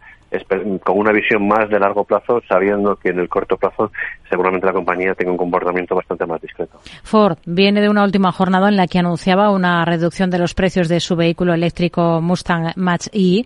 con 0.85 0.99
una 0.99 1.13
visión 1.13 1.49
más 1.49 1.69
de 1.69 1.81
largo 1.81 2.05
plazo, 2.05 2.41
sabiendo 2.49 2.97
que 2.97 3.09
en 3.09 3.19
el 3.19 3.29
corto 3.29 3.57
plazo 3.57 3.91
seguramente 4.29 4.67
la 4.67 4.73
compañía 4.73 5.15
tenga 5.15 5.33
un 5.33 5.39
comportamiento 5.39 5.95
bastante 5.95 6.27
más 6.27 6.41
discreto. 6.41 6.79
Ford 7.03 7.39
viene 7.47 7.81
de 7.81 7.89
una 7.89 8.05
última 8.05 8.31
jornada 8.31 8.69
en 8.69 8.77
la 8.77 8.87
que 8.87 8.99
anunciaba 8.99 9.51
una 9.51 9.85
reducción 9.85 10.31
de 10.31 10.39
los 10.39 10.55
precios 10.55 10.89
de 10.89 11.01
su 11.01 11.17
vehículo 11.17 11.53
eléctrico 11.53 12.21
Mustang 12.21 12.73
Mach-E 12.77 13.45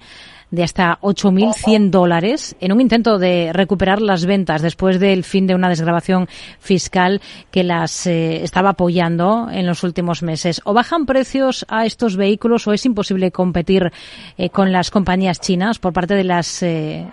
de 0.54 0.62
hasta 0.62 0.98
8.100 1.00 1.90
dólares 1.90 2.56
en 2.60 2.72
un 2.72 2.80
intento 2.80 3.18
de 3.18 3.50
recuperar 3.52 4.00
las 4.00 4.24
ventas 4.26 4.62
después 4.62 5.00
del 5.00 5.24
fin 5.24 5.46
de 5.46 5.54
una 5.54 5.68
desgrabación 5.68 6.26
fiscal 6.60 7.20
que 7.50 7.64
las 7.64 8.06
eh, 8.06 8.42
estaba 8.42 8.70
apoyando 8.70 9.48
en 9.50 9.66
los 9.66 9.82
últimos 9.82 10.22
meses. 10.22 10.60
¿O 10.64 10.72
bajan 10.72 11.06
precios 11.06 11.66
a 11.68 11.84
estos 11.86 12.16
vehículos 12.16 12.66
o 12.66 12.72
es 12.72 12.86
imposible 12.86 13.30
competir 13.30 13.90
eh, 14.38 14.50
con 14.50 14.72
las 14.72 14.90
compañías 14.90 15.40
chinas 15.40 15.78
por 15.78 15.92
parte 15.92 16.14
de 16.14 16.24
las, 16.24 16.62
eh, 16.62 17.06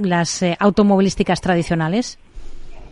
las 0.00 0.42
automovilísticas 0.58 1.40
tradicionales? 1.40 2.18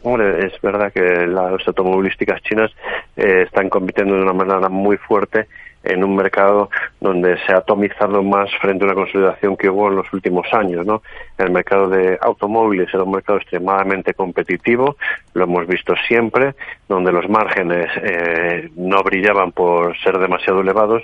Hombre, 0.03 0.47
es 0.47 0.53
verdad 0.61 0.93
que 0.93 1.27
las 1.27 1.67
automovilísticas 1.67 2.43
chinas 2.43 2.71
están 3.17 3.71
compitiendo 3.71 4.15
de 4.15 4.23
una 4.23 4.35
manera 4.35 4.69
muy 4.69 4.99
fuerte 4.99 5.47
en 5.85 6.03
un 6.05 6.17
mercado 6.17 6.71
donde 7.00 7.38
se 7.45 7.53
ha 7.53 7.59
atomizado 7.59 8.23
más 8.23 8.50
frente 8.61 8.85
a 8.85 8.88
una 8.88 8.95
consolidación 8.95 9.57
que 9.57 9.69
hubo 9.69 9.88
en 9.88 9.97
los 9.97 10.12
últimos 10.12 10.47
años. 10.53 10.85
¿no? 10.87 11.03
El 11.38 11.51
mercado 11.51 11.88
de 11.88 12.18
automóviles 12.20 12.88
era 12.92 13.03
un 13.03 13.12
mercado 13.12 13.38
extremadamente 13.38 14.14
competitivo, 14.14 14.97
lo 15.35 15.44
hemos 15.44 15.66
visto 15.66 15.94
siempre, 16.09 16.55
donde 16.88 17.12
los 17.12 17.29
márgenes 17.29 17.88
eh, 18.03 18.70
no 18.77 19.03
brillaban 19.03 19.53
por 19.53 19.97
ser 19.99 20.18
demasiado 20.18 20.61
elevados 20.61 21.03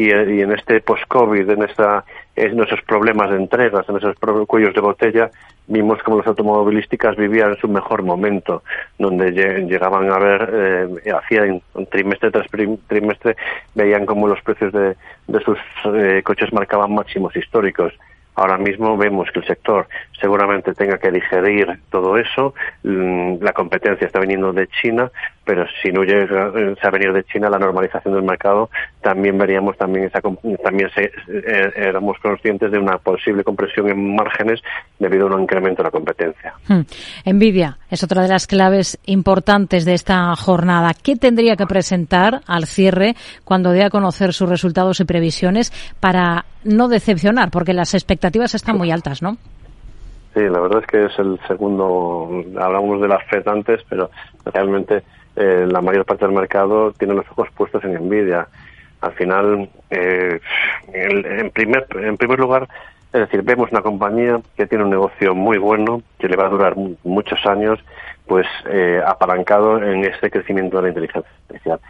y, 0.00 0.10
en 0.10 0.52
este 0.52 0.80
post-COVID, 0.80 1.50
en, 1.50 1.62
esta, 1.62 2.04
en 2.34 2.58
esos 2.58 2.80
problemas 2.82 3.30
de 3.30 3.36
entregas, 3.36 3.86
en 3.86 3.96
esos 3.98 4.16
cuellos 4.46 4.74
de 4.74 4.80
botella, 4.80 5.30
vimos 5.70 6.02
como 6.02 6.18
las 6.18 6.26
automovilísticas 6.26 7.16
vivían 7.16 7.56
su 7.56 7.68
mejor 7.68 8.02
momento, 8.02 8.62
donde 8.98 9.30
llegaban 9.32 10.10
a 10.12 10.18
ver, 10.18 10.50
eh, 10.52 11.12
hacía 11.12 11.44
un 11.74 11.86
trimestre 11.86 12.30
tras 12.30 12.46
trimestre, 12.88 13.36
veían 13.74 14.04
como 14.04 14.28
los 14.28 14.42
precios 14.42 14.72
de, 14.72 14.96
de 15.28 15.40
sus 15.40 15.58
eh, 15.94 16.22
coches 16.24 16.52
marcaban 16.52 16.92
máximos 16.92 17.34
históricos. 17.36 17.94
Ahora 18.34 18.58
mismo 18.58 18.96
vemos 18.96 19.28
que 19.32 19.40
el 19.40 19.46
sector 19.46 19.86
seguramente 20.20 20.72
tenga 20.72 20.98
que 20.98 21.10
digerir 21.10 21.78
todo 21.90 22.16
eso. 22.16 22.54
Mm, 22.82 23.42
la 23.42 23.52
competencia 23.52 24.06
está 24.06 24.18
viniendo 24.18 24.52
de 24.52 24.66
China, 24.68 25.10
pero 25.50 25.66
si 25.82 25.90
no 25.90 26.04
llega 26.04 26.52
eh, 26.54 26.76
a 26.80 26.90
venir 26.90 27.12
de 27.12 27.24
China 27.24 27.50
la 27.50 27.58
normalización 27.58 28.14
del 28.14 28.22
mercado, 28.22 28.70
también 29.00 29.36
veríamos 29.36 29.76
también 29.76 30.04
esa 30.04 30.20
también 30.20 30.88
se, 30.94 31.06
eh, 31.06 31.72
éramos 31.74 32.16
conscientes 32.20 32.70
de 32.70 32.78
una 32.78 32.98
posible 32.98 33.42
compresión 33.42 33.88
en 33.88 34.14
márgenes 34.14 34.62
debido 35.00 35.26
a 35.26 35.34
un 35.34 35.42
incremento 35.42 35.82
de 35.82 35.88
la 35.88 35.90
competencia. 35.90 36.54
Hmm. 36.68 36.82
Nvidia 37.26 37.78
es 37.90 38.04
otra 38.04 38.22
de 38.22 38.28
las 38.28 38.46
claves 38.46 38.96
importantes 39.06 39.84
de 39.84 39.94
esta 39.94 40.36
jornada. 40.36 40.92
¿Qué 40.94 41.16
tendría 41.16 41.56
que 41.56 41.66
presentar 41.66 42.42
al 42.46 42.66
cierre 42.66 43.16
cuando 43.42 43.72
dé 43.72 43.82
a 43.82 43.90
conocer 43.90 44.32
sus 44.32 44.48
resultados 44.48 45.00
y 45.00 45.04
previsiones 45.04 45.72
para 45.98 46.44
no 46.62 46.86
decepcionar? 46.86 47.50
Porque 47.50 47.72
las 47.72 47.94
expectativas 47.94 48.54
están 48.54 48.78
muy 48.78 48.92
altas, 48.92 49.20
¿no? 49.20 49.36
Sí, 50.32 50.42
la 50.48 50.60
verdad 50.60 50.80
es 50.82 50.86
que 50.86 51.06
es 51.06 51.18
el 51.18 51.40
segundo, 51.48 52.30
hablamos 52.56 53.00
de 53.00 53.08
las 53.08 53.24
FED 53.24 53.48
antes, 53.48 53.80
pero 53.88 54.12
realmente 54.44 55.02
eh, 55.36 55.66
la 55.70 55.80
mayor 55.80 56.04
parte 56.04 56.26
del 56.26 56.34
mercado 56.34 56.92
tiene 56.92 57.14
los 57.14 57.28
ojos 57.30 57.48
puestos 57.56 57.84
en 57.84 57.94
Nvidia. 57.94 58.48
Al 59.00 59.12
final, 59.12 59.70
eh, 59.90 60.40
en, 60.92 61.50
primer, 61.50 61.86
en 61.94 62.16
primer 62.16 62.38
lugar, 62.38 62.68
es 63.12 63.20
decir, 63.20 63.42
vemos 63.42 63.72
una 63.72 63.82
compañía 63.82 64.40
que 64.56 64.66
tiene 64.66 64.84
un 64.84 64.90
negocio 64.90 65.34
muy 65.34 65.58
bueno, 65.58 66.02
que 66.18 66.28
le 66.28 66.36
va 66.36 66.46
a 66.46 66.50
durar 66.50 66.74
muchos 67.02 67.44
años, 67.46 67.80
pues 68.26 68.46
eh, 68.66 69.00
apalancado 69.04 69.82
en 69.82 70.04
este 70.04 70.30
crecimiento 70.30 70.76
de 70.76 70.82
la 70.84 70.88
inteligencia 70.90 71.30
artificial. 71.48 71.80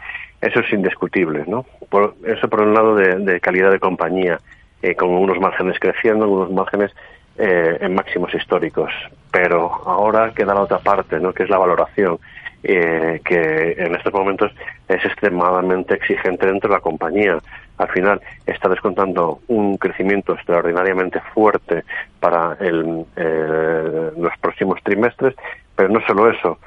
Eso 0.41 0.61
es 0.61 0.73
indiscutible, 0.73 1.43
¿no? 1.45 1.65
Por, 1.89 2.15
eso 2.25 2.49
por 2.49 2.61
un 2.61 2.73
lado 2.73 2.95
de, 2.95 3.39
calidad 3.39 3.71
de 3.71 3.79
compañía, 3.79 4.39
eh, 4.81 4.95
con 4.95 5.09
unos 5.09 5.39
márgenes 5.39 5.77
creciendo, 5.79 6.27
unos 6.27 6.51
márgenes 6.51 6.91
eh, 7.37 7.77
en 7.79 7.93
máximos 7.93 8.33
históricos. 8.33 8.91
Pero 9.31 9.71
ahora 9.85 10.33
queda 10.33 10.55
la 10.55 10.61
otra 10.61 10.79
parte, 10.79 11.19
¿no? 11.19 11.31
que 11.31 11.43
es 11.43 11.49
la 11.49 11.59
valoración, 11.59 12.17
eh, 12.63 13.21
que 13.25 13.75
en 13.77 13.95
estos 13.95 14.13
momentos 14.13 14.51
es 14.87 15.03
extremadamente 15.05 15.95
exigente 15.95 16.45
dentro 16.45 16.69
de 16.69 16.75
la 16.75 16.81
compañía. 16.81 17.39
Al 17.77 17.87
final 17.89 18.21
está 18.45 18.69
descontando 18.69 19.39
un 19.47 19.77
crecimiento 19.77 20.33
extraordinariamente 20.33 21.19
fuerte 21.33 21.83
para 22.19 22.55
el, 22.59 23.05
eh, 23.15 24.11
los 24.17 24.33
próximos 24.39 24.79
trimestres, 24.83 25.35
pero 25.75 25.89
no 25.89 26.01
solo 26.05 26.29
eso, 26.29 26.59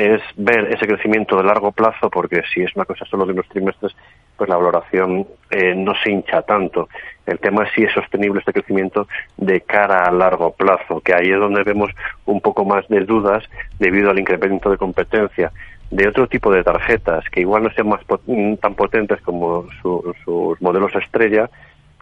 es 0.00 0.22
ver 0.36 0.72
ese 0.72 0.86
crecimiento 0.86 1.36
de 1.36 1.44
largo 1.44 1.72
plazo, 1.72 2.08
porque 2.08 2.42
si 2.54 2.62
es 2.62 2.74
una 2.74 2.86
cosa 2.86 3.04
solo 3.04 3.26
de 3.26 3.32
unos 3.32 3.48
trimestres, 3.48 3.94
pues 4.34 4.48
la 4.48 4.56
valoración 4.56 5.26
eh, 5.50 5.74
no 5.74 5.92
se 6.02 6.10
hincha 6.10 6.40
tanto. 6.40 6.88
El 7.26 7.38
tema 7.38 7.64
es 7.64 7.72
si 7.74 7.82
es 7.82 7.92
sostenible 7.92 8.40
este 8.40 8.54
crecimiento 8.54 9.06
de 9.36 9.60
cara 9.60 10.04
a 10.04 10.10
largo 10.10 10.52
plazo, 10.52 11.00
que 11.00 11.12
ahí 11.12 11.30
es 11.30 11.38
donde 11.38 11.62
vemos 11.64 11.90
un 12.24 12.40
poco 12.40 12.64
más 12.64 12.88
de 12.88 13.00
dudas 13.00 13.44
debido 13.78 14.10
al 14.10 14.18
incremento 14.18 14.70
de 14.70 14.78
competencia 14.78 15.52
de 15.90 16.08
otro 16.08 16.26
tipo 16.28 16.50
de 16.50 16.64
tarjetas 16.64 17.28
que 17.30 17.40
igual 17.40 17.64
no 17.64 17.70
sean 17.72 17.88
más 17.88 18.00
tan 18.60 18.74
potentes 18.74 19.20
como 19.20 19.66
sus 19.82 20.62
modelos 20.62 20.94
estrella, 20.94 21.50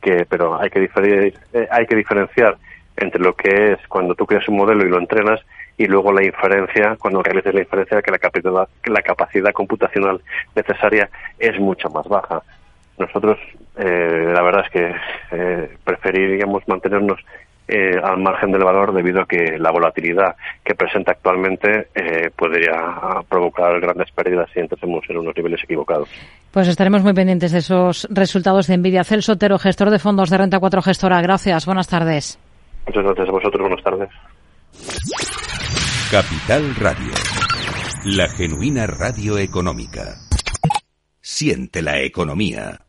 que 0.01 0.25
pero 0.29 0.61
hay 0.61 0.71
que, 0.71 0.81
diferir, 0.81 1.35
eh, 1.53 1.67
hay 1.69 1.87
que 1.87 1.97
diferenciar 1.97 2.59
entre 2.97 3.21
lo 3.21 3.35
que 3.35 3.73
es 3.73 3.79
cuando 3.89 4.15
tú 4.15 4.25
creas 4.25 4.49
un 4.49 4.57
modelo 4.57 4.85
y 4.85 4.89
lo 4.89 4.99
entrenas 4.99 5.41
y 5.79 5.87
luego 5.87 6.13
la 6.13 6.25
inferencia, 6.25 6.97
cuando 7.01 7.23
realices 7.23 7.55
la 7.55 7.61
inferencia, 7.61 8.03
que 8.03 8.11
la 8.11 8.19
capacidad, 8.19 8.69
la 8.85 9.03
capacidad 9.03 9.53
computacional 9.53 10.21
necesaria 10.55 11.09
es 11.39 11.59
mucho 11.59 11.89
más 11.89 12.07
baja. 12.09 12.43
Nosotros, 12.99 13.39
eh, 13.77 14.33
la 14.35 14.43
verdad 14.43 14.65
es 14.67 14.73
que 14.73 14.95
eh, 15.31 15.77
preferiríamos 15.85 16.67
mantenernos 16.67 17.21
eh, 17.69 18.01
al 18.03 18.19
margen 18.19 18.51
del 18.51 18.65
valor 18.65 18.95
debido 18.95 19.21
a 19.21 19.27
que 19.27 19.59
la 19.59 19.71
volatilidad 19.71 20.35
que 20.65 20.75
presenta 20.75 21.13
actualmente 21.13 21.89
eh, 21.95 22.31
podría 22.35 22.73
provocar 23.29 23.79
grandes 23.79 24.11
pérdidas 24.11 24.49
si 24.55 24.61
entrásemos 24.61 25.05
en 25.09 25.19
unos 25.19 25.37
niveles 25.37 25.63
equivocados. 25.63 26.09
Pues 26.51 26.67
estaremos 26.67 27.03
muy 27.03 27.13
pendientes 27.13 27.53
de 27.53 27.59
esos 27.59 28.09
resultados 28.11 28.67
de 28.69 28.79
Nvidia. 28.79 29.05
Celso 29.05 29.33
Otero, 29.33 29.59
gestor 29.59 29.91
de 29.91 29.99
fondos 29.99 30.31
de 30.31 30.39
Renta 30.39 30.59
4 30.59 30.81
Gestora. 30.81 31.21
Gracias. 31.21 31.67
Buenas 31.67 31.89
tardes. 31.89 32.39
Muchas 32.87 33.05
gracias 33.05 33.29
a 33.29 33.33
vosotros. 33.33 33.61
Buenas 33.61 33.85
tardes. 33.85 35.48
Capital 36.11 36.75
Radio. 36.77 37.13
La 38.05 38.31
genuina 38.31 38.87
radio 38.87 39.37
económica. 39.37 40.17
Siente 41.21 41.83
la 41.83 42.01
economía. 42.01 42.87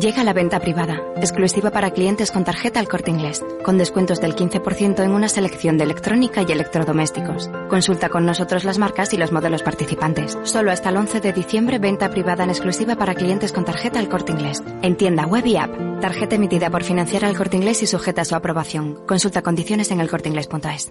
Llega 0.00 0.24
la 0.24 0.32
venta 0.32 0.58
privada, 0.58 1.00
exclusiva 1.14 1.70
para 1.70 1.92
clientes 1.92 2.32
con 2.32 2.42
tarjeta 2.42 2.80
al 2.80 2.88
corte 2.88 3.12
inglés, 3.12 3.44
con 3.64 3.78
descuentos 3.78 4.20
del 4.20 4.34
15% 4.34 5.04
en 5.04 5.12
una 5.12 5.28
selección 5.28 5.78
de 5.78 5.84
electrónica 5.84 6.42
y 6.42 6.50
electrodomésticos. 6.50 7.48
Consulta 7.68 8.08
con 8.08 8.26
nosotros 8.26 8.64
las 8.64 8.78
marcas 8.78 9.14
y 9.14 9.16
los 9.16 9.30
modelos 9.30 9.62
participantes. 9.62 10.36
Solo 10.42 10.72
hasta 10.72 10.88
el 10.88 10.96
11 10.96 11.20
de 11.20 11.32
diciembre, 11.32 11.78
venta 11.78 12.10
privada 12.10 12.42
en 12.42 12.50
exclusiva 12.50 12.96
para 12.96 13.14
clientes 13.14 13.52
con 13.52 13.64
tarjeta 13.64 14.00
al 14.00 14.08
corte 14.08 14.32
inglés. 14.32 14.60
En 14.82 14.96
tienda 14.96 15.24
web 15.24 15.46
y 15.46 15.56
app. 15.56 16.00
Tarjeta 16.00 16.34
emitida 16.34 16.68
por 16.68 16.82
financiar 16.82 17.24
al 17.26 17.36
corte 17.36 17.58
inglés 17.58 17.84
y 17.84 17.86
sujeta 17.86 18.22
a 18.22 18.24
su 18.24 18.34
aprobación. 18.34 19.06
Consulta 19.06 19.42
condiciones 19.42 19.92
en 19.92 20.00
elcorteinglés.es. 20.00 20.90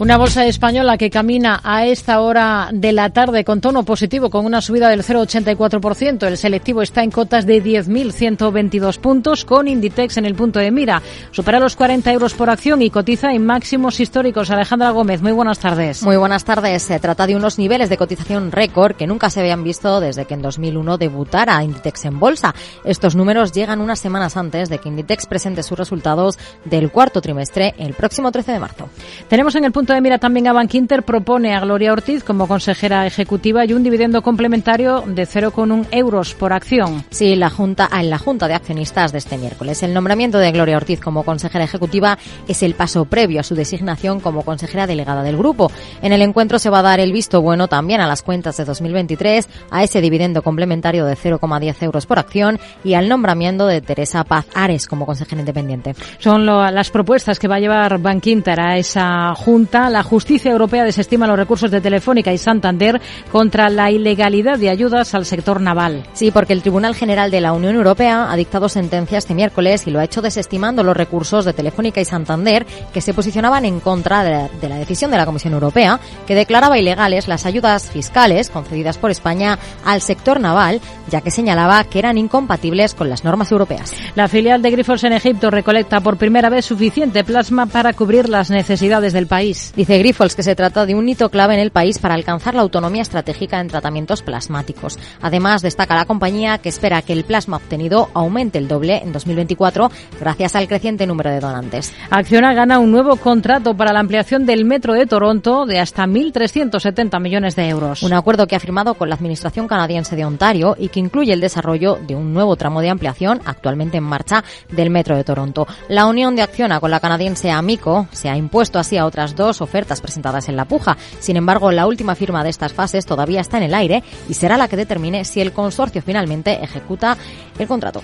Una 0.00 0.16
bolsa 0.16 0.46
española 0.46 0.96
que 0.96 1.10
camina 1.10 1.60
a 1.62 1.84
esta 1.84 2.22
hora 2.22 2.70
de 2.72 2.90
la 2.94 3.10
tarde 3.10 3.44
con 3.44 3.60
tono 3.60 3.82
positivo, 3.82 4.30
con 4.30 4.46
una 4.46 4.62
subida 4.62 4.88
del 4.88 5.04
0,84%. 5.04 6.26
El 6.26 6.38
selectivo 6.38 6.80
está 6.80 7.02
en 7.02 7.10
cotas 7.10 7.44
de 7.44 7.62
10.122 7.62 8.98
puntos, 8.98 9.44
con 9.44 9.68
Inditex 9.68 10.16
en 10.16 10.24
el 10.24 10.34
punto 10.34 10.58
de 10.58 10.70
mira. 10.70 11.02
Supera 11.32 11.60
los 11.60 11.76
40 11.76 12.10
euros 12.14 12.32
por 12.32 12.48
acción 12.48 12.80
y 12.80 12.88
cotiza 12.88 13.34
en 13.34 13.44
máximos 13.44 14.00
históricos. 14.00 14.50
Alejandra 14.50 14.88
Gómez, 14.88 15.20
muy 15.20 15.32
buenas 15.32 15.58
tardes. 15.58 16.02
Muy 16.02 16.16
buenas 16.16 16.46
tardes. 16.46 16.82
Se 16.82 16.98
trata 16.98 17.26
de 17.26 17.36
unos 17.36 17.58
niveles 17.58 17.90
de 17.90 17.98
cotización 17.98 18.52
récord 18.52 18.96
que 18.96 19.06
nunca 19.06 19.28
se 19.28 19.40
habían 19.40 19.62
visto 19.62 20.00
desde 20.00 20.24
que 20.24 20.32
en 20.32 20.40
2001 20.40 20.96
debutara 20.96 21.62
Inditex 21.62 22.06
en 22.06 22.18
bolsa. 22.18 22.54
Estos 22.84 23.14
números 23.14 23.52
llegan 23.52 23.82
unas 23.82 23.98
semanas 23.98 24.38
antes 24.38 24.70
de 24.70 24.78
que 24.78 24.88
Inditex 24.88 25.26
presente 25.26 25.62
sus 25.62 25.78
resultados 25.78 26.38
del 26.64 26.90
cuarto 26.90 27.20
trimestre 27.20 27.74
el 27.76 27.92
próximo 27.92 28.32
13 28.32 28.52
de 28.52 28.58
marzo. 28.60 28.88
Tenemos 29.28 29.54
en 29.56 29.66
el 29.66 29.72
punto 29.72 29.89
de 29.94 30.00
mira 30.00 30.18
también 30.18 30.46
a 30.46 30.52
Bankinter 30.52 31.02
propone 31.02 31.54
a 31.54 31.60
Gloria 31.60 31.92
Ortiz 31.92 32.22
como 32.22 32.46
consejera 32.46 33.06
ejecutiva 33.06 33.64
y 33.64 33.72
un 33.72 33.82
dividendo 33.82 34.22
complementario 34.22 35.02
de 35.06 35.26
0,1 35.26 35.86
euros 35.90 36.34
por 36.34 36.52
acción. 36.52 37.04
Sí, 37.10 37.34
la 37.34 37.50
junta, 37.50 37.88
en 37.92 38.10
la 38.10 38.18
Junta 38.18 38.46
de 38.46 38.54
Accionistas 38.54 39.12
de 39.12 39.18
este 39.18 39.38
miércoles. 39.38 39.82
El 39.82 39.94
nombramiento 39.94 40.38
de 40.38 40.52
Gloria 40.52 40.76
Ortiz 40.76 41.00
como 41.00 41.24
consejera 41.24 41.64
ejecutiva 41.64 42.18
es 42.46 42.62
el 42.62 42.74
paso 42.74 43.04
previo 43.06 43.40
a 43.40 43.42
su 43.42 43.54
designación 43.54 44.20
como 44.20 44.42
consejera 44.42 44.86
delegada 44.86 45.22
del 45.22 45.36
grupo. 45.36 45.70
En 46.02 46.12
el 46.12 46.22
encuentro 46.22 46.58
se 46.58 46.70
va 46.70 46.80
a 46.80 46.82
dar 46.82 47.00
el 47.00 47.12
visto 47.12 47.40
bueno 47.42 47.66
también 47.68 48.00
a 48.00 48.06
las 48.06 48.22
cuentas 48.22 48.56
de 48.56 48.64
2023, 48.64 49.48
a 49.70 49.82
ese 49.82 50.00
dividendo 50.00 50.42
complementario 50.42 51.06
de 51.06 51.16
0,10 51.16 51.82
euros 51.82 52.06
por 52.06 52.18
acción 52.18 52.58
y 52.84 52.94
al 52.94 53.08
nombramiento 53.08 53.66
de 53.66 53.80
Teresa 53.80 54.24
Paz 54.24 54.46
Ares 54.54 54.86
como 54.86 55.06
consejera 55.06 55.40
independiente. 55.40 55.94
Son 56.18 56.44
las 56.46 56.90
propuestas 56.90 57.38
que 57.38 57.48
va 57.48 57.56
a 57.56 57.60
llevar 57.60 57.98
Bankinter 57.98 58.60
a 58.60 58.76
esa 58.76 59.34
junta 59.34 59.79
la 59.88 60.02
justicia 60.02 60.50
europea 60.50 60.84
desestima 60.84 61.26
los 61.26 61.38
recursos 61.38 61.70
de 61.70 61.80
Telefónica 61.80 62.32
y 62.32 62.38
Santander 62.38 63.00
contra 63.32 63.70
la 63.70 63.90
ilegalidad 63.90 64.58
de 64.58 64.68
ayudas 64.68 65.14
al 65.14 65.24
sector 65.24 65.60
naval. 65.60 66.02
Sí, 66.12 66.30
porque 66.30 66.52
el 66.52 66.62
Tribunal 66.62 66.94
General 66.94 67.30
de 67.30 67.40
la 67.40 67.52
Unión 67.52 67.76
Europea 67.76 68.30
ha 68.30 68.36
dictado 68.36 68.68
sentencia 68.68 69.18
este 69.18 69.34
miércoles 69.34 69.86
y 69.86 69.90
lo 69.90 70.00
ha 70.00 70.04
hecho 70.04 70.22
desestimando 70.22 70.82
los 70.82 70.96
recursos 70.96 71.44
de 71.44 71.52
Telefónica 71.52 72.00
y 72.00 72.04
Santander 72.04 72.66
que 72.92 73.00
se 73.00 73.14
posicionaban 73.14 73.64
en 73.64 73.80
contra 73.80 74.24
de 74.24 74.30
la, 74.30 74.48
de 74.48 74.68
la 74.68 74.76
decisión 74.76 75.10
de 75.10 75.16
la 75.16 75.26
Comisión 75.26 75.54
Europea 75.54 76.00
que 76.26 76.34
declaraba 76.34 76.78
ilegales 76.78 77.28
las 77.28 77.46
ayudas 77.46 77.90
fiscales 77.90 78.50
concedidas 78.50 78.98
por 78.98 79.10
España 79.10 79.58
al 79.84 80.00
sector 80.00 80.40
naval, 80.40 80.80
ya 81.08 81.20
que 81.20 81.30
señalaba 81.30 81.84
que 81.84 81.98
eran 82.00 82.18
incompatibles 82.18 82.94
con 82.94 83.08
las 83.08 83.24
normas 83.24 83.52
europeas. 83.52 83.92
La 84.14 84.28
filial 84.28 84.62
de 84.62 84.70
Grifols 84.70 85.04
en 85.04 85.12
Egipto 85.12 85.50
recolecta 85.50 86.00
por 86.00 86.16
primera 86.16 86.50
vez 86.50 86.64
suficiente 86.64 87.24
plasma 87.24 87.66
para 87.66 87.92
cubrir 87.92 88.28
las 88.28 88.50
necesidades 88.50 89.12
del 89.12 89.26
país. 89.26 89.69
Dice 89.76 89.98
Grifols 89.98 90.34
que 90.34 90.42
se 90.42 90.56
trata 90.56 90.84
de 90.84 90.94
un 90.94 91.08
hito 91.08 91.28
clave 91.30 91.54
en 91.54 91.60
el 91.60 91.70
país 91.70 91.98
para 91.98 92.14
alcanzar 92.14 92.54
la 92.54 92.62
autonomía 92.62 93.02
estratégica 93.02 93.60
en 93.60 93.68
tratamientos 93.68 94.22
plasmáticos. 94.22 94.98
Además, 95.22 95.62
destaca 95.62 95.94
la 95.94 96.06
compañía 96.06 96.58
que 96.58 96.68
espera 96.68 97.02
que 97.02 97.12
el 97.12 97.24
plasma 97.24 97.58
obtenido 97.58 98.10
aumente 98.14 98.58
el 98.58 98.68
doble 98.68 98.98
en 98.98 99.12
2024 99.12 99.90
gracias 100.20 100.56
al 100.56 100.68
creciente 100.68 101.06
número 101.06 101.30
de 101.30 101.40
donantes. 101.40 101.92
Acciona 102.10 102.54
gana 102.54 102.78
un 102.78 102.90
nuevo 102.90 103.16
contrato 103.16 103.76
para 103.76 103.92
la 103.92 104.00
ampliación 104.00 104.44
del 104.44 104.64
metro 104.64 104.94
de 104.94 105.06
Toronto 105.06 105.66
de 105.66 105.78
hasta 105.78 106.06
1.370 106.06 107.20
millones 107.20 107.56
de 107.56 107.68
euros. 107.68 108.02
Un 108.02 108.12
acuerdo 108.12 108.46
que 108.46 108.56
ha 108.56 108.60
firmado 108.60 108.94
con 108.94 109.08
la 109.08 109.14
Administración 109.14 109.68
canadiense 109.68 110.16
de 110.16 110.24
Ontario 110.24 110.76
y 110.78 110.88
que 110.88 111.00
incluye 111.00 111.32
el 111.32 111.40
desarrollo 111.40 111.98
de 112.06 112.14
un 112.14 112.32
nuevo 112.32 112.56
tramo 112.56 112.80
de 112.80 112.90
ampliación 112.90 113.40
actualmente 113.44 113.98
en 113.98 114.04
marcha 114.04 114.44
del 114.70 114.90
metro 114.90 115.16
de 115.16 115.24
Toronto. 115.24 115.66
La 115.88 116.06
unión 116.06 116.36
de 116.36 116.42
Acciona 116.42 116.80
con 116.80 116.90
la 116.90 117.00
canadiense 117.00 117.50
Amico 117.50 118.08
se 118.12 118.28
ha 118.28 118.36
impuesto 118.36 118.78
así 118.78 118.96
a 118.96 119.06
otras 119.06 119.36
dos 119.36 119.49
ofertas 119.60 120.00
presentadas 120.00 120.48
en 120.48 120.56
la 120.56 120.66
puja. 120.66 120.96
Sin 121.18 121.36
embargo, 121.36 121.72
la 121.72 121.86
última 121.86 122.14
firma 122.14 122.44
de 122.44 122.50
estas 122.50 122.72
fases 122.72 123.06
todavía 123.06 123.40
está 123.40 123.56
en 123.56 123.64
el 123.64 123.74
aire 123.74 124.02
y 124.28 124.34
será 124.34 124.56
la 124.56 124.68
que 124.68 124.76
determine 124.76 125.24
si 125.24 125.40
el 125.40 125.52
consorcio 125.52 126.02
finalmente 126.02 126.62
ejecuta 126.62 127.16
el 127.58 127.66
contrato. 127.66 128.02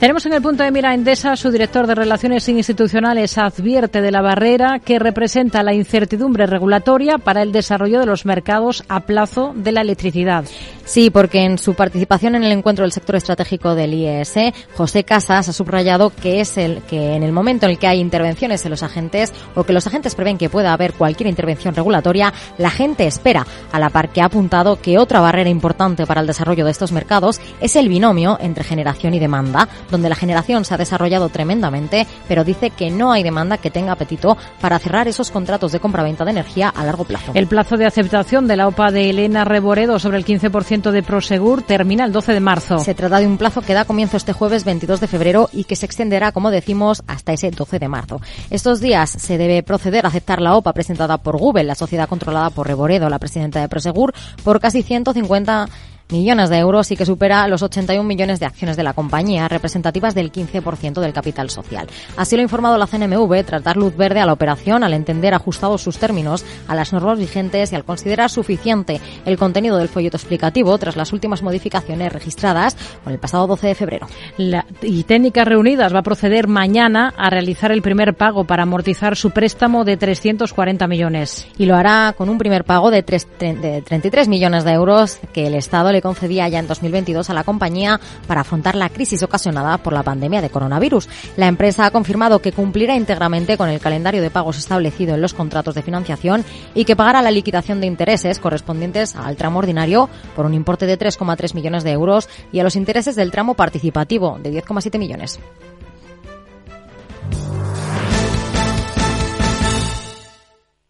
Tenemos 0.00 0.24
en 0.26 0.34
el 0.34 0.42
punto 0.42 0.62
de 0.62 0.70
mira 0.70 0.94
Endesa, 0.94 1.36
su 1.36 1.50
director 1.50 1.86
de 1.86 1.94
Relaciones 1.94 2.48
Institucionales 2.48 3.36
advierte 3.38 4.00
de 4.00 4.10
la 4.10 4.22
barrera 4.22 4.78
que 4.78 4.98
representa 4.98 5.62
la 5.62 5.74
incertidumbre 5.74 6.46
regulatoria 6.46 7.18
para 7.18 7.42
el 7.42 7.52
desarrollo 7.52 8.00
de 8.00 8.06
los 8.06 8.24
mercados 8.24 8.84
a 8.88 9.00
plazo 9.00 9.52
de 9.56 9.72
la 9.72 9.80
electricidad. 9.80 10.44
Sí, 10.84 11.10
porque 11.10 11.44
en 11.44 11.58
su 11.58 11.74
participación 11.74 12.34
en 12.34 12.44
el 12.44 12.52
encuentro 12.52 12.82
del 12.82 12.92
sector 12.92 13.16
estratégico 13.16 13.74
del 13.74 13.92
IES, 13.92 14.34
José 14.74 15.04
Casas 15.04 15.48
ha 15.48 15.52
subrayado 15.52 16.10
que 16.10 16.40
es 16.40 16.56
el 16.56 16.82
que 16.82 17.14
en 17.14 17.22
el 17.22 17.32
momento 17.32 17.66
en 17.66 17.72
el 17.72 17.78
que 17.78 17.86
hay 17.86 18.00
intervenciones 18.00 18.64
en 18.64 18.70
los 18.70 18.82
agentes 18.82 19.32
o 19.54 19.64
que 19.64 19.72
los 19.72 19.86
agentes 19.86 20.14
prevén 20.14 20.38
que 20.38 20.48
pueda 20.48 20.72
haber 20.72 20.87
cualquier 20.92 21.28
intervención 21.28 21.74
regulatoria, 21.74 22.32
la 22.58 22.70
gente 22.70 23.06
espera, 23.06 23.46
a 23.72 23.78
la 23.78 23.90
par 23.90 24.10
que 24.10 24.20
ha 24.20 24.26
apuntado 24.26 24.80
que 24.80 24.98
otra 24.98 25.20
barrera 25.20 25.50
importante 25.50 26.06
para 26.06 26.20
el 26.20 26.26
desarrollo 26.26 26.64
de 26.64 26.70
estos 26.70 26.92
mercados 26.92 27.40
es 27.60 27.76
el 27.76 27.88
binomio 27.88 28.38
entre 28.40 28.64
generación 28.64 29.14
y 29.14 29.18
demanda, 29.18 29.68
donde 29.90 30.08
la 30.08 30.14
generación 30.14 30.64
se 30.64 30.74
ha 30.74 30.78
desarrollado 30.78 31.28
tremendamente, 31.28 32.06
pero 32.26 32.44
dice 32.44 32.70
que 32.70 32.90
no 32.90 33.12
hay 33.12 33.22
demanda 33.22 33.58
que 33.58 33.70
tenga 33.70 33.92
apetito 33.92 34.36
para 34.60 34.78
cerrar 34.78 35.08
esos 35.08 35.30
contratos 35.30 35.72
de 35.72 35.80
compraventa 35.80 36.24
de 36.24 36.30
energía 36.30 36.68
a 36.68 36.84
largo 36.84 37.04
plazo. 37.04 37.32
El 37.34 37.46
plazo 37.46 37.76
de 37.76 37.86
aceptación 37.86 38.46
de 38.46 38.56
la 38.56 38.68
OPA 38.68 38.90
de 38.90 39.10
Elena 39.10 39.44
Reboredo 39.44 39.98
sobre 39.98 40.18
el 40.18 40.24
15% 40.24 40.90
de 40.90 41.02
Prosegur 41.02 41.62
termina 41.62 42.04
el 42.04 42.12
12 42.12 42.32
de 42.32 42.40
marzo. 42.40 42.78
Se 42.78 42.94
trata 42.94 43.18
de 43.20 43.26
un 43.26 43.38
plazo 43.38 43.62
que 43.62 43.74
da 43.74 43.84
comienzo 43.84 44.16
este 44.16 44.32
jueves 44.32 44.64
22 44.64 45.00
de 45.00 45.06
febrero 45.06 45.48
y 45.52 45.64
que 45.64 45.76
se 45.76 45.86
extenderá, 45.86 46.32
como 46.32 46.50
decimos, 46.50 47.02
hasta 47.06 47.32
ese 47.32 47.50
12 47.50 47.78
de 47.78 47.88
marzo. 47.88 48.20
Estos 48.50 48.80
días 48.80 49.10
se 49.10 49.38
debe 49.38 49.62
proceder 49.62 50.04
a 50.04 50.08
aceptar 50.08 50.40
la 50.40 50.56
OPA 50.56 50.72
presentada 50.78 51.18
por 51.18 51.36
Google, 51.36 51.64
la 51.64 51.74
sociedad 51.74 52.08
controlada 52.08 52.50
por 52.50 52.68
Reboredo, 52.68 53.10
la 53.10 53.18
presidenta 53.18 53.60
de 53.60 53.68
Prosegur, 53.68 54.14
por 54.44 54.60
casi 54.60 54.84
150 54.84 55.68
millones 56.10 56.50
de 56.50 56.58
euros 56.58 56.90
y 56.90 56.96
que 56.96 57.06
supera 57.06 57.46
los 57.48 57.62
81 57.62 58.02
millones 58.06 58.40
de 58.40 58.46
acciones 58.46 58.76
de 58.76 58.82
la 58.82 58.94
compañía, 58.94 59.48
representativas 59.48 60.14
del 60.14 60.32
15% 60.32 61.00
del 61.00 61.12
capital 61.12 61.50
social. 61.50 61.86
Así 62.16 62.36
lo 62.36 62.40
ha 62.40 62.42
informado 62.42 62.78
la 62.78 62.86
CNMV 62.86 63.44
tras 63.44 63.62
dar 63.62 63.76
luz 63.76 63.96
verde 63.96 64.20
a 64.20 64.26
la 64.26 64.32
operación 64.32 64.84
al 64.84 64.94
entender 64.94 65.34
ajustados 65.34 65.82
sus 65.82 65.98
términos 65.98 66.44
a 66.66 66.74
las 66.74 66.92
normas 66.92 67.18
vigentes 67.18 67.72
y 67.72 67.76
al 67.76 67.84
considerar 67.84 68.30
suficiente 68.30 69.00
el 69.24 69.38
contenido 69.38 69.76
del 69.76 69.88
folleto 69.88 70.16
explicativo 70.16 70.76
tras 70.78 70.96
las 70.96 71.12
últimas 71.12 71.42
modificaciones 71.42 72.12
registradas 72.12 72.76
con 73.04 73.12
el 73.12 73.18
pasado 73.18 73.46
12 73.46 73.68
de 73.68 73.74
febrero. 73.74 74.06
La, 74.36 74.66
y 74.82 75.04
Técnicas 75.04 75.46
Reunidas 75.46 75.94
va 75.94 76.00
a 76.00 76.02
proceder 76.02 76.48
mañana 76.48 77.14
a 77.16 77.30
realizar 77.30 77.72
el 77.72 77.82
primer 77.82 78.14
pago 78.14 78.44
para 78.44 78.62
amortizar 78.62 79.16
su 79.16 79.30
préstamo 79.30 79.84
de 79.84 79.96
340 79.96 80.86
millones. 80.86 81.46
Y 81.58 81.66
lo 81.66 81.76
hará 81.76 82.14
con 82.16 82.28
un 82.28 82.38
primer 82.38 82.64
pago 82.64 82.90
de, 82.90 83.02
3, 83.02 83.26
de 83.38 83.82
33 83.82 84.28
millones 84.28 84.64
de 84.64 84.72
euros 84.72 85.18
que 85.32 85.46
el 85.46 85.54
Estado 85.54 85.92
le 85.92 85.97
concedía 86.02 86.48
ya 86.48 86.58
en 86.58 86.66
2022 86.66 87.30
a 87.30 87.34
la 87.34 87.44
compañía 87.44 88.00
para 88.26 88.42
afrontar 88.42 88.74
la 88.74 88.88
crisis 88.88 89.22
ocasionada 89.22 89.78
por 89.78 89.92
la 89.92 90.02
pandemia 90.02 90.40
de 90.40 90.50
coronavirus. 90.50 91.08
La 91.36 91.46
empresa 91.46 91.86
ha 91.86 91.90
confirmado 91.90 92.40
que 92.40 92.52
cumplirá 92.52 92.96
íntegramente 92.96 93.56
con 93.56 93.68
el 93.68 93.80
calendario 93.80 94.22
de 94.22 94.30
pagos 94.30 94.58
establecido 94.58 95.14
en 95.14 95.22
los 95.22 95.34
contratos 95.34 95.74
de 95.74 95.82
financiación 95.82 96.44
y 96.74 96.84
que 96.84 96.96
pagará 96.96 97.22
la 97.22 97.30
liquidación 97.30 97.80
de 97.80 97.86
intereses 97.86 98.38
correspondientes 98.38 99.16
al 99.16 99.36
tramo 99.36 99.58
ordinario 99.58 100.08
por 100.36 100.46
un 100.46 100.54
importe 100.54 100.86
de 100.86 100.98
3,3 100.98 101.54
millones 101.54 101.84
de 101.84 101.92
euros 101.92 102.28
y 102.52 102.60
a 102.60 102.64
los 102.64 102.76
intereses 102.76 103.16
del 103.16 103.30
tramo 103.30 103.54
participativo 103.54 104.38
de 104.42 104.52
10,7 104.52 104.98
millones. 104.98 105.38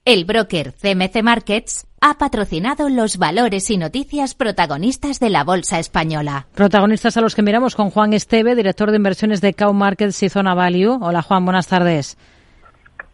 El 0.09 0.25
broker 0.25 0.73
CMC 0.73 1.23
Markets 1.23 1.87
ha 2.01 2.16
patrocinado 2.16 2.88
los 2.88 3.18
valores 3.18 3.68
y 3.68 3.77
noticias 3.77 4.33
protagonistas 4.33 5.21
de 5.21 5.29
la 5.29 5.44
Bolsa 5.44 5.79
Española. 5.79 6.47
Protagonistas 6.55 7.18
a 7.18 7.21
los 7.21 7.35
que 7.35 7.42
miramos 7.42 7.77
con 7.77 7.90
Juan 7.90 8.14
Esteve, 8.14 8.55
director 8.55 8.90
de 8.90 8.97
inversiones 8.97 9.42
de 9.42 9.53
Cow 9.53 9.75
Markets 9.75 10.23
y 10.23 10.31
Zona 10.31 10.55
Value. 10.55 10.99
Hola 11.03 11.21
Juan, 11.21 11.44
buenas 11.44 11.66
tardes. 11.66 12.16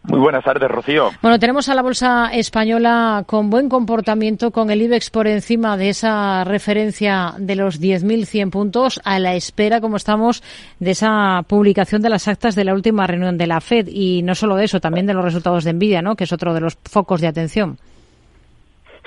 Muy 0.07 0.19
buenas 0.19 0.43
tardes, 0.43 0.69
Rocío. 0.69 1.09
Bueno, 1.21 1.39
tenemos 1.39 1.67
a 1.67 1.75
la 1.75 1.81
bolsa 1.81 2.29
española 2.31 3.23
con 3.25 3.49
buen 3.49 3.69
comportamiento, 3.69 4.51
con 4.51 4.69
el 4.69 4.81
IBEX 4.81 5.09
por 5.09 5.27
encima 5.27 5.77
de 5.77 5.89
esa 5.89 6.43
referencia 6.43 7.33
de 7.37 7.55
los 7.55 7.81
10.100 7.81 8.51
puntos, 8.51 9.01
a 9.03 9.19
la 9.19 9.35
espera, 9.35 9.81
como 9.81 9.97
estamos, 9.97 10.43
de 10.79 10.91
esa 10.91 11.41
publicación 11.47 12.01
de 12.01 12.09
las 12.09 12.27
actas 12.27 12.55
de 12.55 12.65
la 12.65 12.73
última 12.73 13.07
reunión 13.07 13.37
de 13.37 13.47
la 13.47 13.61
FED. 13.61 13.87
Y 13.89 14.21
no 14.21 14.35
solo 14.35 14.55
de 14.55 14.65
eso, 14.65 14.79
también 14.79 15.07
de 15.07 15.13
los 15.13 15.25
resultados 15.25 15.63
de 15.63 15.73
Nvidia, 15.73 16.01
¿no? 16.01 16.15
que 16.15 16.25
es 16.25 16.33
otro 16.33 16.53
de 16.53 16.61
los 16.61 16.77
focos 16.83 17.21
de 17.21 17.27
atención. 17.27 17.77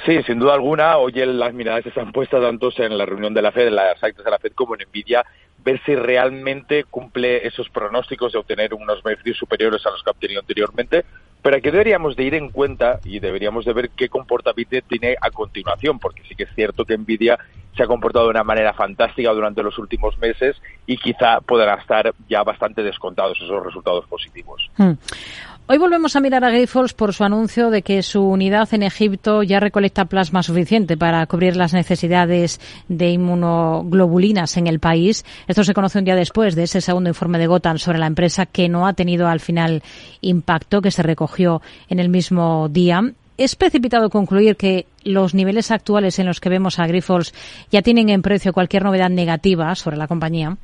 Sí, 0.04 0.22
sin 0.24 0.38
duda 0.38 0.54
alguna, 0.54 0.96
hoy 0.96 1.12
las 1.12 1.52
miradas 1.52 1.84
están 1.84 2.12
puestas 2.12 2.40
tanto 2.40 2.70
en 2.76 2.96
la 2.96 3.04
reunión 3.04 3.34
de 3.34 3.42
la 3.42 3.50
FED, 3.50 3.68
en 3.68 3.76
las 3.76 4.02
actas 4.02 4.24
de 4.24 4.30
la 4.30 4.38
FED, 4.38 4.52
como 4.52 4.74
en 4.74 4.88
Nvidia, 4.88 5.24
ver 5.68 5.82
si 5.84 5.94
realmente 5.94 6.84
cumple 6.84 7.46
esos 7.46 7.68
pronósticos 7.68 8.32
de 8.32 8.38
obtener 8.38 8.72
unos 8.72 9.02
beneficios 9.02 9.36
superiores 9.36 9.84
a 9.84 9.90
los 9.90 10.02
que 10.02 10.08
ha 10.08 10.12
obtenido 10.12 10.40
anteriormente, 10.40 11.04
pero 11.42 11.56
aquí 11.56 11.70
deberíamos 11.70 12.16
de 12.16 12.24
ir 12.24 12.34
en 12.34 12.48
cuenta 12.48 13.00
y 13.04 13.20
deberíamos 13.20 13.66
de 13.66 13.74
ver 13.74 13.90
qué 13.90 14.08
comportamiento 14.08 14.78
tiene 14.88 15.14
a 15.20 15.30
continuación, 15.30 15.98
porque 15.98 16.22
sí 16.26 16.34
que 16.34 16.44
es 16.44 16.54
cierto 16.54 16.86
que 16.86 16.96
Nvidia 16.96 17.38
se 17.76 17.82
ha 17.82 17.86
comportado 17.86 18.24
de 18.24 18.30
una 18.30 18.44
manera 18.44 18.72
fantástica 18.72 19.30
durante 19.30 19.62
los 19.62 19.78
últimos 19.78 20.16
meses 20.18 20.56
y 20.86 20.96
quizá 20.96 21.42
podrán 21.42 21.78
estar 21.80 22.14
ya 22.30 22.42
bastante 22.42 22.82
descontados 22.82 23.38
esos 23.38 23.62
resultados 23.62 24.06
positivos. 24.06 24.70
Hmm. 24.78 24.92
Hoy 25.70 25.76
volvemos 25.76 26.16
a 26.16 26.20
mirar 26.20 26.44
a 26.44 26.50
Grifols 26.50 26.94
por 26.94 27.12
su 27.12 27.24
anuncio 27.24 27.68
de 27.68 27.82
que 27.82 28.02
su 28.02 28.22
unidad 28.22 28.72
en 28.72 28.82
Egipto 28.82 29.42
ya 29.42 29.60
recolecta 29.60 30.06
plasma 30.06 30.42
suficiente 30.42 30.96
para 30.96 31.26
cubrir 31.26 31.56
las 31.56 31.74
necesidades 31.74 32.58
de 32.88 33.10
inmunoglobulinas 33.10 34.56
en 34.56 34.66
el 34.66 34.80
país. 34.80 35.26
Esto 35.46 35.64
se 35.64 35.74
conoce 35.74 35.98
un 35.98 36.06
día 36.06 36.16
después 36.16 36.54
de 36.54 36.62
ese 36.62 36.80
segundo 36.80 37.10
informe 37.10 37.38
de 37.38 37.48
Gotham 37.48 37.76
sobre 37.76 37.98
la 37.98 38.06
empresa 38.06 38.46
que 38.46 38.70
no 38.70 38.86
ha 38.86 38.94
tenido 38.94 39.28
al 39.28 39.40
final 39.40 39.82
impacto, 40.22 40.80
que 40.80 40.90
se 40.90 41.02
recogió 41.02 41.60
en 41.90 41.98
el 41.98 42.08
mismo 42.08 42.70
día. 42.70 43.02
¿Es 43.36 43.54
precipitado 43.54 44.08
concluir 44.08 44.56
que 44.56 44.86
los 45.04 45.34
niveles 45.34 45.70
actuales 45.70 46.18
en 46.18 46.24
los 46.24 46.40
que 46.40 46.48
vemos 46.48 46.78
a 46.78 46.86
Grifols 46.86 47.34
ya 47.70 47.82
tienen 47.82 48.08
en 48.08 48.22
precio 48.22 48.54
cualquier 48.54 48.84
novedad 48.84 49.10
negativa 49.10 49.74
sobre 49.74 49.98
la 49.98 50.08
compañía? 50.08 50.56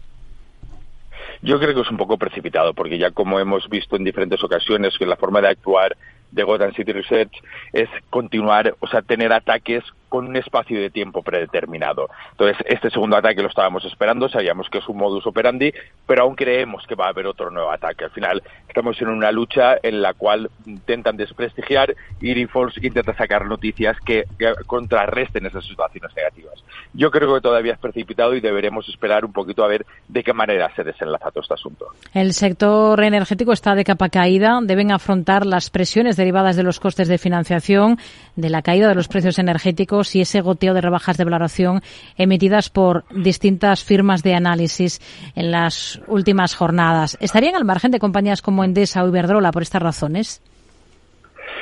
Yo 1.45 1.61
creo 1.61 1.75
que 1.75 1.83
es 1.83 1.91
un 1.91 1.99
poco 1.99 2.17
precipitado, 2.17 2.73
porque 2.73 2.97
ya 2.97 3.11
como 3.11 3.39
hemos 3.39 3.69
visto 3.69 3.97
en 3.97 4.05
diferentes 4.05 4.43
ocasiones, 4.43 4.97
que 4.97 5.05
la 5.05 5.17
forma 5.17 5.43
de 5.43 5.49
actuar 5.49 5.95
de 6.31 6.43
Gotham 6.43 6.73
City 6.73 6.91
Research 6.91 7.33
es 7.75 7.91
continuar, 8.09 8.75
o 8.81 8.87
sea, 8.87 9.03
tener 9.03 9.31
ataques 9.31 9.85
con 10.15 10.29
un 10.29 10.37
espacio 10.37 10.81
de 10.81 10.91
tiempo 10.91 11.25
predeterminado. 11.25 12.09
Entonces, 12.31 12.65
este 12.67 12.89
segundo 12.89 13.17
ataque 13.17 13.43
lo 13.43 13.49
estábamos 13.49 13.85
esperando, 13.85 14.29
sabíamos 14.29 14.69
que 14.71 14.79
es 14.79 14.89
un 14.89 14.97
modus 14.97 15.27
operandi, 15.27 15.75
pero 16.07 16.23
aún 16.23 16.37
creemos 16.37 16.87
que 16.87 16.95
va 16.95 17.07
a 17.07 17.09
haber 17.09 17.27
otro 17.27 17.51
nuevo 17.51 17.73
ataque. 17.73 18.05
Al 18.05 18.13
final, 18.13 18.41
estamos 18.69 19.03
en 19.03 19.09
una 19.09 19.33
lucha 19.33 19.77
en 19.83 20.03
la 20.03 20.15
cual 20.15 20.53
intentan 20.67 21.17
desprestigiar 21.17 21.97
y 22.21 22.31
Grifols 22.31 22.77
intenta 22.81 23.13
sacar 23.15 23.45
noticias 23.47 23.97
que, 24.07 24.23
contrarresten 24.69 25.47
esas 25.47 25.65
situaciones 25.65 26.15
negativas. 26.15 26.63
Yo 26.93 27.11
creo 27.11 27.35
que 27.35 27.41
todavía 27.41 27.73
es 27.73 27.79
precipitado 27.81 28.37
y 28.37 28.41
deberemos 28.41 28.89
esperar 28.89 29.25
un 29.25 29.33
poquito 29.33 29.65
a 29.65 29.69
ver 29.69 29.85
de 30.07 30.23
qué 30.23 30.33
manera 30.33 30.73
se 30.77 30.85
desenlaza 30.85 31.33
todo 31.33 31.43
este 31.43 31.55
asunto. 31.55 31.87
El 32.13 32.35
sector 32.35 33.03
energético 33.03 33.53
está 33.53 33.75
de 33.75 33.83
capa 33.83 34.11
caída. 34.11 34.61
Deben 34.63 34.93
afrontar 34.93 35.45
las 35.45 35.71
presiones 35.71 36.17
derivadas 36.17 36.55
de 36.55 36.63
los 36.63 36.79
costes 36.79 37.09
de 37.09 37.19
financiación, 37.19 37.99
de 38.37 38.51
la 38.51 38.63
caída 38.63 38.89
de 38.89 38.95
los 38.95 39.09
precios 39.09 39.39
energéticos 39.39 40.15
y 40.15 40.21
ese 40.21 40.41
goteo 40.41 40.75
de 40.75 40.81
rebajas 40.81 41.17
de 41.17 41.25
valoración 41.25 41.83
emitidas 42.17 42.71
por 42.71 43.05
distintas 43.15 43.85
firmas 43.85 44.23
de 44.23 44.35
análisis 44.35 45.01
en 45.35 45.51
las 45.51 46.01
últimas 46.07 46.55
jornadas. 46.55 47.17
¿Estarían 47.21 47.55
al 47.55 47.65
margen 47.65 47.91
de 47.91 47.99
compañías 47.99 48.43
como 48.43 48.65
Endesa 48.65 49.05
o 49.05 49.09
Iberdrola 49.09 49.53
por 49.53 49.63
estas 49.63 49.83
razones? 49.83 50.43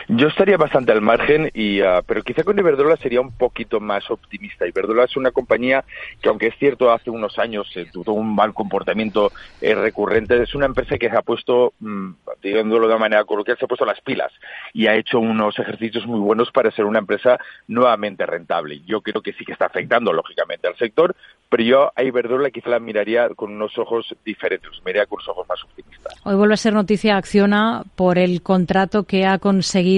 Yo 0.09 0.29
estaría 0.29 0.57
bastante 0.57 0.93
al 0.93 1.01
margen, 1.01 1.51
y, 1.55 1.81
ah, 1.81 2.03
pero 2.07 2.23
quizá 2.23 2.43
con 2.43 2.59
Iberdrola 2.59 2.97
sería 2.97 3.21
un 3.21 3.33
poquito 3.33 3.81
más 3.81 4.11
optimista. 4.11 4.67
Iberdrola 4.67 5.05
es 5.05 5.17
una 5.17 5.31
compañía 5.31 5.85
que, 6.21 6.29
aunque 6.29 6.49
es 6.49 6.55
cierto, 6.59 6.91
hace 6.91 7.11
unos 7.11 7.39
años 7.39 7.71
se 7.73 7.87
tuvo 7.87 8.13
un 8.13 8.35
mal 8.35 8.53
comportamiento 8.53 9.33
eh, 9.61 9.75
recurrente, 9.75 10.43
es 10.43 10.55
una 10.55 10.67
empresa 10.67 10.99
que 10.99 11.09
se 11.09 11.17
ha 11.17 11.23
puesto, 11.23 11.73
mmm, 11.81 12.11
de 12.43 12.63
una 12.63 12.99
manera 12.99 13.25
coloquial, 13.25 13.57
se 13.59 13.65
ha 13.65 13.69
puesto 13.69 13.85
las 13.85 14.01
pilas 14.01 14.33
y 14.73 14.87
ha 14.87 14.97
hecho 14.97 15.19
unos 15.19 15.59
ejercicios 15.59 16.07
muy 16.07 16.21
buenos 16.21 16.51
para 16.51 16.71
ser 16.71 16.85
una 16.85 16.99
empresa 16.99 17.39
nuevamente 17.69 18.27
rentable. 18.27 18.81
Yo 18.87 19.01
creo 19.01 19.23
que 19.23 19.33
sí 19.33 19.45
que 19.45 19.53
está 19.53 19.67
afectando, 19.67 20.13
lógicamente, 20.13 20.67
al 20.67 20.77
sector, 20.77 21.15
pero 21.49 21.63
yo 21.63 21.93
a 21.95 22.03
Iberdrola 22.03 22.51
quizá 22.51 22.71
la 22.71 22.81
miraría 22.81 23.29
con 23.31 23.53
unos 23.53 23.77
ojos 23.79 24.15
diferentes, 24.25 24.71
miraría 24.85 25.07
con 25.07 25.19
unos 25.19 25.29
ojos 25.29 25.49
más 25.49 25.63
optimistas. 25.63 26.15
Hoy 26.25 26.35
vuelve 26.35 26.55
a 26.55 26.57
ser 26.57 26.73
noticia 26.73 27.17
Acciona 27.17 27.85
por 27.95 28.19
el 28.19 28.43
contrato 28.43 29.05
que 29.05 29.27
ha 29.27 29.39
conseguido 29.39 29.92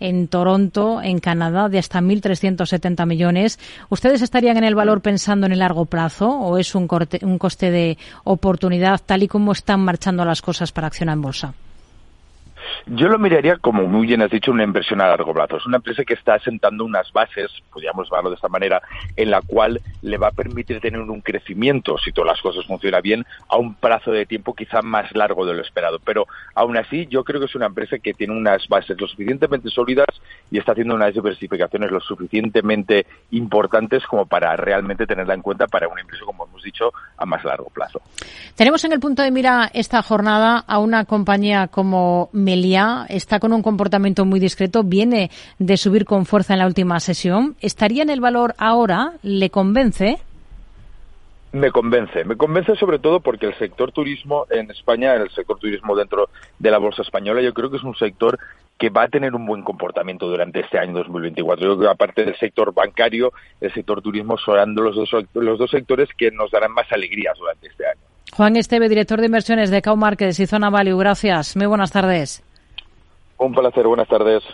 en 0.00 0.28
Toronto, 0.28 1.00
en 1.02 1.18
Canadá, 1.18 1.68
de 1.68 1.78
hasta 1.78 2.00
1.370 2.00 3.06
millones. 3.06 3.58
¿Ustedes 3.88 4.22
estarían 4.22 4.56
en 4.56 4.64
el 4.64 4.74
valor 4.74 5.00
pensando 5.00 5.46
en 5.46 5.52
el 5.52 5.58
largo 5.58 5.86
plazo 5.86 6.30
o 6.30 6.58
es 6.58 6.74
un, 6.74 6.88
un 7.22 7.38
coste 7.38 7.70
de 7.70 7.98
oportunidad 8.24 9.00
tal 9.04 9.22
y 9.22 9.28
como 9.28 9.52
están 9.52 9.80
marchando 9.80 10.24
las 10.24 10.42
cosas 10.42 10.72
para 10.72 10.88
Acciona 10.88 11.12
en 11.12 11.22
bolsa? 11.22 11.54
Yo 12.86 13.08
lo 13.08 13.18
miraría 13.18 13.56
como 13.56 13.86
muy 13.86 14.06
bien 14.06 14.22
has 14.22 14.30
dicho, 14.30 14.50
una 14.50 14.64
inversión 14.64 15.00
a 15.00 15.06
largo 15.06 15.32
plazo. 15.32 15.56
Es 15.56 15.66
una 15.66 15.76
empresa 15.76 16.04
que 16.04 16.14
está 16.14 16.34
asentando 16.34 16.84
unas 16.84 17.12
bases, 17.12 17.50
podríamos 17.72 18.10
verlo 18.10 18.30
de 18.30 18.36
esta 18.36 18.48
manera, 18.48 18.82
en 19.16 19.30
la 19.30 19.40
cual 19.40 19.80
le 20.02 20.18
va 20.18 20.28
a 20.28 20.32
permitir 20.32 20.80
tener 20.80 21.00
un 21.00 21.20
crecimiento, 21.20 21.96
si 21.98 22.12
todas 22.12 22.32
las 22.32 22.40
cosas 22.40 22.66
funcionan 22.66 23.02
bien, 23.02 23.26
a 23.48 23.56
un 23.56 23.74
plazo 23.74 24.10
de 24.10 24.26
tiempo 24.26 24.54
quizá 24.54 24.82
más 24.82 25.14
largo 25.14 25.46
de 25.46 25.54
lo 25.54 25.62
esperado. 25.62 25.98
Pero 26.04 26.26
aún 26.54 26.76
así, 26.76 27.06
yo 27.06 27.24
creo 27.24 27.40
que 27.40 27.46
es 27.46 27.54
una 27.54 27.66
empresa 27.66 27.98
que 27.98 28.14
tiene 28.14 28.34
unas 28.34 28.66
bases 28.68 29.00
lo 29.00 29.06
suficientemente 29.06 29.70
sólidas 29.70 30.08
y 30.50 30.58
está 30.58 30.72
haciendo 30.72 30.94
unas 30.94 31.14
diversificaciones 31.14 31.90
lo 31.90 32.00
suficientemente 32.00 33.06
importantes 33.30 34.04
como 34.06 34.26
para 34.26 34.56
realmente 34.56 35.06
tenerla 35.06 35.34
en 35.34 35.42
cuenta 35.42 35.66
para 35.66 35.88
una 35.88 36.00
inversión, 36.00 36.26
como 36.26 36.46
hemos 36.46 36.62
dicho, 36.62 36.92
a 37.16 37.26
más 37.26 37.44
largo 37.44 37.70
plazo. 37.70 38.00
Tenemos 38.56 38.84
en 38.84 38.92
el 38.92 39.00
punto 39.00 39.22
de 39.22 39.30
mira 39.30 39.70
esta 39.72 40.02
jornada 40.02 40.64
a 40.66 40.78
una 40.78 41.04
compañía 41.04 41.68
como 41.68 42.28
Melia, 42.32 42.71
está 43.08 43.38
con 43.38 43.52
un 43.52 43.62
comportamiento 43.62 44.24
muy 44.24 44.40
discreto, 44.40 44.82
viene 44.82 45.30
de 45.58 45.76
subir 45.76 46.04
con 46.04 46.26
fuerza 46.26 46.54
en 46.54 46.60
la 46.60 46.66
última 46.66 47.00
sesión. 47.00 47.56
¿Estaría 47.60 48.02
en 48.02 48.10
el 48.10 48.20
valor 48.20 48.54
ahora? 48.58 49.12
¿Le 49.22 49.50
convence? 49.50 50.18
Me 51.52 51.70
convence, 51.70 52.24
me 52.24 52.36
convence 52.36 52.74
sobre 52.76 52.98
todo 52.98 53.20
porque 53.20 53.46
el 53.46 53.54
sector 53.58 53.92
turismo 53.92 54.46
en 54.48 54.70
España, 54.70 55.14
el 55.14 55.30
sector 55.30 55.58
turismo 55.58 55.94
dentro 55.94 56.30
de 56.58 56.70
la 56.70 56.78
bolsa 56.78 57.02
española, 57.02 57.42
yo 57.42 57.52
creo 57.52 57.70
que 57.70 57.76
es 57.76 57.84
un 57.84 57.94
sector 57.94 58.38
que 58.78 58.88
va 58.88 59.02
a 59.02 59.08
tener 59.08 59.34
un 59.34 59.44
buen 59.44 59.62
comportamiento 59.62 60.26
durante 60.26 60.60
este 60.60 60.78
año 60.78 60.94
2024. 60.94 61.64
Yo 61.64 61.76
creo 61.76 61.88
que 61.88 61.92
aparte 61.92 62.24
del 62.24 62.36
sector 62.36 62.72
bancario, 62.72 63.32
el 63.60 63.72
sector 63.74 64.00
turismo 64.00 64.38
son 64.38 64.74
los 64.74 64.96
dos, 64.96 65.10
los 65.34 65.58
dos 65.58 65.70
sectores 65.70 66.08
que 66.16 66.30
nos 66.30 66.50
darán 66.50 66.72
más 66.72 66.90
alegrías 66.90 67.36
durante 67.38 67.66
este 67.68 67.86
año. 67.86 68.00
Juan 68.34 68.56
Esteve, 68.56 68.88
director 68.88 69.20
de 69.20 69.26
inversiones 69.26 69.70
de 69.70 69.82
Cow 69.82 69.96
Markets 69.96 70.40
y 70.40 70.46
Zona 70.46 70.70
Value. 70.70 70.96
Gracias. 70.96 71.54
Muy 71.54 71.66
buenas 71.66 71.92
tardes. 71.92 72.42
Un 73.42 73.52
placer. 73.52 73.86
Buenas 73.88 74.06
tardes. 74.06 74.44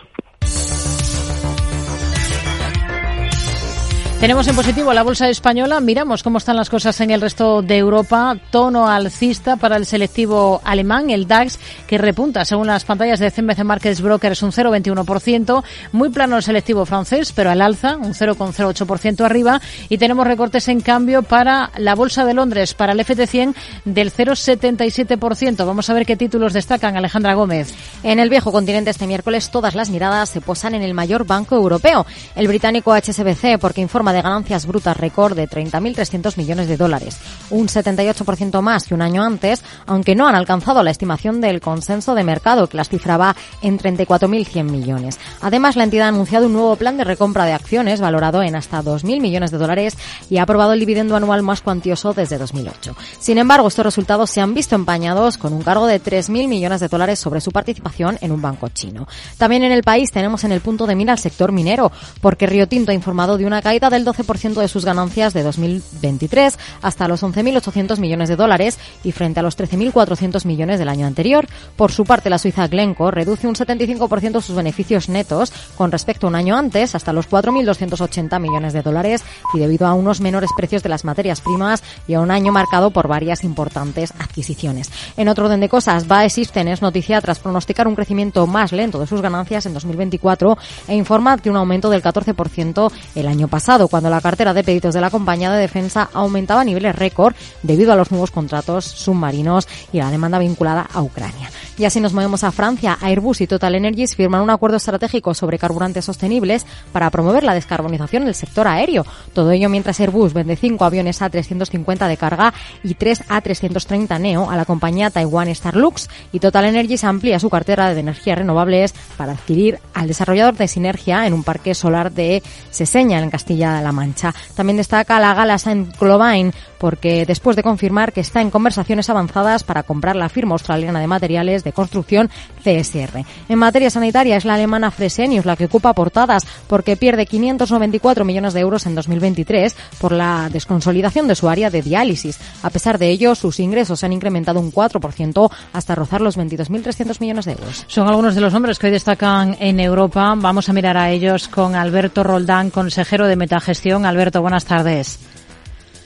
Tenemos 4.19 4.45
en 4.49 4.55
positivo 4.57 4.93
la 4.93 5.03
bolsa 5.03 5.29
española. 5.29 5.79
Miramos 5.79 6.23
cómo 6.23 6.39
están 6.39 6.57
las 6.57 6.69
cosas 6.69 6.99
en 6.99 7.09
el 7.09 7.21
resto 7.21 7.61
de 7.61 7.77
Europa. 7.77 8.37
Tono 8.51 8.89
alcista 8.89 9.55
para 9.55 9.77
el 9.77 9.85
selectivo 9.85 10.59
alemán, 10.65 11.09
el 11.09 11.25
DAX, 11.25 11.57
que 11.87 11.97
repunta 11.97 12.43
según 12.43 12.67
las 12.67 12.83
pantallas 12.83 13.19
de 13.19 13.31
CMC 13.31 13.63
Markets 13.63 14.01
Brokers 14.01 14.43
un 14.43 14.51
0,21%. 14.51 15.63
Muy 15.93 16.09
plano 16.09 16.35
el 16.35 16.43
selectivo 16.43 16.85
francés, 16.85 17.31
pero 17.33 17.49
al 17.49 17.61
alza, 17.61 17.95
un 17.95 18.13
0,08% 18.13 19.23
arriba. 19.23 19.61
Y 19.87 19.97
tenemos 19.97 20.27
recortes 20.27 20.67
en 20.67 20.81
cambio 20.81 21.23
para 21.23 21.71
la 21.77 21.95
bolsa 21.95 22.25
de 22.25 22.33
Londres, 22.33 22.73
para 22.73 22.91
el 22.91 22.99
FT100 22.99 23.55
del 23.85 24.11
0,77%. 24.11 25.65
Vamos 25.65 25.89
a 25.89 25.93
ver 25.93 26.05
qué 26.05 26.17
títulos 26.17 26.51
destacan 26.51 26.97
Alejandra 26.97 27.35
Gómez. 27.35 27.73
En 28.03 28.19
el 28.19 28.29
viejo 28.29 28.51
continente 28.51 28.89
este 28.89 29.07
miércoles 29.07 29.49
todas 29.49 29.75
las 29.75 29.89
miradas 29.89 30.27
se 30.27 30.41
posan 30.41 30.75
en 30.75 30.81
el 30.81 30.93
mayor 30.93 31.25
banco 31.25 31.55
europeo, 31.55 32.05
el 32.35 32.49
británico 32.49 32.93
HSBC, 32.93 33.57
porque 33.61 33.79
informa 33.79 34.08
de 34.13 34.21
ganancias 34.21 34.65
brutas 34.65 34.97
récord 34.97 35.35
de 35.35 35.47
30.300 35.47 36.37
millones 36.37 36.67
de 36.67 36.77
dólares, 36.77 37.17
un 37.49 37.67
78% 37.67 38.61
más 38.61 38.85
que 38.85 38.93
un 38.93 39.01
año 39.01 39.23
antes, 39.23 39.63
aunque 39.85 40.15
no 40.15 40.27
han 40.27 40.35
alcanzado 40.35 40.83
la 40.83 40.91
estimación 40.91 41.41
del 41.41 41.61
consenso 41.61 42.15
de 42.15 42.23
mercado 42.23 42.67
que 42.67 42.77
las 42.77 42.89
cifraba 42.89 43.35
en 43.61 43.77
34.100 43.79 44.63
millones. 44.63 45.19
Además, 45.41 45.75
la 45.75 45.83
entidad 45.83 46.07
ha 46.07 46.09
anunciado 46.09 46.47
un 46.47 46.53
nuevo 46.53 46.75
plan 46.75 46.97
de 46.97 47.03
recompra 47.03 47.45
de 47.45 47.53
acciones 47.53 48.01
valorado 48.01 48.43
en 48.43 48.55
hasta 48.55 48.83
2.000 48.83 49.21
millones 49.21 49.51
de 49.51 49.57
dólares 49.57 49.97
y 50.29 50.37
ha 50.37 50.43
aprobado 50.43 50.73
el 50.73 50.79
dividendo 50.79 51.15
anual 51.15 51.43
más 51.43 51.61
cuantioso 51.61 52.13
desde 52.13 52.37
2008. 52.37 52.95
Sin 53.19 53.37
embargo, 53.37 53.67
estos 53.67 53.85
resultados 53.85 54.29
se 54.29 54.41
han 54.41 54.53
visto 54.53 54.75
empañados 54.75 55.37
con 55.37 55.53
un 55.53 55.61
cargo 55.61 55.87
de 55.87 56.01
3.000 56.01 56.47
millones 56.47 56.79
de 56.79 56.87
dólares 56.87 57.19
sobre 57.19 57.41
su 57.41 57.51
participación 57.51 58.17
en 58.21 58.31
un 58.31 58.41
banco 58.41 58.69
chino. 58.69 59.07
También 59.37 59.63
en 59.63 59.71
el 59.71 59.83
país 59.83 60.11
tenemos 60.11 60.43
en 60.43 60.51
el 60.51 60.61
punto 60.61 60.87
de 60.87 60.95
mira 60.95 61.13
al 61.13 61.19
sector 61.19 61.51
minero, 61.51 61.91
porque 62.21 62.47
Río 62.47 62.67
Tinto 62.67 62.91
ha 62.91 62.95
informado 62.95 63.37
de 63.37 63.45
una 63.45 63.61
caída 63.61 63.89
del 63.89 63.98
el 63.99 64.05
12% 64.05 64.55
de 64.55 64.67
sus 64.67 64.85
ganancias 64.85 65.33
de 65.33 65.43
2023 65.43 66.57
hasta 66.81 67.07
los 67.07 67.21
11.800 67.21 67.99
millones 67.99 68.29
de 68.29 68.35
dólares 68.35 68.79
y 69.03 69.11
frente 69.11 69.39
a 69.39 69.43
los 69.43 69.57
13.400 69.57 70.45
millones 70.45 70.79
del 70.79 70.89
año 70.89 71.05
anterior. 71.05 71.47
Por 71.75 71.91
su 71.91 72.05
parte, 72.05 72.29
la 72.29 72.39
Suiza 72.39 72.67
Glencore 72.67 73.15
reduce 73.15 73.47
un 73.47 73.55
75% 73.55 74.41
sus 74.41 74.55
beneficios 74.55 75.09
netos 75.09 75.51
con 75.75 75.91
respecto 75.91 76.25
a 76.25 76.29
un 76.29 76.35
año 76.35 76.55
antes 76.57 76.95
hasta 76.95 77.13
los 77.13 77.29
4.280 77.29 78.39
millones 78.39 78.73
de 78.73 78.81
dólares 78.81 79.23
y 79.53 79.59
debido 79.59 79.85
a 79.85 79.93
unos 79.93 80.21
menores 80.21 80.49
precios 80.55 80.81
de 80.81 80.89
las 80.89 81.03
materias 81.03 81.41
primas 81.41 81.83
y 82.07 82.13
a 82.13 82.21
un 82.21 82.31
año 82.31 82.51
marcado 82.51 82.91
por 82.91 83.07
varias 83.07 83.43
importantes 83.43 84.13
adquisiciones. 84.17 84.89
En 85.17 85.27
otro 85.27 85.45
orden 85.45 85.59
de 85.59 85.69
cosas, 85.69 86.07
Bae 86.07 86.29
System 86.29 86.69
es 86.69 86.81
noticia 86.81 87.19
tras 87.21 87.39
pronosticar 87.39 87.87
un 87.87 87.95
crecimiento 87.95 88.47
más 88.47 88.71
lento 88.71 88.99
de 88.99 89.07
sus 89.07 89.21
ganancias 89.21 89.65
en 89.65 89.73
2024 89.73 90.57
e 90.87 90.95
informa 90.95 91.35
de 91.35 91.49
un 91.49 91.57
aumento 91.57 91.89
del 91.89 92.01
14% 92.01 92.91
el 93.15 93.27
año 93.27 93.49
pasado, 93.49 93.88
cuando 93.89 94.09
la 94.09 94.21
cartera 94.21 94.53
de 94.53 94.63
pedidos 94.63 94.93
de 94.93 95.01
la 95.01 95.09
compañía 95.09 95.51
de 95.51 95.59
defensa 95.59 96.09
aumentaba 96.13 96.61
a 96.61 96.65
niveles 96.65 96.95
récord 96.95 97.35
debido 97.63 97.91
a 97.91 97.95
los 97.95 98.11
nuevos 98.11 98.31
contratos 98.31 98.85
submarinos 98.85 99.67
y 99.91 99.97
la 99.97 100.11
demanda 100.11 100.39
vinculada 100.39 100.87
a 100.93 101.01
Ucrania. 101.01 101.49
Y 101.79 101.85
así 101.85 102.01
nos 102.01 102.11
movemos 102.11 102.43
a 102.43 102.51
Francia. 102.51 102.97
Airbus 102.99 103.39
y 103.39 103.47
Total 103.47 103.73
Energies 103.73 104.13
firman 104.13 104.41
un 104.41 104.49
acuerdo 104.49 104.75
estratégico 104.75 105.33
sobre 105.33 105.57
carburantes 105.57 106.03
sostenibles 106.03 106.65
para 106.91 107.09
promover 107.09 107.45
la 107.45 107.53
descarbonización 107.53 108.25
del 108.25 108.35
sector 108.35 108.67
aéreo. 108.67 109.05
Todo 109.31 109.51
ello 109.51 109.69
mientras 109.69 109.97
Airbus 110.01 110.33
vende 110.33 110.57
cinco 110.57 110.83
aviones 110.83 111.21
A350 111.21 112.09
de 112.09 112.17
carga 112.17 112.53
y 112.83 112.95
tres 112.95 113.25
A330 113.29 114.19
Neo 114.19 114.49
a 114.49 114.57
la 114.57 114.65
compañía 114.65 115.09
Taiwan 115.09 115.55
Starlux 115.55 116.09
y 116.33 116.41
Total 116.41 116.65
Energies 116.65 117.05
amplía 117.05 117.39
su 117.39 117.49
cartera 117.49 117.93
de 117.93 118.01
energías 118.01 118.39
renovables 118.39 118.93
para 119.15 119.31
adquirir 119.31 119.79
al 119.93 120.09
desarrollador 120.09 120.55
de 120.55 120.67
Sinergia 120.67 121.27
en 121.27 121.33
un 121.33 121.45
parque 121.45 121.73
solar 121.75 122.11
de 122.11 122.43
Seseña, 122.71 123.19
en 123.19 123.29
Castilla-La 123.29 123.93
Mancha. 123.93 124.35
También 124.53 124.75
destaca 124.75 125.17
la 125.21 125.33
gala 125.33 125.57
Saint-Clovain 125.57 126.51
porque 126.77 127.25
después 127.25 127.55
de 127.55 127.63
confirmar 127.63 128.11
que 128.11 128.21
está 128.21 128.41
en 128.41 128.49
conversaciones 128.49 129.09
avanzadas 129.09 129.63
para 129.63 129.83
comprar 129.83 130.15
la 130.15 130.29
firma 130.29 130.55
australiana 130.55 130.99
de 130.99 131.07
materiales 131.07 131.63
de 131.63 131.68
construcción 131.71 132.29
CSR. 132.63 133.23
En 133.47 133.59
materia 133.59 133.89
sanitaria 133.89 134.37
es 134.37 134.45
la 134.45 134.55
alemana 134.55 134.91
Fresenius 134.91 135.45
la 135.45 135.55
que 135.55 135.65
ocupa 135.65 135.93
portadas 135.93 136.45
porque 136.67 136.97
pierde 136.97 137.25
594 137.25 138.25
millones 138.25 138.53
de 138.53 138.59
euros 138.59 138.85
en 138.85 138.95
2023 138.95 139.75
por 139.99 140.11
la 140.11 140.49
desconsolidación 140.51 141.27
de 141.27 141.35
su 141.35 141.49
área 141.49 141.69
de 141.69 141.81
diálisis. 141.81 142.39
A 142.63 142.69
pesar 142.69 142.97
de 142.97 143.09
ello, 143.09 143.35
sus 143.35 143.59
ingresos 143.59 143.99
se 143.99 144.05
han 144.05 144.13
incrementado 144.13 144.59
un 144.59 144.71
4% 144.71 145.51
hasta 145.73 145.95
rozar 145.95 146.21
los 146.21 146.37
22.300 146.37 147.19
millones 147.19 147.45
de 147.45 147.53
euros. 147.53 147.85
Son 147.87 148.07
algunos 148.07 148.35
de 148.35 148.41
los 148.41 148.53
nombres 148.53 148.79
que 148.79 148.87
hoy 148.87 148.93
destacan 148.93 149.57
en 149.59 149.79
Europa. 149.79 150.33
Vamos 150.37 150.69
a 150.69 150.73
mirar 150.73 150.97
a 150.97 151.11
ellos 151.11 151.47
con 151.47 151.75
Alberto 151.75 152.23
Roldán, 152.23 152.69
consejero 152.69 153.27
de 153.27 153.35
Metagestión. 153.35 154.05
Alberto, 154.05 154.41
buenas 154.41 154.65
tardes. 154.65 155.28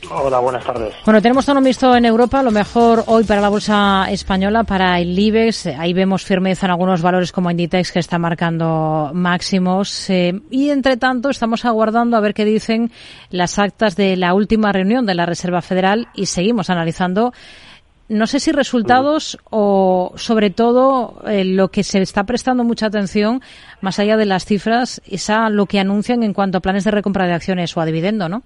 Hola, 0.09 0.39
buenas 0.39 0.65
tardes. 0.65 0.93
Bueno, 1.05 1.21
tenemos 1.21 1.45
tono 1.45 1.61
visto 1.61 1.95
en 1.95 2.05
Europa, 2.05 2.43
lo 2.43 2.51
mejor 2.51 3.03
hoy 3.07 3.23
para 3.23 3.41
la 3.41 3.49
bolsa 3.49 4.07
española, 4.09 4.63
para 4.63 4.99
el 4.99 5.17
IBEX. 5.17 5.67
Ahí 5.67 5.93
vemos 5.93 6.23
firmeza 6.23 6.65
en 6.65 6.71
algunos 6.71 7.01
valores 7.01 7.31
como 7.31 7.49
Inditex 7.49 7.91
que 7.91 7.99
está 7.99 8.19
marcando 8.19 9.11
máximos. 9.13 10.09
Eh, 10.09 10.41
y 10.49 10.69
entre 10.69 10.97
tanto, 10.97 11.29
estamos 11.29 11.65
aguardando 11.65 12.17
a 12.17 12.19
ver 12.19 12.33
qué 12.33 12.45
dicen 12.45 12.91
las 13.29 13.59
actas 13.59 13.95
de 13.95 14.17
la 14.17 14.33
última 14.33 14.71
reunión 14.71 15.05
de 15.05 15.15
la 15.15 15.25
Reserva 15.25 15.61
Federal 15.61 16.07
y 16.13 16.25
seguimos 16.25 16.69
analizando 16.69 17.33
no 18.09 18.27
sé 18.27 18.39
si 18.39 18.51
resultados 18.51 19.39
o 19.49 20.11
sobre 20.17 20.49
todo 20.49 21.21
eh, 21.25 21.45
lo 21.45 21.69
que 21.69 21.83
se 21.83 22.01
está 22.01 22.25
prestando 22.25 22.63
mucha 22.63 22.87
atención 22.87 23.41
más 23.81 23.97
allá 23.97 24.17
de 24.17 24.25
las 24.25 24.45
cifras 24.45 25.01
es 25.07 25.29
a 25.29 25.49
lo 25.49 25.65
que 25.65 25.79
anuncian 25.79 26.21
en 26.21 26.33
cuanto 26.33 26.57
a 26.57 26.61
planes 26.61 26.83
de 26.83 26.91
recompra 26.91 27.25
de 27.25 27.33
acciones 27.33 27.75
o 27.75 27.81
a 27.81 27.85
dividendo, 27.85 28.27
¿no? 28.27 28.43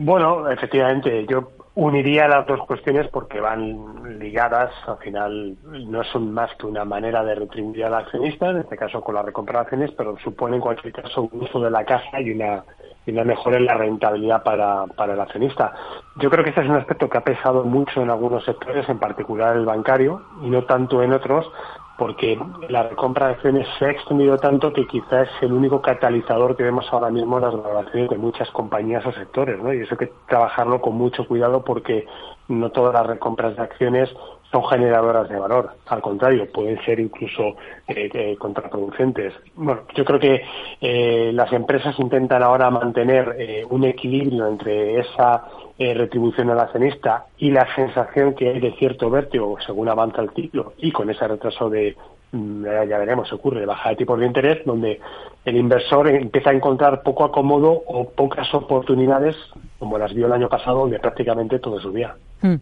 Bueno, 0.00 0.48
efectivamente, 0.48 1.26
yo 1.28 1.50
uniría 1.74 2.28
las 2.28 2.46
dos 2.46 2.60
cuestiones 2.68 3.08
porque 3.08 3.40
van 3.40 4.20
ligadas, 4.20 4.70
al 4.86 4.98
final 4.98 5.56
no 5.64 6.04
son 6.04 6.32
más 6.32 6.54
que 6.54 6.66
una 6.66 6.84
manera 6.84 7.24
de 7.24 7.34
retribuir 7.34 7.84
al 7.84 7.94
accionista, 7.94 8.50
en 8.50 8.58
este 8.58 8.76
caso 8.76 9.00
con 9.00 9.16
la 9.16 9.22
recompra 9.22 9.66
pero 9.96 10.16
supone 10.18 10.54
en 10.54 10.62
cualquier 10.62 10.92
caso 10.92 11.22
un 11.22 11.42
uso 11.42 11.58
de 11.58 11.72
la 11.72 11.84
caja 11.84 12.20
y 12.20 12.30
una, 12.30 12.62
y 13.06 13.10
una 13.10 13.24
mejora 13.24 13.56
en 13.56 13.64
la 13.64 13.74
rentabilidad 13.74 14.44
para 14.44 14.84
el 14.84 15.20
accionista. 15.20 15.74
Yo 16.20 16.30
creo 16.30 16.44
que 16.44 16.50
este 16.50 16.62
es 16.62 16.68
un 16.68 16.76
aspecto 16.76 17.08
que 17.08 17.18
ha 17.18 17.24
pesado 17.24 17.64
mucho 17.64 18.00
en 18.00 18.10
algunos 18.10 18.44
sectores, 18.44 18.88
en 18.88 19.00
particular 19.00 19.56
el 19.56 19.66
bancario, 19.66 20.22
y 20.42 20.48
no 20.48 20.62
tanto 20.62 21.02
en 21.02 21.12
otros, 21.12 21.50
porque 21.98 22.38
la 22.68 22.84
recompra 22.84 23.26
de 23.26 23.32
acciones 23.34 23.66
se 23.76 23.84
ha 23.84 23.90
extendido 23.90 24.38
tanto 24.38 24.72
que 24.72 24.86
quizás 24.86 25.28
es 25.36 25.42
el 25.42 25.52
único 25.52 25.82
catalizador 25.82 26.56
que 26.56 26.62
vemos 26.62 26.86
ahora 26.92 27.10
mismo 27.10 27.38
en 27.38 27.42
las 27.42 27.60
valoraciones 27.60 28.08
de 28.08 28.16
muchas 28.16 28.48
compañías 28.52 29.04
o 29.04 29.12
sectores, 29.12 29.60
¿no? 29.60 29.74
Y 29.74 29.80
eso 29.80 29.96
hay 29.98 30.06
que 30.06 30.12
trabajarlo 30.28 30.80
con 30.80 30.94
mucho 30.94 31.26
cuidado 31.26 31.64
porque 31.64 32.06
no 32.46 32.70
todas 32.70 32.94
las 32.94 33.04
recompras 33.04 33.56
de 33.56 33.62
acciones 33.62 34.08
son 34.50 34.64
generadoras 34.64 35.28
de 35.28 35.38
valor. 35.38 35.70
Al 35.86 36.00
contrario, 36.00 36.50
pueden 36.50 36.82
ser 36.84 37.00
incluso 37.00 37.56
eh, 37.86 38.08
eh, 38.12 38.36
contraproducentes. 38.38 39.34
Bueno, 39.54 39.82
yo 39.94 40.04
creo 40.04 40.18
que 40.18 40.42
eh, 40.80 41.30
las 41.34 41.52
empresas 41.52 41.98
intentan 41.98 42.42
ahora 42.42 42.70
mantener 42.70 43.66
un 43.70 43.84
equilibrio 43.84 44.46
entre 44.46 45.00
esa 45.00 45.44
retribución 45.78 46.50
al 46.50 46.58
accionista 46.58 47.26
y 47.38 47.50
la 47.50 47.72
sensación 47.76 48.34
que 48.34 48.48
hay 48.48 48.60
de 48.60 48.72
cierto 48.72 49.10
vértigo 49.10 49.56
según 49.64 49.88
avanza 49.88 50.22
el 50.22 50.30
ciclo 50.30 50.72
y 50.78 50.90
con 50.90 51.08
ese 51.08 51.28
retraso 51.28 51.70
de, 51.70 51.94
ya 52.32 52.98
veremos, 52.98 53.32
ocurre, 53.32 53.60
de 53.60 53.66
bajada 53.66 53.90
de 53.90 53.96
tipos 53.96 54.18
de 54.18 54.26
interés, 54.26 54.64
donde 54.64 55.00
el 55.44 55.56
inversor 55.56 56.08
empieza 56.08 56.50
a 56.50 56.52
encontrar 56.52 57.02
poco 57.02 57.24
acomodo 57.24 57.82
o 57.86 58.08
pocas 58.10 58.52
oportunidades, 58.52 59.34
como 59.78 59.96
las 59.96 60.12
vio 60.12 60.26
el 60.26 60.32
año 60.32 60.48
pasado, 60.48 60.80
donde 60.80 60.98
prácticamente 60.98 61.58
todo 61.58 61.80
subía. 61.80 62.14
Hmm. 62.42 62.56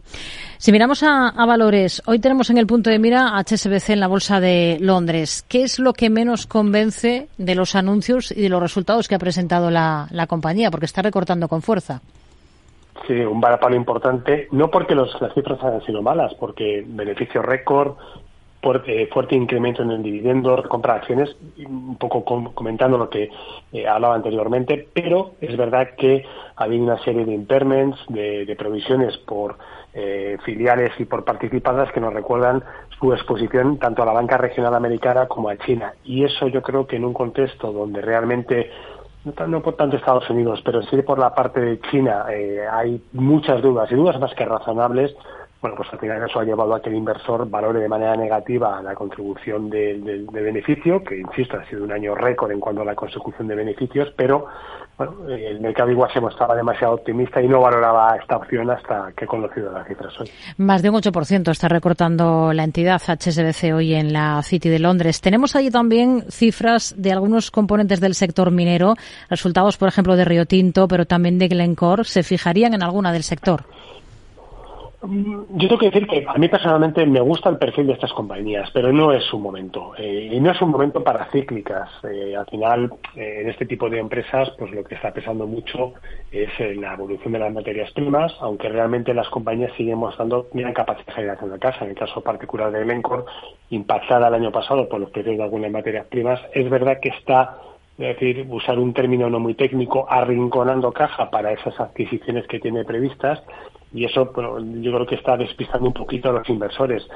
Si 0.57 0.71
miramos 0.71 1.03
a, 1.03 1.31
valores, 1.45 2.01
hoy 2.07 2.19
tenemos 2.19 2.49
en 2.49 2.57
el 2.57 2.65
punto 2.65 2.89
de 2.89 2.97
mira 2.97 3.33
HSBC 3.37 3.89
en 3.91 3.99
la 3.99 4.07
Bolsa 4.07 4.39
de 4.39 4.77
Londres. 4.79 5.45
¿Qué 5.47 5.63
es 5.63 5.79
lo 5.79 5.93
que 5.93 6.09
menos 6.09 6.47
convence 6.47 7.27
de 7.37 7.55
los 7.55 7.75
anuncios 7.75 8.31
y 8.31 8.41
de 8.41 8.49
los 8.49 8.61
resultados 8.61 9.07
que 9.07 9.15
ha 9.15 9.19
presentado 9.19 9.69
la, 9.69 10.07
la 10.11 10.27
compañía? 10.27 10.71
Porque 10.71 10.85
está 10.85 11.01
recortando 11.01 11.47
con 11.47 11.61
fuerza. 11.61 12.01
Sí, 13.05 13.13
un 13.13 13.39
varapalo 13.39 13.75
importante, 13.75 14.47
no 14.51 14.69
porque 14.71 14.95
los, 14.95 15.09
las 15.21 15.33
cifras 15.33 15.63
hayan 15.63 15.81
sido 15.85 16.01
malas, 16.01 16.33
porque 16.33 16.83
beneficio 16.85 17.41
récord, 17.41 17.95
fuerte, 18.61 19.07
fuerte 19.07 19.35
incremento 19.35 19.83
en 19.83 19.91
el 19.91 20.03
dividendo, 20.03 20.55
recompra 20.55 20.93
de 20.93 20.99
acciones, 20.99 21.35
un 21.65 21.97
poco 21.97 22.23
comentando 22.53 22.97
lo 22.97 23.09
que 23.09 23.29
eh, 23.71 23.87
hablaba 23.87 24.15
anteriormente, 24.15 24.87
pero 24.93 25.31
es 25.41 25.55
verdad 25.55 25.89
que 25.97 26.25
había 26.55 26.81
una 26.81 26.97
serie 27.03 27.25
de 27.25 27.33
impairments, 27.33 27.99
de, 28.09 28.55
provisiones 28.57 29.17
por 29.17 29.57
eh, 29.93 30.37
filiales 30.43 30.91
y 30.99 31.05
por 31.05 31.23
participadas 31.23 31.91
que 31.91 31.99
nos 31.99 32.13
recuerdan 32.13 32.63
su 32.99 33.13
exposición 33.13 33.77
tanto 33.77 34.01
a 34.01 34.05
la 34.05 34.11
banca 34.11 34.37
regional 34.37 34.73
americana 34.73 35.27
como 35.27 35.49
a 35.49 35.57
China. 35.57 35.93
Y 36.03 36.23
eso 36.23 36.47
yo 36.47 36.61
creo 36.61 36.87
que 36.87 36.95
en 36.95 37.05
un 37.05 37.13
contexto 37.13 37.71
donde 37.71 38.01
realmente 38.01 38.71
no, 39.47 39.61
por 39.61 39.75
tanto 39.75 39.97
Estados 39.97 40.29
Unidos, 40.29 40.61
pero 40.63 40.81
sí 40.83 41.01
por 41.01 41.19
la 41.19 41.33
parte 41.35 41.59
de 41.59 41.79
China 41.91 42.25
eh, 42.31 42.65
hay 42.71 43.01
muchas 43.13 43.61
dudas 43.61 43.91
y 43.91 43.95
dudas 43.95 44.19
más 44.19 44.33
que 44.33 44.45
razonables. 44.45 45.15
Bueno, 45.61 45.75
pues 45.75 45.89
al 45.91 45.99
final 45.99 46.23
eso 46.23 46.39
ha 46.39 46.43
llevado 46.43 46.75
a 46.75 46.81
que 46.81 46.89
el 46.89 46.95
inversor 46.95 47.49
valore 47.49 47.79
de 47.79 47.87
manera 47.87 48.15
negativa 48.15 48.79
la 48.81 48.93
contribución 48.93 49.69
de, 49.69 50.25
beneficio, 50.31 51.03
que 51.03 51.17
insisto, 51.17 51.57
ha 51.57 51.65
sido 51.65 51.83
un 51.83 51.91
año 51.91 52.13
récord 52.13 52.51
en 52.51 52.59
cuanto 52.59 52.83
a 52.83 52.85
la 52.85 52.93
consecución 52.93 53.47
de 53.47 53.55
beneficios, 53.55 54.13
pero 54.15 54.45
bueno, 54.97 55.27
el 55.27 55.59
mercado 55.59 55.91
igual 55.91 56.11
se 56.13 56.21
mostraba 56.21 56.55
demasiado 56.55 56.93
optimista 56.93 57.41
y 57.41 57.47
no 57.47 57.61
valoraba 57.61 58.15
esta 58.21 58.37
opción 58.37 58.69
hasta 58.69 59.11
que 59.15 59.25
he 59.25 59.27
conocido 59.27 59.71
las 59.71 59.87
cifras 59.87 60.19
hoy. 60.19 60.29
Más 60.57 60.81
de 60.83 60.89
un 60.89 60.95
8% 60.95 61.49
está 61.49 61.67
recortando 61.67 62.53
la 62.53 62.63
entidad 62.63 63.01
HSBC 63.01 63.73
hoy 63.75 63.95
en 63.95 64.13
la 64.13 64.41
City 64.43 64.69
de 64.69 64.79
Londres. 64.79 65.21
Tenemos 65.21 65.55
allí 65.55 65.71
también 65.71 66.23
cifras 66.29 66.93
de 66.97 67.11
algunos 67.11 67.49
componentes 67.49 67.99
del 67.99 68.13
sector 68.13 68.51
minero, 68.51 68.93
resultados, 69.29 69.77
por 69.77 69.87
ejemplo, 69.87 70.15
de 70.15 70.25
Río 70.25 70.45
Tinto, 70.45 70.87
pero 70.87 71.05
también 71.05 71.39
de 71.39 71.47
Glencore. 71.47 72.03
¿Se 72.03 72.21
fijarían 72.23 72.73
en 72.73 72.83
alguna 72.83 73.11
del 73.11 73.23
sector? 73.23 73.65
Yo 74.99 75.67
tengo 75.67 75.77
que 75.77 75.91
decir 75.91 76.07
que 76.07 76.25
a 76.27 76.39
mí 76.39 76.47
personalmente 76.47 77.05
me 77.05 77.19
gusta 77.19 77.49
el 77.49 77.59
perfil 77.59 77.85
de 77.85 77.93
estas 77.93 78.11
compañías, 78.13 78.71
pero 78.73 78.91
no 78.91 79.11
es 79.11 79.23
su 79.25 79.37
momento. 79.37 79.93
Eh, 79.95 80.31
y 80.33 80.39
no 80.39 80.49
es 80.49 80.59
un 80.59 80.71
momento 80.71 81.03
para 81.03 81.29
cíclicas. 81.31 81.87
Eh, 82.03 82.35
al 82.35 82.47
final, 82.47 82.91
eh, 83.15 83.41
en 83.41 83.49
este 83.49 83.67
tipo 83.67 83.91
de 83.91 83.99
empresas, 83.99 84.49
pues 84.57 84.71
lo 84.71 84.83
que 84.83 84.95
está 84.95 85.11
pesando 85.13 85.45
mucho 85.45 85.93
es 86.31 86.49
la 86.77 86.93
evolución 86.93 87.33
de 87.33 87.39
las 87.39 87.53
materias 87.53 87.91
primas, 87.91 88.33
aunque 88.39 88.69
realmente 88.69 89.13
las 89.13 89.29
compañías 89.29 89.71
siguen 89.77 89.99
mostrando 89.99 90.47
gran 90.51 90.73
capacidad 90.73 91.05
de 91.05 91.13
generación 91.13 91.51
de 91.51 91.59
casa. 91.59 91.85
En 91.85 91.91
el 91.91 91.95
caso 91.95 92.21
particular 92.21 92.71
de 92.71 92.83
Glencore, 92.83 93.25
impactada 93.69 94.29
el 94.29 94.33
año 94.33 94.51
pasado 94.51 94.89
por 94.89 94.99
los 94.99 95.11
precios 95.11 95.37
de 95.37 95.43
algunas 95.43 95.71
materias 95.71 96.07
primas, 96.07 96.41
es 96.53 96.67
verdad 96.71 96.99
que 96.99 97.09
está 97.09 97.59
es 97.99 98.19
decir, 98.19 98.45
usar 98.49 98.77
un 98.77 98.93
término 98.93 99.27
no 99.27 99.39
muy 99.39 99.55
técnico, 99.55 100.05
arrinconando 100.07 100.91
caja 100.91 101.31
para 101.31 101.51
esas 101.51 101.79
adquisiciones 101.79 102.45
que 102.47 102.59
tiene 102.59 102.85
previstas 102.85 103.41
y 103.93 104.05
eso 104.05 104.31
yo 104.33 104.91
creo 104.91 105.05
que 105.05 105.15
está 105.15 105.37
despistando 105.37 105.87
un 105.87 105.93
poquito 105.93 106.29
a 106.29 106.33
los 106.33 106.49
inversores. 106.49 107.07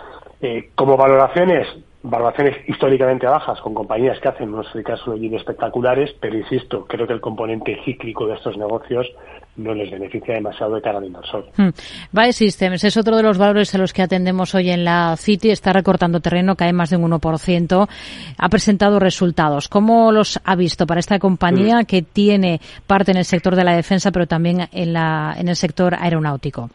Eh, 0.41 0.69
como 0.76 0.97
valoraciones, 0.97 1.67
valoraciones 2.03 2.57
históricamente 2.67 3.28
bajas 3.28 3.59
con 3.61 3.74
compañías 3.74 4.19
que 4.19 4.30
hacen 4.30 4.53
unos 4.53 4.67
casos 4.84 5.19
espectaculares, 5.22 6.15
pero 6.19 6.38
insisto, 6.38 6.86
creo 6.88 7.07
que 7.07 7.13
el 7.13 7.22
componente 7.22 7.80
cíclico 7.86 8.26
de 8.28 8.36
estos 8.36 8.57
negocios 8.57 9.07
no 9.58 9.74
les 9.74 9.91
beneficia 9.91 10.36
demasiado 10.36 10.76
de 10.76 10.82
cara 10.82 10.97
al 10.99 11.06
inversor. 11.06 11.45
Hmm. 11.58 11.70
Systems 12.32 12.84
es 12.84 12.97
otro 12.97 13.18
de 13.18 13.24
los 13.24 13.38
valores 13.38 13.74
a 13.76 13.78
los 13.78 13.93
que 13.93 14.02
atendemos 14.02 14.56
hoy 14.56 14.70
en 14.70 14.84
la 14.84 15.16
City. 15.18 15.49
Está 15.49 15.74
recortando 15.74 16.20
terreno, 16.20 16.56
cae 16.56 16.74
más 16.74 16.89
de 16.89 16.97
un 16.97 17.12
1%. 17.12 17.88
Ha 18.38 18.49
presentado 18.49 18.99
resultados. 18.99 19.68
¿Cómo 19.68 20.12
los 20.12 20.39
ha 20.43 20.56
visto 20.56 20.88
para 20.88 20.99
esta 20.99 21.20
compañía 21.20 21.82
hmm. 21.82 21.86
que 21.86 22.02
tiene 22.02 22.62
parte 22.88 23.12
en 23.12 23.18
el 23.18 23.26
sector 23.26 23.56
de 23.56 23.64
la 23.64 23.76
defensa, 23.76 24.12
pero 24.12 24.28
también 24.28 24.68
en, 24.72 24.93
la, 24.93 25.36
en 25.38 25.47
el 25.47 25.56
sector 25.56 25.95
aeronáutico? 25.95 26.70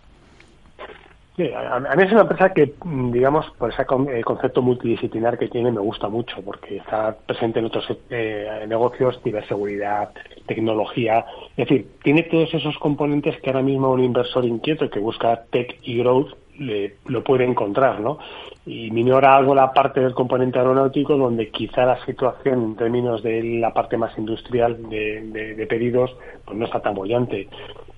Sí, 1.37 1.51
a, 1.53 1.79
mí 1.79 2.03
es 2.03 2.13
una 2.13 2.23
empresa 2.23 2.55
que, 2.55 2.73
mm, 2.83 3.13
digamos, 3.13 3.45
por 3.59 3.71
ese 3.71 3.83
eh, 3.83 4.23
concepto 4.25 4.63
multidisciplinar 4.63 5.37
que 5.37 5.49
tiene, 5.49 5.71
me 5.71 5.81
gusta 5.81 6.09
mucho, 6.09 6.41
porque 6.43 6.79
está 6.79 7.15
presente 7.27 7.59
en 7.59 7.67
otros 7.67 7.87
eh, 8.09 8.65
negocios, 8.67 9.21
ciberseguridad, 9.23 10.11
tecnología, 10.47 11.27
es 11.57 11.69
decir, 11.69 11.89
tiene 12.03 12.23
todos 12.23 12.55
esos 12.55 12.79
componentes 12.79 13.39
que 13.43 13.51
ahora 13.51 13.63
mismo 13.63 13.91
un 13.91 14.03
inversor 14.03 14.47
inquieto 14.47 14.89
que 14.89 14.99
busca 14.99 15.43
tech 15.51 15.79
y 15.83 15.99
growth 15.99 16.33
le, 16.59 16.97
lo 17.07 17.23
puede 17.23 17.45
encontrar, 17.45 18.01
¿no? 18.01 18.19
Y 18.65 18.91
minora 18.91 19.37
algo 19.37 19.55
la 19.55 19.73
parte 19.73 20.01
del 20.01 20.15
componente 20.15 20.59
aeronáutico, 20.59 21.17
donde 21.17 21.51
quizá 21.51 21.85
la 21.85 22.05
situación 22.05 22.63
en 22.63 22.77
términos 22.77 23.23
de 23.23 23.43
la 23.61 23.75
parte 23.75 23.97
más 23.97 24.17
industrial 24.19 24.89
de, 24.89 25.67
pedidos 25.69 26.17
pues 26.45 26.57
no 26.57 26.65
está 26.65 26.81
tan 26.81 26.95
bollante. 26.95 27.49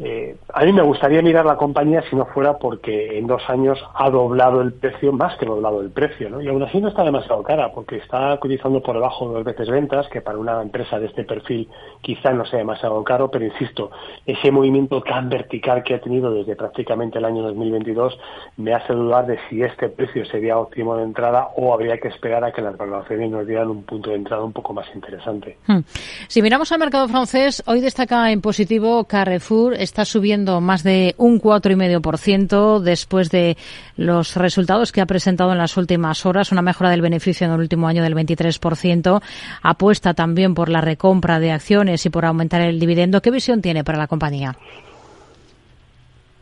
Eh, 0.00 0.36
a 0.52 0.64
mí 0.64 0.72
me 0.72 0.82
gustaría 0.82 1.22
mirar 1.22 1.44
la 1.44 1.56
compañía 1.56 2.02
si 2.08 2.14
no 2.14 2.26
fuera 2.26 2.58
porque 2.58 3.18
en 3.18 3.26
dos 3.26 3.42
años 3.48 3.78
ha 3.94 4.08
doblado 4.10 4.60
el 4.60 4.72
precio, 4.72 5.12
más 5.12 5.36
que 5.38 5.46
doblado 5.46 5.80
el 5.80 5.90
precio, 5.90 6.30
¿no? 6.30 6.40
Y 6.40 6.48
aún 6.48 6.62
así 6.62 6.80
no 6.80 6.88
está 6.88 7.02
demasiado 7.02 7.42
cara, 7.42 7.72
porque 7.72 7.96
está 7.96 8.36
cotizando 8.38 8.80
por 8.80 8.94
debajo 8.94 9.28
de 9.28 9.34
dos 9.34 9.44
veces 9.44 9.68
ventas, 9.68 10.06
que 10.08 10.20
para 10.20 10.38
una 10.38 10.62
empresa 10.62 10.98
de 10.98 11.06
este 11.06 11.24
perfil 11.24 11.68
quizá 12.00 12.32
no 12.32 12.46
sea 12.46 12.60
demasiado 12.60 13.02
caro, 13.02 13.30
pero 13.30 13.44
insisto, 13.44 13.90
ese 14.24 14.50
movimiento 14.50 15.00
tan 15.02 15.28
vertical 15.28 15.82
que 15.82 15.94
ha 15.94 16.00
tenido 16.00 16.32
desde 16.32 16.54
prácticamente 16.54 17.18
el 17.18 17.24
año 17.24 17.42
2022 17.42 18.18
me 18.56 18.74
hace 18.74 18.92
dudar 18.92 19.26
de 19.26 19.38
si 19.48 19.62
este 19.62 19.88
precio 19.88 20.24
sería 20.26 20.58
óptimo 20.58 20.96
de 20.96 21.04
entrada 21.04 21.48
o 21.56 21.74
habría 21.74 21.98
que 21.98 22.08
esperar 22.08 22.44
a 22.44 22.52
que 22.52 22.62
las 22.62 22.76
valoraciones 22.76 23.30
nos 23.30 23.46
dieran 23.46 23.68
un 23.68 23.82
punto 23.82 24.10
de 24.10 24.16
entrada 24.16 24.44
un 24.44 24.52
poco 24.52 24.72
más 24.72 24.86
interesante. 24.94 25.58
Hmm. 25.66 25.80
Si 26.28 26.40
miramos 26.42 26.70
al 26.72 26.78
mercado 26.78 27.08
francés, 27.08 27.62
hoy 27.66 27.80
destaca 27.80 28.30
en 28.30 28.40
positivo 28.40 29.04
Carrefour, 29.04 29.74
está 29.88 30.04
subiendo 30.04 30.60
más 30.60 30.82
de 30.82 31.14
un 31.18 31.40
4,5% 31.40 32.80
después 32.80 33.30
de 33.30 33.56
los 33.96 34.36
resultados 34.36 34.92
que 34.92 35.00
ha 35.00 35.06
presentado 35.06 35.52
en 35.52 35.58
las 35.58 35.76
últimas 35.76 36.24
horas, 36.26 36.52
una 36.52 36.62
mejora 36.62 36.90
del 36.90 37.00
beneficio 37.00 37.46
en 37.46 37.54
el 37.54 37.60
último 37.60 37.88
año 37.88 38.02
del 38.02 38.14
23%. 38.14 39.22
Apuesta 39.62 40.14
también 40.14 40.54
por 40.54 40.68
la 40.68 40.80
recompra 40.80 41.40
de 41.40 41.52
acciones 41.52 42.04
y 42.06 42.10
por 42.10 42.24
aumentar 42.24 42.60
el 42.60 42.78
dividendo. 42.78 43.22
¿Qué 43.22 43.30
visión 43.30 43.62
tiene 43.62 43.82
para 43.82 43.98
la 43.98 44.06
compañía? 44.06 44.56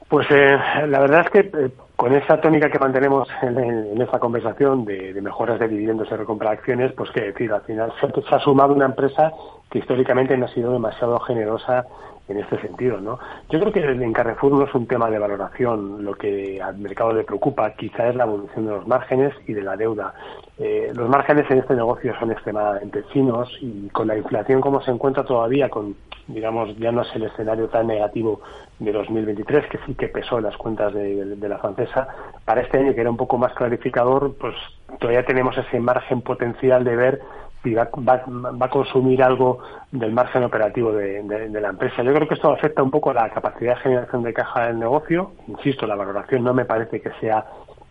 Pues 0.08 0.26
eh, 0.30 0.56
la 0.86 1.00
verdad 1.00 1.22
es 1.22 1.30
que 1.30 1.40
eh, 1.40 1.70
con 1.96 2.14
esa 2.14 2.40
tónica 2.40 2.70
que 2.70 2.78
mantenemos 2.78 3.28
en, 3.42 4.00
esta 4.00 4.18
conversación 4.18 4.84
de, 4.84 5.18
mejoras 5.20 5.58
de 5.58 5.66
dividendos 5.66 6.08
y 6.10 6.14
recompra 6.14 6.50
de 6.50 6.56
acciones, 6.56 6.92
pues 6.92 7.10
qué 7.10 7.22
decir, 7.22 7.52
al 7.52 7.62
final 7.62 7.92
se, 8.00 8.34
ha 8.34 8.38
sumado 8.38 8.74
una 8.74 8.84
empresa 8.84 9.32
que 9.70 9.78
históricamente 9.78 10.36
no 10.36 10.46
ha 10.46 10.54
sido 10.54 10.72
demasiado 10.72 11.18
generosa 11.20 11.86
en 12.28 12.38
este 12.38 12.60
sentido, 12.60 13.00
¿no? 13.00 13.18
Yo 13.50 13.60
creo 13.60 13.72
que 13.72 13.80
en 13.80 14.12
Carrefour 14.12 14.52
no 14.52 14.64
es 14.64 14.74
un 14.74 14.86
tema 14.86 15.08
de 15.10 15.18
valoración 15.18 16.04
lo 16.04 16.14
que 16.14 16.60
al 16.60 16.76
mercado 16.78 17.12
le 17.12 17.24
preocupa, 17.24 17.72
quizá 17.74 18.08
es 18.08 18.16
la 18.16 18.24
evolución 18.24 18.66
de 18.66 18.72
los 18.72 18.86
márgenes 18.86 19.32
y 19.46 19.52
de 19.52 19.62
la 19.62 19.76
deuda. 19.76 20.14
Eh, 20.58 20.92
los 20.94 21.08
márgenes 21.08 21.48
en 21.50 21.58
este 21.58 21.74
negocio 21.74 22.14
son 22.18 22.32
extremadamente 22.32 23.02
finos 23.12 23.48
y 23.60 23.88
con 23.90 24.08
la 24.08 24.16
inflación 24.16 24.60
como 24.60 24.80
se 24.80 24.90
encuentra 24.90 25.24
todavía, 25.24 25.68
con 25.68 25.94
digamos 26.28 26.76
ya 26.78 26.90
no 26.90 27.02
es 27.02 27.14
el 27.14 27.24
escenario 27.24 27.68
tan 27.68 27.86
negativo 27.86 28.40
de 28.80 28.90
2023 28.90 29.66
que 29.66 29.78
sí 29.86 29.94
que 29.94 30.08
pesó 30.08 30.38
en 30.38 30.44
las 30.44 30.56
cuentas 30.56 30.92
de, 30.92 31.36
de 31.36 31.48
la 31.48 31.58
francesa, 31.58 32.08
para 32.44 32.62
este 32.62 32.78
año 32.78 32.94
que 32.94 33.00
era 33.00 33.10
un 33.10 33.16
poco 33.16 33.38
más 33.38 33.52
clarificador, 33.54 34.34
pues 34.34 34.54
todavía 34.98 35.24
tenemos 35.24 35.56
ese 35.56 35.78
margen 35.78 36.22
potencial 36.22 36.82
de 36.82 36.96
ver 36.96 37.20
si 37.66 37.74
va, 37.74 37.88
a 38.60 38.68
consumir 38.68 39.20
algo 39.24 39.58
del 39.90 40.12
margen 40.12 40.44
operativo 40.44 40.92
de, 40.92 41.48
la 41.60 41.68
empresa. 41.68 42.04
Yo 42.04 42.14
creo 42.14 42.28
que 42.28 42.34
esto 42.34 42.52
afecta 42.52 42.80
un 42.80 42.92
poco 42.92 43.12
la 43.12 43.28
capacidad 43.30 43.74
de 43.74 43.80
generación 43.82 44.22
de 44.22 44.32
caja 44.32 44.68
del 44.68 44.78
negocio. 44.78 45.32
Insisto, 45.48 45.84
la 45.84 45.96
valoración 45.96 46.44
no 46.44 46.54
me 46.54 46.64
parece 46.64 47.00
que 47.00 47.10
sea 47.20 47.44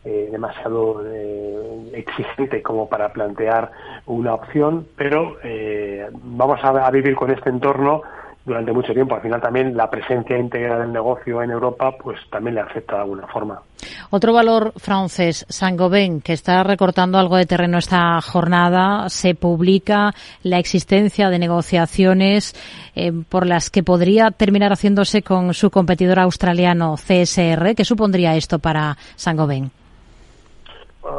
eh, 0.05 0.29
demasiado 0.31 1.03
eh, 1.05 1.91
exigente 1.93 2.61
como 2.61 2.87
para 2.87 3.11
plantear 3.11 3.69
una 4.05 4.35
opción, 4.35 4.87
pero 4.95 5.37
eh, 5.43 6.07
vamos 6.13 6.59
a, 6.63 6.89
vivir 6.89 7.15
con 7.15 7.31
este 7.31 7.49
entorno 7.49 8.01
durante 8.45 8.71
mucho 8.71 8.93
tiempo. 8.93 9.15
Al 9.15 9.21
final 9.21 9.41
también 9.41 9.75
la 9.75 9.89
presencia 9.89 10.37
íntegra 10.37 10.79
del 10.79 10.93
negocio 10.93 11.41
en 11.41 11.51
Europa 11.51 11.95
pues 12.01 12.19
también 12.29 12.55
le 12.55 12.61
afecta 12.61 12.95
de 12.95 13.01
alguna 13.01 13.27
forma. 13.27 13.61
Otro 14.09 14.33
valor 14.33 14.73
francés, 14.77 15.45
Saint-Gobain, 15.49 16.21
que 16.21 16.33
está 16.33 16.63
recortando 16.63 17.17
algo 17.17 17.37
de 17.37 17.45
terreno 17.45 17.77
esta 17.77 18.21
jornada, 18.21 19.09
se 19.09 19.35
publica 19.35 20.13
la 20.43 20.59
existencia 20.59 21.29
de 21.29 21.39
negociaciones 21.39 22.55
eh, 22.95 23.11
por 23.27 23.45
las 23.45 23.69
que 23.69 23.83
podría 23.83 24.31
terminar 24.31 24.71
haciéndose 24.71 25.21
con 25.21 25.53
su 25.53 25.69
competidor 25.71 26.19
australiano 26.19 26.95
CSR. 26.95 27.75
¿Qué 27.75 27.85
supondría 27.85 28.35
esto 28.35 28.59
para 28.59 28.97
Saint-Gobain? 29.15 29.71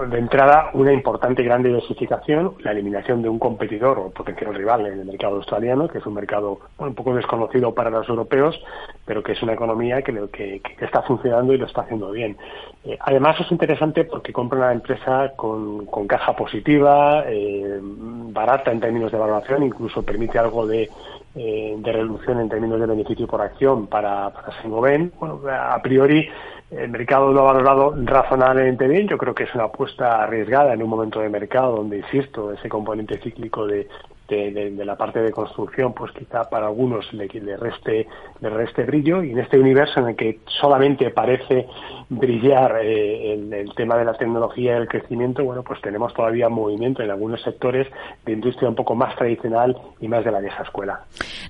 De 0.09 0.19
entrada 0.19 0.71
una 0.75 0.93
importante 0.93 1.43
y 1.43 1.45
gran 1.45 1.63
diversificación, 1.63 2.55
la 2.61 2.73
eliminación 2.73 3.23
de 3.23 3.29
un 3.29 3.39
competidor 3.39 3.99
o 3.99 4.11
potencial 4.11 4.55
rival 4.55 4.87
en 4.87 5.01
el 5.01 5.05
mercado 5.05 5.37
australiano, 5.37 5.87
que 5.89 5.99
es 5.99 6.07
un 6.07 6.15
mercado 6.15 6.59
un 6.79 6.95
poco 6.95 7.15
desconocido 7.15 7.73
para 7.73 7.91
los 7.91 8.09
europeos, 8.09 8.61
pero 9.05 9.23
que 9.23 9.33
es 9.33 9.43
una 9.43 9.53
economía 9.53 10.03
que, 10.03 10.13
que, 10.33 10.61
que 10.61 10.85
está 10.85 11.03
funcionando 11.03 11.53
y 11.53 11.59
lo 11.59 11.67
está 11.67 11.83
haciendo 11.83 12.11
bien. 12.11 12.37
Eh, 12.85 12.99
además 13.01 13.41
es 13.41 13.51
interesante 13.53 14.05
porque 14.05 14.33
compra 14.33 14.59
una 14.59 14.73
empresa 14.73 15.33
con, 15.37 15.87
con 15.87 16.07
caja 16.07 16.35
positiva, 16.35 17.25
eh, 17.27 17.79
barata 17.81 18.73
en 18.73 18.81
términos 18.81 19.13
de 19.13 19.19
valoración, 19.19 19.63
incluso 19.63 20.03
permite 20.03 20.39
algo 20.39 20.67
de, 20.67 20.91
eh, 21.37 21.75
de 21.79 21.93
reducción 21.93 22.41
en 22.41 22.49
términos 22.49 22.81
de 22.81 22.87
beneficio 22.87 23.27
por 23.27 23.41
acción 23.41 23.87
para, 23.87 24.31
para 24.31 24.61
Sengoben. 24.63 25.13
Bueno, 25.19 25.41
a 25.49 25.81
priori 25.81 26.29
el 26.71 26.89
mercado 26.91 27.33
lo 27.33 27.41
ha 27.41 27.53
valorado 27.53 27.95
razonablemente 28.05 28.89
bien. 28.89 29.09
Yo 29.09 29.19
creo 29.19 29.35
que 29.35 29.45
es 29.45 29.55
una 29.55 29.65
apuesta 29.65 30.23
arriesgada 30.23 30.75
en 30.75 30.83
un 30.83 30.91
momento 30.91 31.21
de 31.21 31.29
mercado 31.29 31.77
donde, 31.77 31.99
insisto, 31.99 32.53
ese 32.53 32.69
componente 32.69 33.19
cíclico 33.19 33.67
de, 33.67 33.89
de, 34.29 34.85
la 34.85 34.97
parte 34.97 35.21
de 35.21 35.31
construcción, 35.31 35.93
pues 35.93 36.13
quizá 36.13 36.45
para 36.49 36.67
algunos 36.67 37.13
le, 37.13 37.27
le, 37.29 37.57
reste, 37.57 38.07
le 38.41 38.51
reste 38.51 38.85
brillo 38.85 39.23
y 39.23 39.33
en 39.33 39.39
este 39.39 39.59
universo 39.59 40.01
en 40.01 40.09
el 40.09 40.17
que 40.17 40.41
solamente 40.61 41.11
parece 41.11 41.67
brillar 42.09 42.79
eh, 42.83 43.35
el, 43.35 43.75
tema 43.75 43.97
de 43.97 44.05
la 44.05 44.15
tecnología 44.15 44.75
y 44.75 44.81
el 44.81 44.89
crecimiento, 44.89 45.45
bueno, 45.45 45.63
pues 45.63 45.81
tenemos 45.81 46.13
todavía 46.15 46.49
movimiento 46.49 47.03
en 47.03 47.11
algunos 47.11 47.43
sectores 47.43 47.87
de 48.25 48.33
industria 48.33 48.69
un 48.69 48.75
poco 48.75 48.95
más 48.95 49.15
tradicional 49.17 49.77
y 50.01 50.09
más 50.09 50.25
de 50.25 50.33
la 50.33 50.41
vieja 50.41 50.63
escuela. 50.63 51.01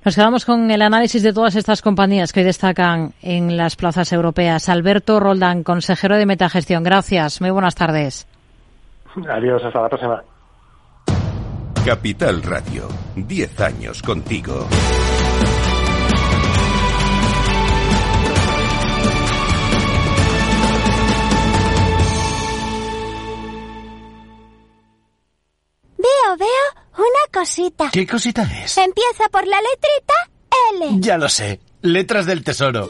Nos 0.03 0.15
quedamos 0.15 0.45
con 0.45 0.69
el 0.69 0.81
análisis 0.81 1.23
de 1.23 1.33
todas 1.33 1.55
estas 1.55 1.81
compañías 1.81 2.33
que 2.33 2.41
hoy 2.41 2.45
destacan 2.45 3.13
en 3.21 3.57
las 3.57 3.75
plazas 3.75 4.11
europeas. 4.13 4.69
Alberto 4.69 5.19
Roldán, 5.19 5.63
consejero 5.63 6.17
de 6.17 6.25
Metagestión. 6.25 6.83
Gracias. 6.83 7.41
Muy 7.41 7.51
buenas 7.51 7.75
tardes. 7.75 8.27
Adiós. 9.29 9.63
Hasta 9.63 9.81
la 9.81 9.89
próxima. 9.89 10.36
Capital 11.87 12.43
Radio, 12.43 12.89
10 13.15 13.61
años 13.61 14.01
contigo. 14.01 14.67
Veo, 25.97 26.37
veo 26.37 26.47
una 26.97 27.07
cosita. 27.31 27.89
¿Qué 27.93 28.05
cosita 28.05 28.43
es? 28.43 28.77
Empieza 28.77 29.29
por 29.31 29.47
la 29.47 29.55
letrita 29.61 30.13
L. 30.73 30.97
Ya 30.99 31.17
lo 31.17 31.29
sé, 31.29 31.61
letras 31.83 32.25
del 32.25 32.43
tesoro. 32.43 32.89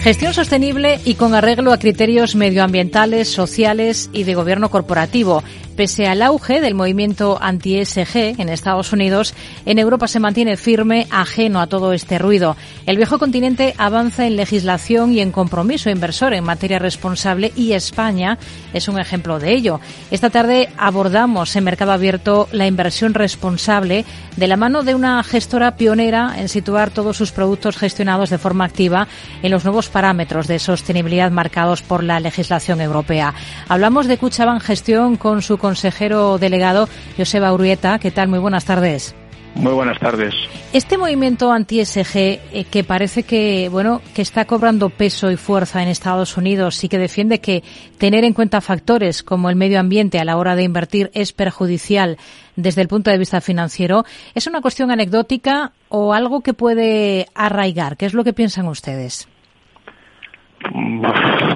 Gestión 0.00 0.32
sostenible 0.32 0.98
y 1.04 1.14
con 1.14 1.34
arreglo 1.34 1.74
a 1.74 1.78
criterios 1.78 2.34
medioambientales, 2.34 3.28
sociales 3.28 4.08
y 4.14 4.24
de 4.24 4.34
gobierno 4.34 4.70
corporativo. 4.70 5.44
Pese 5.80 6.06
al 6.06 6.20
auge 6.20 6.60
del 6.60 6.74
movimiento 6.74 7.38
anti-SG 7.40 8.38
en 8.38 8.50
Estados 8.50 8.92
Unidos, 8.92 9.32
en 9.64 9.78
Europa 9.78 10.08
se 10.08 10.20
mantiene 10.20 10.58
firme, 10.58 11.06
ajeno 11.10 11.58
a 11.58 11.68
todo 11.68 11.94
este 11.94 12.18
ruido. 12.18 12.54
El 12.84 12.98
viejo 12.98 13.18
continente 13.18 13.74
avanza 13.78 14.26
en 14.26 14.36
legislación 14.36 15.14
y 15.14 15.20
en 15.20 15.32
compromiso 15.32 15.88
inversor 15.88 16.34
en 16.34 16.44
materia 16.44 16.78
responsable 16.78 17.54
y 17.56 17.72
España 17.72 18.36
es 18.74 18.88
un 18.88 19.00
ejemplo 19.00 19.38
de 19.38 19.54
ello. 19.54 19.80
Esta 20.10 20.28
tarde 20.28 20.68
abordamos 20.76 21.56
en 21.56 21.64
Mercado 21.64 21.92
Abierto 21.92 22.46
la 22.52 22.66
inversión 22.66 23.14
responsable 23.14 24.04
de 24.36 24.48
la 24.48 24.58
mano 24.58 24.82
de 24.82 24.94
una 24.94 25.22
gestora 25.22 25.76
pionera 25.76 26.34
en 26.36 26.50
situar 26.50 26.90
todos 26.90 27.16
sus 27.16 27.32
productos 27.32 27.78
gestionados 27.78 28.28
de 28.28 28.36
forma 28.36 28.66
activa 28.66 29.08
en 29.42 29.50
los 29.50 29.64
nuevos 29.64 29.88
parámetros 29.88 30.46
de 30.46 30.58
sostenibilidad 30.58 31.30
marcados 31.30 31.80
por 31.80 32.04
la 32.04 32.20
legislación 32.20 32.82
europea. 32.82 33.32
Hablamos 33.66 34.08
de 34.08 34.18
Cuchaban 34.18 34.60
Gestión 34.60 35.16
con 35.16 35.40
su 35.40 35.56
consejero 35.70 36.36
delegado, 36.38 36.88
Joseba 37.16 37.52
Urueta. 37.52 38.00
¿Qué 38.00 38.10
tal? 38.10 38.26
Muy 38.26 38.40
buenas 38.40 38.64
tardes. 38.64 39.14
Muy 39.54 39.72
buenas 39.72 40.00
tardes. 40.00 40.34
Este 40.72 40.98
movimiento 40.98 41.52
anti-SG 41.52 42.16
eh, 42.16 42.66
que 42.68 42.82
parece 42.82 43.22
que, 43.22 43.68
bueno, 43.68 44.02
que 44.12 44.22
está 44.22 44.46
cobrando 44.46 44.90
peso 44.90 45.30
y 45.30 45.36
fuerza 45.36 45.80
en 45.80 45.88
Estados 45.88 46.36
Unidos 46.36 46.82
y 46.82 46.88
que 46.88 46.98
defiende 46.98 47.38
que 47.38 47.62
tener 47.98 48.24
en 48.24 48.32
cuenta 48.32 48.60
factores 48.60 49.22
como 49.22 49.48
el 49.48 49.54
medio 49.54 49.78
ambiente 49.78 50.18
a 50.18 50.24
la 50.24 50.36
hora 50.38 50.56
de 50.56 50.64
invertir 50.64 51.08
es 51.14 51.32
perjudicial 51.32 52.18
desde 52.56 52.82
el 52.82 52.88
punto 52.88 53.12
de 53.12 53.18
vista 53.18 53.40
financiero, 53.40 54.04
¿es 54.34 54.48
una 54.48 54.60
cuestión 54.60 54.90
anecdótica 54.90 55.72
o 55.88 56.14
algo 56.14 56.40
que 56.40 56.52
puede 56.52 57.28
arraigar? 57.34 57.96
¿Qué 57.96 58.06
es 58.06 58.14
lo 58.14 58.24
que 58.24 58.32
piensan 58.32 58.66
ustedes? 58.66 59.28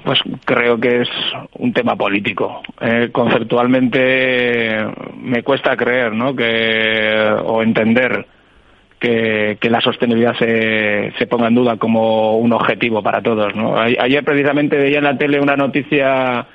Pues 0.05 0.21
creo 0.45 0.79
que 0.81 1.03
es 1.03 1.09
un 1.59 1.73
tema 1.73 1.97
político. 1.97 2.63
Eh, 2.81 3.11
conceptualmente 3.13 4.87
me 5.21 5.43
cuesta 5.43 5.77
creer, 5.77 6.13
¿no? 6.13 6.35
Que 6.35 7.35
o 7.45 7.63
entender 7.63 8.27
que, 8.99 9.59
la 9.71 9.81
sostenibilidad 9.81 10.35
se, 10.39 11.13
se, 11.19 11.27
ponga 11.27 11.49
en 11.49 11.55
duda 11.55 11.77
como 11.77 12.39
un 12.39 12.53
objetivo 12.53 13.03
para 13.03 13.21
todos, 13.21 13.55
¿no? 13.55 13.79
Ayer 13.79 14.25
precisamente 14.25 14.77
veía 14.77 14.99
en 14.99 15.05
la 15.05 15.19
tele 15.19 15.41
una 15.41 15.57
noticia 15.57 16.47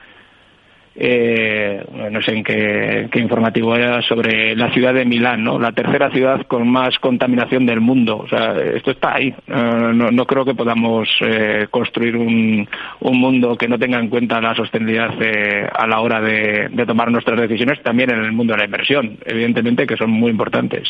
eh, 0.96 1.86
no 2.12 2.22
sé 2.22 2.32
en 2.32 2.44
qué, 2.44 3.10
informativo 3.16 3.76
era, 3.76 4.02
sobre 4.02 4.56
la 4.56 4.72
ciudad 4.72 4.94
de 4.94 5.06
Milán, 5.06 5.44
¿no? 5.44 5.60
La 5.60 5.72
tercera 5.72 6.12
ciudad 6.12 6.46
con 6.48 6.68
más 6.68 6.98
contaminación 7.00 7.66
del 7.66 7.80
mundo. 7.80 8.18
O 8.18 8.28
sea, 8.28 8.54
esto 8.58 8.92
está 8.92 9.16
ahí. 9.16 9.34
Eh, 9.48 9.92
no, 9.94 10.26
creo 10.26 10.44
que 10.44 10.56
podamos 10.56 11.08
eh, 11.22 11.68
construir 11.70 12.16
un, 12.18 12.68
un, 13.00 13.20
mundo 13.20 13.56
que 13.56 13.68
no 13.68 13.80
tenga 13.80 14.00
en 14.00 14.10
cuenta 14.10 14.42
la 14.42 14.56
sostenibilidad 14.56 15.14
eh, 15.22 15.68
a 15.72 15.88
la 15.88 16.00
hora 16.02 16.22
de, 16.22 16.70
de, 16.70 16.86
tomar 16.86 17.12
nuestras 17.12 17.40
decisiones, 17.40 17.82
también 17.82 18.12
en 18.12 18.20
el 18.20 18.32
mundo 18.32 18.54
de 18.54 18.60
la 18.60 18.66
inversión, 18.66 19.18
evidentemente, 19.26 19.88
que 19.88 19.98
son 19.98 20.12
muy 20.12 20.32
importantes. 20.32 20.90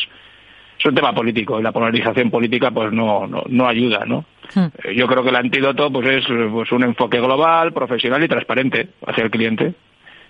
Es 0.78 0.86
un 0.86 0.94
tema 0.94 1.12
político 1.12 1.60
y 1.60 1.62
la 1.62 1.72
polarización 1.72 2.30
política 2.30 2.70
pues 2.70 2.90
no, 2.90 3.26
no, 3.26 3.44
no 3.46 3.68
ayuda, 3.68 4.06
¿no? 4.06 4.24
Hmm. 4.54 4.68
Yo 4.96 5.06
creo 5.06 5.22
que 5.22 5.28
el 5.28 5.36
antídoto 5.36 5.92
pues 5.92 6.08
es 6.08 6.24
pues 6.50 6.72
un 6.72 6.84
enfoque 6.84 7.20
global, 7.20 7.72
profesional 7.74 8.24
y 8.24 8.28
transparente 8.28 8.88
hacia 9.06 9.24
el 9.24 9.30
cliente. 9.30 9.74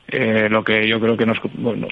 Eh, 0.08 0.48
lo 0.48 0.64
que 0.64 0.88
yo 0.88 0.98
creo 0.98 1.16
que 1.16 1.26
nos, 1.26 1.38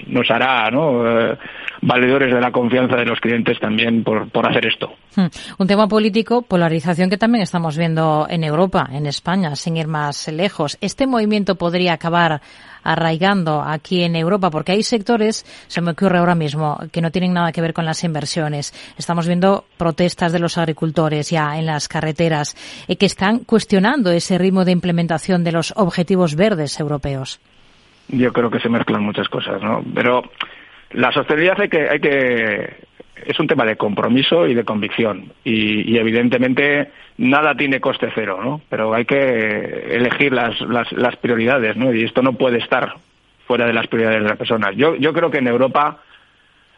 nos 0.09 0.31
hará. 0.31 0.69
Eh, 0.69 1.37
valedores 1.81 2.33
de 2.33 2.41
la 2.41 2.51
confianza 2.51 2.97
de 2.97 3.05
los 3.05 3.21
clientes 3.21 3.59
también 3.61 4.03
por, 4.03 4.29
hacer 4.49 4.67
esto. 4.67 4.93
Hmm. 5.15 5.27
Un 5.59 5.67
tema 5.67 5.87
político, 5.87 6.43
polarización 6.43 7.11
que 7.11 7.17
también 7.17 7.43
estamos 7.43 7.77
viendo 7.77 8.27
en 8.29 8.45
Europa, 8.45 8.89
en 8.93 9.07
España, 9.07 9.55
sin 9.57 9.77
ir 9.77 9.87
más 9.87 10.29
lejos. 10.29 10.79
¿Este 10.81 11.07
movimiento 11.07 11.55
podría 11.55 11.93
acabar 11.93 12.41
arraigando 12.83 13.63
aquí 13.63 14.03
en 14.03 14.17
Europa? 14.17 14.51
Porque 14.51 14.73
hay 14.73 14.83
sectores, 14.83 15.45
se 15.69 15.81
me 15.81 15.93
ocurre 15.93 16.19
ahora 16.19 16.35
mismo, 16.35 16.79
que 16.91 17.01
no 17.01 17.11
tienen 17.11 17.33
nada 17.33 17.53
que 17.53 17.61
ver 17.61 17.73
con 17.73 17.85
las 17.85 18.03
inversiones. 18.05 18.75
Estamos 18.97 19.27
viendo 19.27 19.65
protestas 19.77 20.33
de 20.33 20.41
los 20.41 20.59
agricultores 20.59 21.31
ya 21.31 21.57
en 21.59 21.67
las 21.67 21.89
carreteras 21.89 22.57
eh, 22.89 22.97
que 22.97 23.07
están 23.07 23.41
cuestionando 23.41 24.11
ese 24.11 24.39
ritmo 24.39 24.65
de 24.65 24.73
implementación 24.73 25.45
de 25.45 25.53
los 25.53 25.73
objetivos 25.77 26.35
verdes 26.35 26.81
europeos 26.81 27.41
yo 28.09 28.33
creo 28.33 28.51
que 28.51 28.61
se 28.61 28.69
mezclan 28.69 29.03
muchas 29.03 29.29
cosas, 29.29 29.63
¿no? 29.63 29.85
Pero 29.95 30.23
la 30.93 31.13
sostenibilidad 31.13 31.61
hay 31.61 31.69
que, 31.69 31.89
hay 31.89 32.01
que 32.01 32.89
es 33.27 33.39
un 33.39 33.47
tema 33.47 33.65
de 33.65 33.77
compromiso 33.77 34.47
y 34.47 34.55
de 34.55 34.65
convicción 34.65 35.33
y, 35.45 35.97
evidentemente 35.97 36.91
nada 37.19 37.55
tiene 37.55 37.81
coste 37.81 38.11
cero, 38.15 38.41
¿no? 38.43 38.61
Pero 38.69 38.95
hay 38.95 39.05
que 39.05 39.89
elegir 39.91 40.33
las, 40.33 40.61
las, 40.61 41.17
prioridades, 41.17 41.77
¿no? 41.77 41.93
Y 41.93 42.05
esto 42.05 42.23
no 42.23 42.35
puede 42.35 42.59
estar 42.59 42.95
fuera 43.47 43.67
de 43.67 43.73
las 43.73 43.87
prioridades 43.89 44.23
de 44.23 44.29
las 44.29 44.39
personas. 44.39 44.77
Yo, 44.77 44.95
yo 44.97 45.13
creo 45.13 45.31
que 45.31 45.39
en 45.39 45.49
Europa 45.49 45.99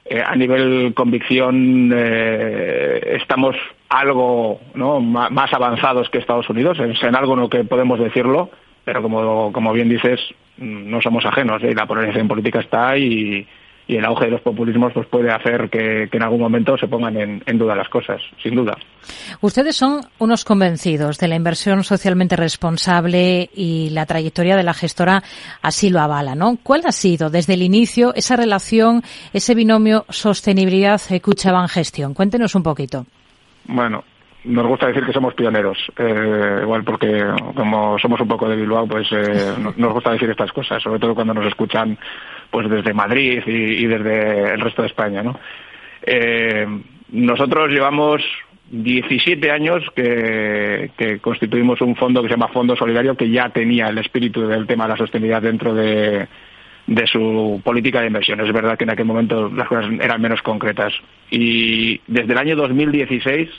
eh, 0.04 0.22
a 0.24 0.34
nivel 0.34 0.94
convicción 0.94 1.92
eh, 1.94 3.18
estamos 3.20 3.56
algo 3.88 4.60
¿no? 4.74 5.00
más 5.00 5.52
avanzados 5.52 6.08
que 6.08 6.18
Estados 6.18 6.48
Unidos, 6.48 6.78
en 6.78 7.16
algo 7.16 7.34
en 7.34 7.40
lo 7.40 7.50
que 7.50 7.64
podemos 7.64 7.98
decirlo, 7.98 8.50
pero 8.90 9.02
como, 9.02 9.52
como 9.52 9.72
bien 9.72 9.88
dices, 9.88 10.18
no 10.58 11.00
somos 11.00 11.24
ajenos 11.24 11.62
¿eh? 11.62 11.72
la 11.76 11.86
polarización 11.86 12.26
política 12.26 12.58
está 12.58 12.98
y, 12.98 13.46
y 13.86 13.96
el 13.96 14.04
auge 14.04 14.24
de 14.24 14.32
los 14.32 14.40
populismos 14.40 14.92
pues 14.92 15.06
puede 15.06 15.30
hacer 15.30 15.70
que, 15.70 16.08
en 16.10 16.22
algún 16.24 16.40
momento 16.40 16.76
se 16.76 16.88
pongan 16.88 17.16
en, 17.16 17.58
duda 17.58 17.76
las 17.76 17.88
cosas, 17.88 18.20
sin 18.42 18.56
duda. 18.56 18.76
Ustedes 19.42 19.76
son 19.76 20.00
unos 20.18 20.44
convencidos 20.44 21.18
de 21.18 21.28
la 21.28 21.36
inversión 21.36 21.84
socialmente 21.84 22.34
responsable 22.34 23.48
y 23.54 23.90
la 23.90 24.06
trayectoria 24.06 24.56
de 24.56 24.64
la 24.64 24.74
gestora 24.74 25.22
así 25.62 25.88
lo 25.88 26.00
avala, 26.00 26.34
¿no? 26.34 26.58
¿Cuál 26.60 26.82
ha 26.86 26.92
sido 26.92 27.30
desde 27.30 27.54
el 27.54 27.62
inicio 27.62 28.12
esa 28.16 28.34
relación, 28.34 29.04
ese 29.32 29.54
binomio 29.54 30.04
sostenibilidad-Cuchaban-gestión? 30.08 32.12
Cuéntenos 32.12 32.56
un 32.56 32.64
poquito. 32.64 33.06
Bueno, 33.66 34.02
nos 34.44 34.66
gusta 34.66 34.86
decir 34.86 35.04
que 35.04 35.12
somos 35.12 35.34
pioneros, 35.34 35.78
eh, 35.98 36.60
igual 36.62 36.82
porque 36.82 37.24
como 37.54 37.98
somos 37.98 38.20
un 38.20 38.28
poco 38.28 38.48
de 38.48 38.56
Bilbao, 38.56 38.86
pues 38.86 39.06
eh, 39.12 39.54
nos 39.76 39.92
gusta 39.92 40.12
decir 40.12 40.30
estas 40.30 40.52
cosas, 40.52 40.82
sobre 40.82 40.98
todo 40.98 41.14
cuando 41.14 41.34
nos 41.34 41.46
escuchan 41.46 41.98
pues 42.50 42.68
desde 42.68 42.94
Madrid 42.94 43.42
y, 43.46 43.86
desde 43.86 44.54
el 44.54 44.60
resto 44.60 44.82
de 44.82 44.88
España, 44.88 45.22
¿no? 45.22 45.38
Eh, 46.02 46.66
nosotros 47.10 47.70
llevamos 47.70 48.22
17 48.70 49.50
años 49.50 49.84
que, 49.94 51.18
constituimos 51.20 51.80
un 51.82 51.94
fondo 51.96 52.22
que 52.22 52.28
se 52.28 52.34
llama 52.34 52.48
Fondo 52.48 52.74
Solidario 52.76 53.16
que 53.16 53.30
ya 53.30 53.50
tenía 53.50 53.88
el 53.88 53.98
espíritu 53.98 54.46
del 54.46 54.66
tema 54.66 54.84
de 54.84 54.90
la 54.90 54.96
sostenibilidad 54.96 55.42
dentro 55.42 55.74
de, 55.74 56.26
de 56.86 57.06
su 57.06 57.60
política 57.62 58.00
de 58.00 58.06
inversión. 58.06 58.40
Es 58.40 58.52
verdad 58.52 58.78
que 58.78 58.84
en 58.84 58.90
aquel 58.90 59.04
momento 59.04 59.50
las 59.50 59.68
cosas 59.68 59.90
eran 60.00 60.20
menos 60.22 60.40
concretas. 60.40 60.94
Y 61.30 62.00
desde 62.06 62.32
el 62.32 62.38
año 62.38 62.56
2016 62.56 63.50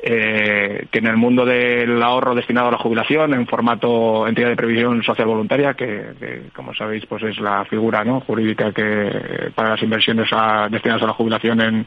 eh, 0.00 0.86
que 0.90 0.98
en 0.98 1.06
el 1.06 1.16
mundo 1.16 1.44
del 1.44 2.00
ahorro 2.02 2.34
destinado 2.34 2.68
a 2.68 2.72
la 2.72 2.78
jubilación, 2.78 3.34
en 3.34 3.46
formato 3.46 4.28
entidad 4.28 4.48
de 4.48 4.56
previsión 4.56 5.02
social 5.02 5.26
voluntaria, 5.26 5.74
que, 5.74 6.50
como 6.54 6.72
sabéis 6.74 7.04
pues 7.06 7.24
es 7.24 7.38
la 7.40 7.64
figura 7.64 8.04
¿no? 8.04 8.20
jurídica 8.20 8.72
que 8.72 9.50
para 9.54 9.70
las 9.70 9.82
inversiones 9.82 10.28
destinadas 10.70 11.02
a 11.02 11.06
la 11.06 11.14
jubilación 11.14 11.60
en, 11.60 11.86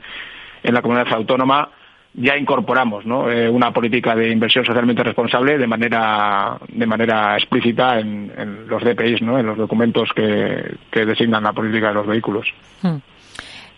en 0.64 0.74
la 0.74 0.82
comunidad 0.82 1.14
autónoma, 1.14 1.70
ya 2.14 2.36
incorporamos 2.38 3.06
¿no? 3.06 3.32
Eh, 3.32 3.50
una 3.50 3.72
política 3.72 4.16
de 4.16 4.30
inversión 4.30 4.66
socialmente 4.66 5.04
responsable 5.04 5.58
de 5.58 5.68
manera 5.68 6.58
de 6.68 6.86
manera 6.86 7.38
explícita 7.38 8.00
en, 8.00 8.68
los 8.68 8.84
DPIs, 8.84 9.22
¿no? 9.22 9.40
en 9.40 9.46
los 9.46 9.58
documentos 9.58 10.10
que, 10.14 10.76
que 10.92 11.06
designan 11.06 11.44
la 11.44 11.54
política 11.54 11.90
de 11.90 11.94
los 11.94 12.08
vehículos. 12.08 12.48
Hmm. 12.82 12.98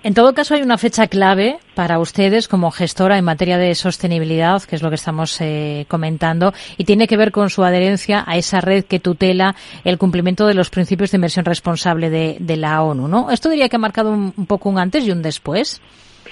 En 0.03 0.13
todo 0.13 0.33
caso, 0.33 0.53
hay 0.53 0.61
una 0.61 0.77
fecha 0.77 1.07
clave 1.07 1.59
para 1.75 1.97
ustedes 1.97 2.49
como 2.49 2.71
gestora 2.71 3.17
en 3.17 3.23
materia 3.23 3.57
de 3.57 3.73
sostenibilidad, 3.73 4.61
que 4.63 4.75
es 4.75 4.83
lo 4.83 4.89
que 4.89 4.95
estamos 4.95 5.39
eh, 5.39 5.85
comentando, 5.87 6.51
y 6.77 6.83
tiene 6.83 7.07
que 7.07 7.15
ver 7.15 7.31
con 7.31 7.49
su 7.49 7.63
adherencia 7.63 8.21
a 8.27 8.35
esa 8.35 8.59
red 8.59 8.83
que 8.83 8.99
tutela 8.99 9.55
el 9.85 9.97
cumplimiento 9.97 10.45
de 10.45 10.55
los 10.55 10.69
principios 10.69 11.11
de 11.11 11.17
inversión 11.17 11.45
responsable 11.45 12.09
de, 12.09 12.57
la 12.57 12.83
ONU, 12.83 13.07
¿no? 13.07 13.31
Esto 13.31 13.49
diría 13.49 13.69
que 13.69 13.77
ha 13.77 13.79
marcado 13.79 14.11
un, 14.11 14.45
poco 14.45 14.69
un 14.69 14.77
antes 14.77 15.07
y 15.07 15.11
un 15.11 15.21
después. 15.21 15.81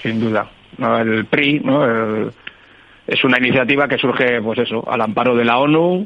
Sin 0.02 0.20
duda. 0.20 0.50
El 0.78 1.24
PRI 1.24 1.60
¿no? 1.60 2.30
es 3.06 3.24
una 3.24 3.38
iniciativa 3.38 3.88
que 3.88 3.96
surge, 3.96 4.42
pues 4.42 4.58
eso, 4.58 4.84
al 4.86 5.00
amparo 5.00 5.34
de 5.34 5.46
la 5.46 5.58
ONU 5.58 6.04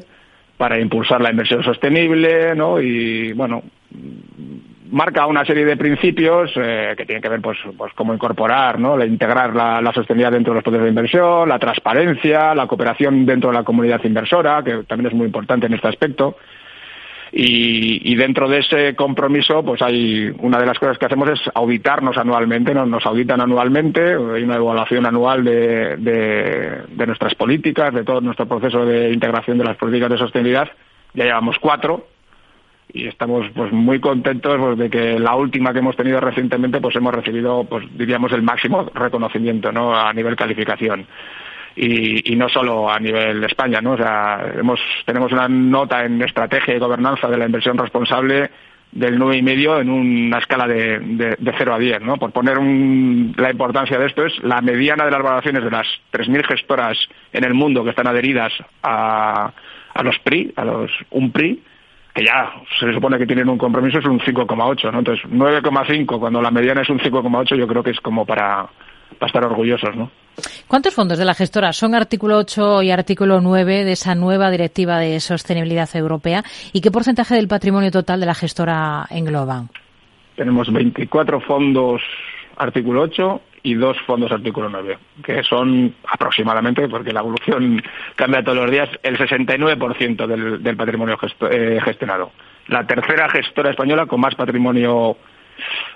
para 0.55 0.79
impulsar 0.79 1.21
la 1.21 1.31
inversión 1.31 1.63
sostenible, 1.63 2.55
¿no? 2.55 2.81
Y, 2.81 3.33
bueno, 3.33 3.61
marca 4.91 5.25
una 5.25 5.45
serie 5.45 5.65
de 5.65 5.77
principios 5.77 6.51
eh, 6.55 6.93
que 6.97 7.05
tienen 7.05 7.21
que 7.21 7.29
ver 7.29 7.41
pues, 7.41 7.57
pues 7.77 7.93
cómo 7.93 8.13
incorporar, 8.13 8.79
¿no? 8.79 9.03
integrar 9.03 9.55
la, 9.55 9.81
la, 9.81 9.93
sostenibilidad 9.93 10.31
dentro 10.31 10.53
de 10.53 10.55
los 10.55 10.63
procesos 10.63 10.83
de 10.83 10.89
inversión, 10.89 11.49
la 11.49 11.59
transparencia, 11.59 12.55
la 12.55 12.67
cooperación 12.67 13.25
dentro 13.25 13.49
de 13.49 13.55
la 13.55 13.63
comunidad 13.63 14.03
inversora, 14.03 14.63
que 14.63 14.83
también 14.83 15.07
es 15.07 15.13
muy 15.13 15.25
importante 15.25 15.67
en 15.67 15.73
este 15.73 15.87
aspecto. 15.87 16.37
Y, 17.31 18.15
dentro 18.15 18.47
de 18.47 18.59
ese 18.59 18.95
compromiso, 18.95 19.63
pues 19.63 19.81
hay 19.81 20.33
una 20.39 20.59
de 20.59 20.65
las 20.65 20.79
cosas 20.79 20.97
que 20.97 21.05
hacemos 21.05 21.29
es 21.29 21.39
auditarnos 21.53 22.17
anualmente, 22.17 22.73
nos, 22.73 22.87
nos 22.87 23.05
auditan 23.05 23.41
anualmente, 23.41 24.01
hay 24.13 24.43
una 24.43 24.55
evaluación 24.55 25.05
anual 25.05 25.43
de, 25.43 25.97
de, 25.97 27.05
nuestras 27.05 27.35
políticas, 27.35 27.93
de 27.93 28.03
todo 28.03 28.21
nuestro 28.21 28.47
proceso 28.47 28.85
de 28.85 29.11
integración 29.11 29.57
de 29.57 29.65
las 29.65 29.77
políticas 29.77 30.09
de 30.09 30.17
sostenibilidad. 30.17 30.69
Ya 31.13 31.25
llevamos 31.25 31.57
cuatro 31.59 32.07
y 32.93 33.07
estamos 33.07 33.45
pues 33.53 33.71
muy 33.71 33.99
contentos 33.99 34.57
pues, 34.57 34.77
de 34.77 34.89
que 34.89 35.19
la 35.19 35.35
última 35.35 35.73
que 35.73 35.79
hemos 35.79 35.95
tenido 35.95 36.19
recientemente 36.19 36.79
pues 36.79 36.95
hemos 36.95 37.13
recibido 37.13 37.65
pues 37.65 37.85
diríamos 37.97 38.31
el 38.31 38.41
máximo 38.41 38.89
reconocimiento 38.93 39.71
no 39.71 39.95
a 39.95 40.13
nivel 40.13 40.35
calificación 40.35 41.05
y, 41.77 42.35
no 42.35 42.49
solo 42.49 42.89
a 42.89 42.99
nivel 42.99 43.39
de 43.39 43.45
España, 43.45 43.81
¿no? 43.81 43.91
O 43.91 43.97
sea, 43.97 44.53
hemos, 44.57 44.79
tenemos 45.05 45.31
una 45.31 45.47
nota 45.47 46.03
en 46.03 46.21
estrategia 46.23 46.75
y 46.75 46.79
gobernanza 46.79 47.27
de 47.27 47.37
la 47.37 47.45
inversión 47.45 47.77
responsable 47.77 48.49
del 48.91 49.19
nueve 49.19 49.37
y 49.37 49.43
medio 49.43 49.79
en 49.79 49.89
una 49.89 50.39
escala 50.39 50.65
de, 50.65 50.99
de, 50.99 51.35
de 51.37 51.53
0 51.55 51.73
a 51.73 51.77
10, 51.77 52.01
¿no? 52.01 52.17
Por 52.17 52.31
poner 52.31 52.57
un, 52.57 53.33
la 53.37 53.51
importancia 53.51 53.99
de 53.99 54.07
esto 54.07 54.25
es 54.25 54.33
la 54.43 54.61
mediana 54.61 55.05
de 55.05 55.11
las 55.11 55.21
valoraciones 55.21 55.63
de 55.63 55.69
las 55.69 55.87
3.000 56.13 56.47
gestoras 56.47 56.97
en 57.31 57.43
el 57.43 57.53
mundo 57.53 57.83
que 57.83 57.91
están 57.91 58.07
adheridas 58.07 58.53
a, 58.81 59.51
a 59.93 60.03
los 60.03 60.17
PRI, 60.19 60.53
a 60.55 60.65
los 60.65 60.91
UNPRI, 61.11 61.61
que 62.17 62.25
ya 62.25 62.51
se 62.79 62.91
supone 62.93 63.19
que 63.19 63.27
tienen 63.27 63.47
un 63.47 63.59
compromiso, 63.59 63.99
es 63.99 64.05
un 64.05 64.19
5,8, 64.19 64.91
¿no? 64.91 64.99
Entonces, 64.99 65.23
9,5 65.29 66.19
cuando 66.19 66.41
la 66.41 66.49
mediana 66.49 66.81
es 66.81 66.89
un 66.89 66.97
5,8 66.99 67.55
yo 67.55 67.67
creo 67.67 67.83
que 67.83 67.91
es 67.91 67.99
como 67.99 68.25
para, 68.25 68.67
para 69.19 69.27
estar 69.27 69.45
orgullosos, 69.45 69.95
¿no? 69.95 70.09
¿Cuántos 70.67 70.95
fondos 70.95 71.19
de 71.19 71.25
la 71.25 71.35
gestora 71.35 71.71
son 71.73 71.93
artículo 71.93 72.37
8 72.37 72.81
y 72.81 72.89
artículo 72.89 73.39
9 73.39 73.85
de 73.85 73.91
esa 73.91 74.15
nueva 74.15 74.49
directiva 74.49 74.97
de 74.97 75.19
sostenibilidad 75.19 75.87
europea? 75.95 76.43
¿Y 76.73 76.81
qué 76.81 76.89
porcentaje 76.89 77.35
del 77.35 77.47
patrimonio 77.47 77.91
total 77.91 78.19
de 78.19 78.25
la 78.25 78.33
gestora 78.33 79.05
engloban? 79.11 79.69
Tenemos 80.35 80.73
24 80.73 81.39
fondos 81.41 82.01
artículo 82.57 83.01
8 83.03 83.41
y 83.67 83.73
dos 83.73 83.97
fondos 84.05 84.31
artículo 84.31 84.69
9, 84.69 84.97
que 85.25 85.43
son 85.43 85.93
aproximadamente, 86.07 86.87
porque 86.87 87.11
la 87.11 87.19
evolución 87.19 87.83
cambia 88.15 88.41
todos 88.41 88.59
los 88.59 88.71
días, 88.71 88.89
el 89.03 89.17
69% 89.17 90.25
del, 90.25 90.63
del 90.63 90.77
patrimonio 90.77 91.17
eh, 91.51 91.77
gestionado. 91.83 92.31
La 92.69 92.87
tercera 92.87 93.27
gestora 93.27 93.71
española 93.71 94.05
con 94.05 94.21
más 94.21 94.35
patrimonio 94.35 95.17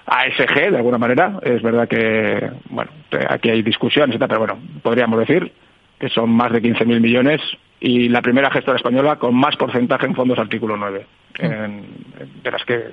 ASG, 0.06 0.72
de 0.72 0.76
alguna 0.76 0.98
manera. 0.98 1.40
Es 1.44 1.62
verdad 1.62 1.88
que, 1.88 2.52
bueno, 2.70 2.92
aquí 3.30 3.50
hay 3.50 3.62
discusiones, 3.62 4.18
pero 4.20 4.40
bueno, 4.40 4.60
podríamos 4.84 5.20
decir 5.20 5.54
que 5.98 6.10
son 6.10 6.30
más 6.30 6.52
de 6.52 6.62
15.000 6.62 7.00
millones 7.00 7.40
y 7.80 8.10
la 8.10 8.22
primera 8.22 8.52
gestora 8.52 8.78
española 8.78 9.16
con 9.16 9.34
más 9.34 9.56
porcentaje 9.56 10.08
en 10.08 10.16
fondos 10.16 10.40
artículo 10.40 10.76
9, 10.76 11.06
de 11.40 12.52
las 12.52 12.66
que 12.66 12.90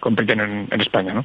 compiten 0.00 0.40
en, 0.40 0.80
España. 0.80 1.14
¿no? 1.14 1.24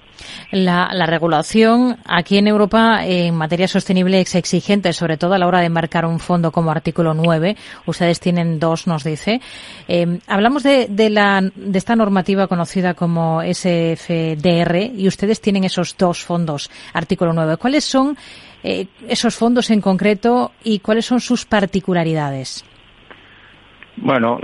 La, 0.51 1.05
regulación 1.05 1.97
aquí 2.05 2.37
en 2.37 2.47
Europa 2.47 3.05
en 3.05 3.35
materia 3.35 3.67
sostenible 3.67 4.21
es 4.21 4.35
exigente, 4.35 4.93
sobre 4.93 5.17
todo 5.17 5.33
a 5.33 5.37
la 5.37 5.47
hora 5.47 5.61
de 5.61 5.69
marcar 5.69 6.05
un 6.05 6.19
fondo 6.19 6.51
como 6.51 6.71
artículo 6.71 7.13
9. 7.13 7.55
Ustedes 7.85 8.19
tienen 8.19 8.59
dos, 8.59 8.87
nos 8.87 9.03
dice. 9.03 9.41
Eh, 9.87 10.19
hablamos 10.27 10.63
de, 10.63 10.87
de, 10.89 11.09
la, 11.09 11.41
de 11.41 11.77
esta 11.77 11.95
normativa 11.95 12.47
conocida 12.47 12.93
como 12.93 13.41
SFDR 13.41 14.91
y 14.95 15.07
ustedes 15.07 15.41
tienen 15.41 15.63
esos 15.63 15.95
dos 15.97 16.23
fondos, 16.23 16.69
artículo 16.93 17.33
9. 17.33 17.57
¿Cuáles 17.57 17.85
son 17.85 18.17
eh, 18.63 18.87
esos 19.07 19.35
fondos 19.35 19.69
en 19.69 19.81
concreto 19.81 20.51
y 20.63 20.79
cuáles 20.79 21.05
son 21.05 21.21
sus 21.21 21.45
particularidades? 21.45 22.65
Bueno, 23.97 24.39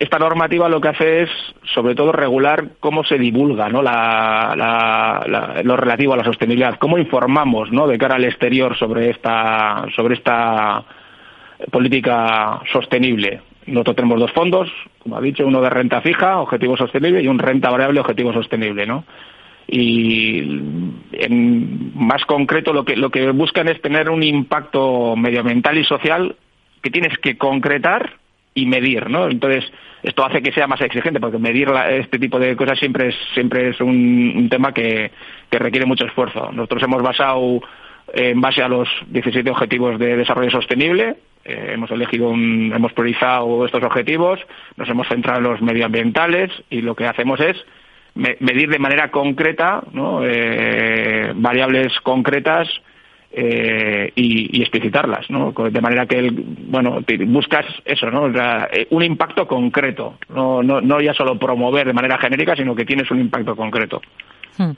esta 0.00 0.18
normativa 0.18 0.68
lo 0.68 0.80
que 0.80 0.88
hace 0.88 1.22
es, 1.22 1.30
sobre 1.74 1.94
todo, 1.94 2.10
regular 2.10 2.70
cómo 2.80 3.04
se 3.04 3.18
divulga 3.18 3.68
¿no? 3.68 3.82
lo 3.82 5.76
relativo 5.76 6.12
a 6.12 6.16
la 6.16 6.24
sostenibilidad, 6.24 6.76
cómo 6.78 6.98
informamos 6.98 7.70
¿no? 7.70 7.86
de 7.86 7.98
cara 7.98 8.16
al 8.16 8.24
exterior 8.24 8.76
sobre 8.76 9.10
esta, 9.10 9.86
sobre 9.94 10.14
esta 10.14 10.84
política 11.70 12.60
sostenible. 12.72 13.42
Nosotros 13.66 13.96
tenemos 13.96 14.20
dos 14.20 14.32
fondos, 14.32 14.68
como 15.00 15.16
ha 15.16 15.20
dicho, 15.20 15.46
uno 15.46 15.60
de 15.60 15.70
renta 15.70 16.00
fija, 16.00 16.38
objetivo 16.38 16.76
sostenible, 16.76 17.22
y 17.22 17.28
un 17.28 17.38
renta 17.38 17.70
variable, 17.70 18.00
objetivo 18.00 18.32
sostenible, 18.32 18.86
¿no? 18.86 19.04
Y 19.68 20.38
en 21.12 21.92
más 21.96 22.24
concreto 22.24 22.72
lo 22.72 22.84
que, 22.84 22.96
lo 22.96 23.10
que 23.10 23.28
buscan 23.32 23.66
es 23.66 23.82
tener 23.82 24.08
un 24.08 24.22
impacto 24.22 25.16
medioambiental 25.16 25.76
y 25.76 25.84
social 25.84 26.36
que 26.86 27.00
tienes 27.00 27.18
que 27.18 27.36
concretar 27.36 28.14
y 28.54 28.64
medir, 28.66 29.10
¿no? 29.10 29.28
Entonces, 29.28 29.64
esto 30.04 30.24
hace 30.24 30.40
que 30.40 30.52
sea 30.52 30.68
más 30.68 30.80
exigente, 30.80 31.18
porque 31.18 31.36
medir 31.36 31.68
este 31.90 32.20
tipo 32.20 32.38
de 32.38 32.54
cosas 32.54 32.78
siempre 32.78 33.08
es, 33.08 33.16
siempre 33.34 33.70
es 33.70 33.80
un, 33.80 34.46
tema 34.48 34.72
que, 34.72 35.10
requiere 35.50 35.84
mucho 35.84 36.06
esfuerzo. 36.06 36.52
Nosotros 36.52 36.84
hemos 36.84 37.02
basado 37.02 37.60
en 38.12 38.40
base 38.40 38.62
a 38.62 38.68
los 38.68 38.88
17 39.08 39.50
objetivos 39.50 39.98
de 39.98 40.16
desarrollo 40.16 40.50
sostenible, 40.52 41.16
eh, 41.44 41.72
hemos 41.74 41.90
elegido 41.90 42.28
un, 42.28 42.72
hemos 42.72 42.92
priorizado 42.92 43.66
estos 43.66 43.82
objetivos, 43.82 44.38
nos 44.76 44.88
hemos 44.88 45.08
centrado 45.08 45.38
en 45.38 45.44
los 45.44 45.60
medioambientales 45.60 46.52
y 46.70 46.82
lo 46.82 46.94
que 46.94 47.06
hacemos 47.06 47.40
es 47.40 47.56
medir 48.14 48.70
de 48.70 48.78
manera 48.78 49.10
concreta, 49.10 49.82
¿no? 49.92 50.20
Eh, 50.24 51.32
variables 51.34 51.98
concretas 52.00 52.68
eh, 53.38 54.10
y, 54.14 54.62
explicitarlas, 54.62 55.28
¿no? 55.28 55.52
De 55.52 55.80
manera 55.82 56.06
que, 56.06 56.30
bueno, 56.32 57.00
buscas 57.26 57.66
eso, 57.84 58.10
¿no? 58.10 58.28
Eh, 58.28 58.86
un 58.88 59.02
impacto 59.02 59.46
concreto, 59.46 60.14
no, 60.30 60.62
no, 60.62 60.80
no 60.80 61.02
ya 61.02 61.12
solo 61.12 61.38
promover 61.38 61.86
de 61.86 61.92
manera 61.92 62.16
genérica, 62.16 62.56
sino 62.56 62.74
que 62.74 62.86
tienes 62.86 63.10
un 63.10 63.20
impacto 63.20 63.54
concreto. 63.54 64.00
Hmm. 64.56 64.70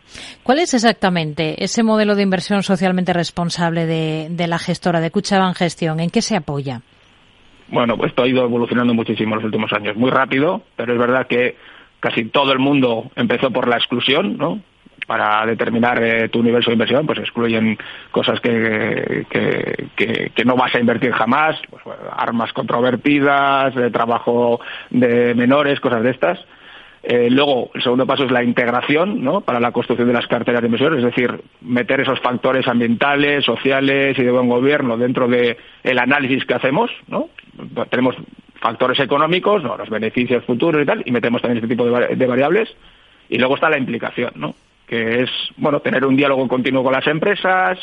¿Cuál 0.42 0.58
es 0.58 0.74
exactamente 0.74 1.62
ese 1.62 1.84
modelo 1.84 2.16
de 2.16 2.22
inversión 2.24 2.64
socialmente 2.64 3.12
responsable 3.12 3.86
de, 3.86 4.26
de 4.28 4.48
la 4.48 4.58
gestora 4.58 5.00
de 5.00 5.12
Cuchaban 5.12 5.54
Gestión? 5.54 6.00
¿En 6.00 6.10
qué 6.10 6.20
se 6.20 6.34
apoya? 6.34 6.80
Bueno, 7.68 7.96
pues 7.96 8.10
esto 8.10 8.24
ha 8.24 8.28
ido 8.28 8.42
evolucionando 8.42 8.92
muchísimo 8.92 9.34
en 9.34 9.36
los 9.36 9.44
últimos 9.44 9.72
años, 9.72 9.96
muy 9.96 10.10
rápido, 10.10 10.62
pero 10.74 10.94
es 10.94 10.98
verdad 10.98 11.28
que 11.28 11.54
casi 12.00 12.24
todo 12.24 12.52
el 12.52 12.58
mundo 12.58 13.12
empezó 13.14 13.52
por 13.52 13.68
la 13.68 13.76
exclusión, 13.76 14.36
¿no? 14.36 14.60
Para 15.06 15.44
determinar 15.46 16.02
eh, 16.02 16.28
tu 16.28 16.40
universo 16.40 16.70
de 16.70 16.74
inversión, 16.74 17.06
pues 17.06 17.18
excluyen 17.18 17.78
cosas 18.10 18.40
que, 18.40 19.26
que, 19.28 20.44
no 20.44 20.56
vas 20.56 20.74
a 20.74 20.80
invertir 20.80 21.12
jamás, 21.12 21.56
pues, 21.70 21.82
armas 22.16 22.52
controvertidas, 22.52 23.74
de 23.74 23.90
trabajo 23.90 24.60
de 24.90 25.34
menores, 25.34 25.80
cosas 25.80 26.02
de 26.02 26.10
estas. 26.10 26.38
Eh, 27.02 27.28
luego, 27.30 27.70
el 27.74 27.82
segundo 27.82 28.06
paso 28.06 28.24
es 28.24 28.30
la 28.30 28.42
integración 28.42 29.22
¿no? 29.22 29.40
para 29.40 29.60
la 29.60 29.72
construcción 29.72 30.08
de 30.08 30.14
las 30.14 30.26
carteras 30.26 30.60
de 30.60 30.66
inversión, 30.66 30.98
es 30.98 31.04
decir, 31.04 31.40
meter 31.60 32.00
esos 32.00 32.20
factores 32.20 32.66
ambientales, 32.66 33.44
sociales 33.44 34.18
y 34.18 34.22
de 34.22 34.30
buen 34.30 34.48
gobierno 34.48 34.96
dentro 34.96 35.28
del 35.28 35.56
el 35.84 35.98
análisis 35.98 36.44
que 36.44 36.54
hacemos. 36.54 36.90
¿no? 37.06 37.28
Tenemos 37.88 38.16
factores 38.60 38.98
económicos, 39.00 39.62
¿no? 39.62 39.76
los 39.76 39.88
beneficios 39.88 40.44
futuros 40.44 40.82
y 40.82 40.86
tal, 40.86 41.02
y 41.04 41.12
metemos 41.12 41.40
también 41.40 41.64
este 41.64 41.74
tipo 41.74 41.88
de, 41.88 42.16
de 42.16 42.26
variables. 42.26 42.68
Y 43.28 43.38
luego 43.38 43.54
está 43.54 43.70
la 43.70 43.78
implicación, 43.78 44.32
¿no? 44.36 44.54
Que 44.88 45.22
es 45.22 45.30
bueno 45.56 45.80
tener 45.80 46.04
un 46.04 46.16
diálogo 46.16 46.48
continuo 46.48 46.82
con 46.82 46.92
las 46.92 47.06
empresas, 47.06 47.78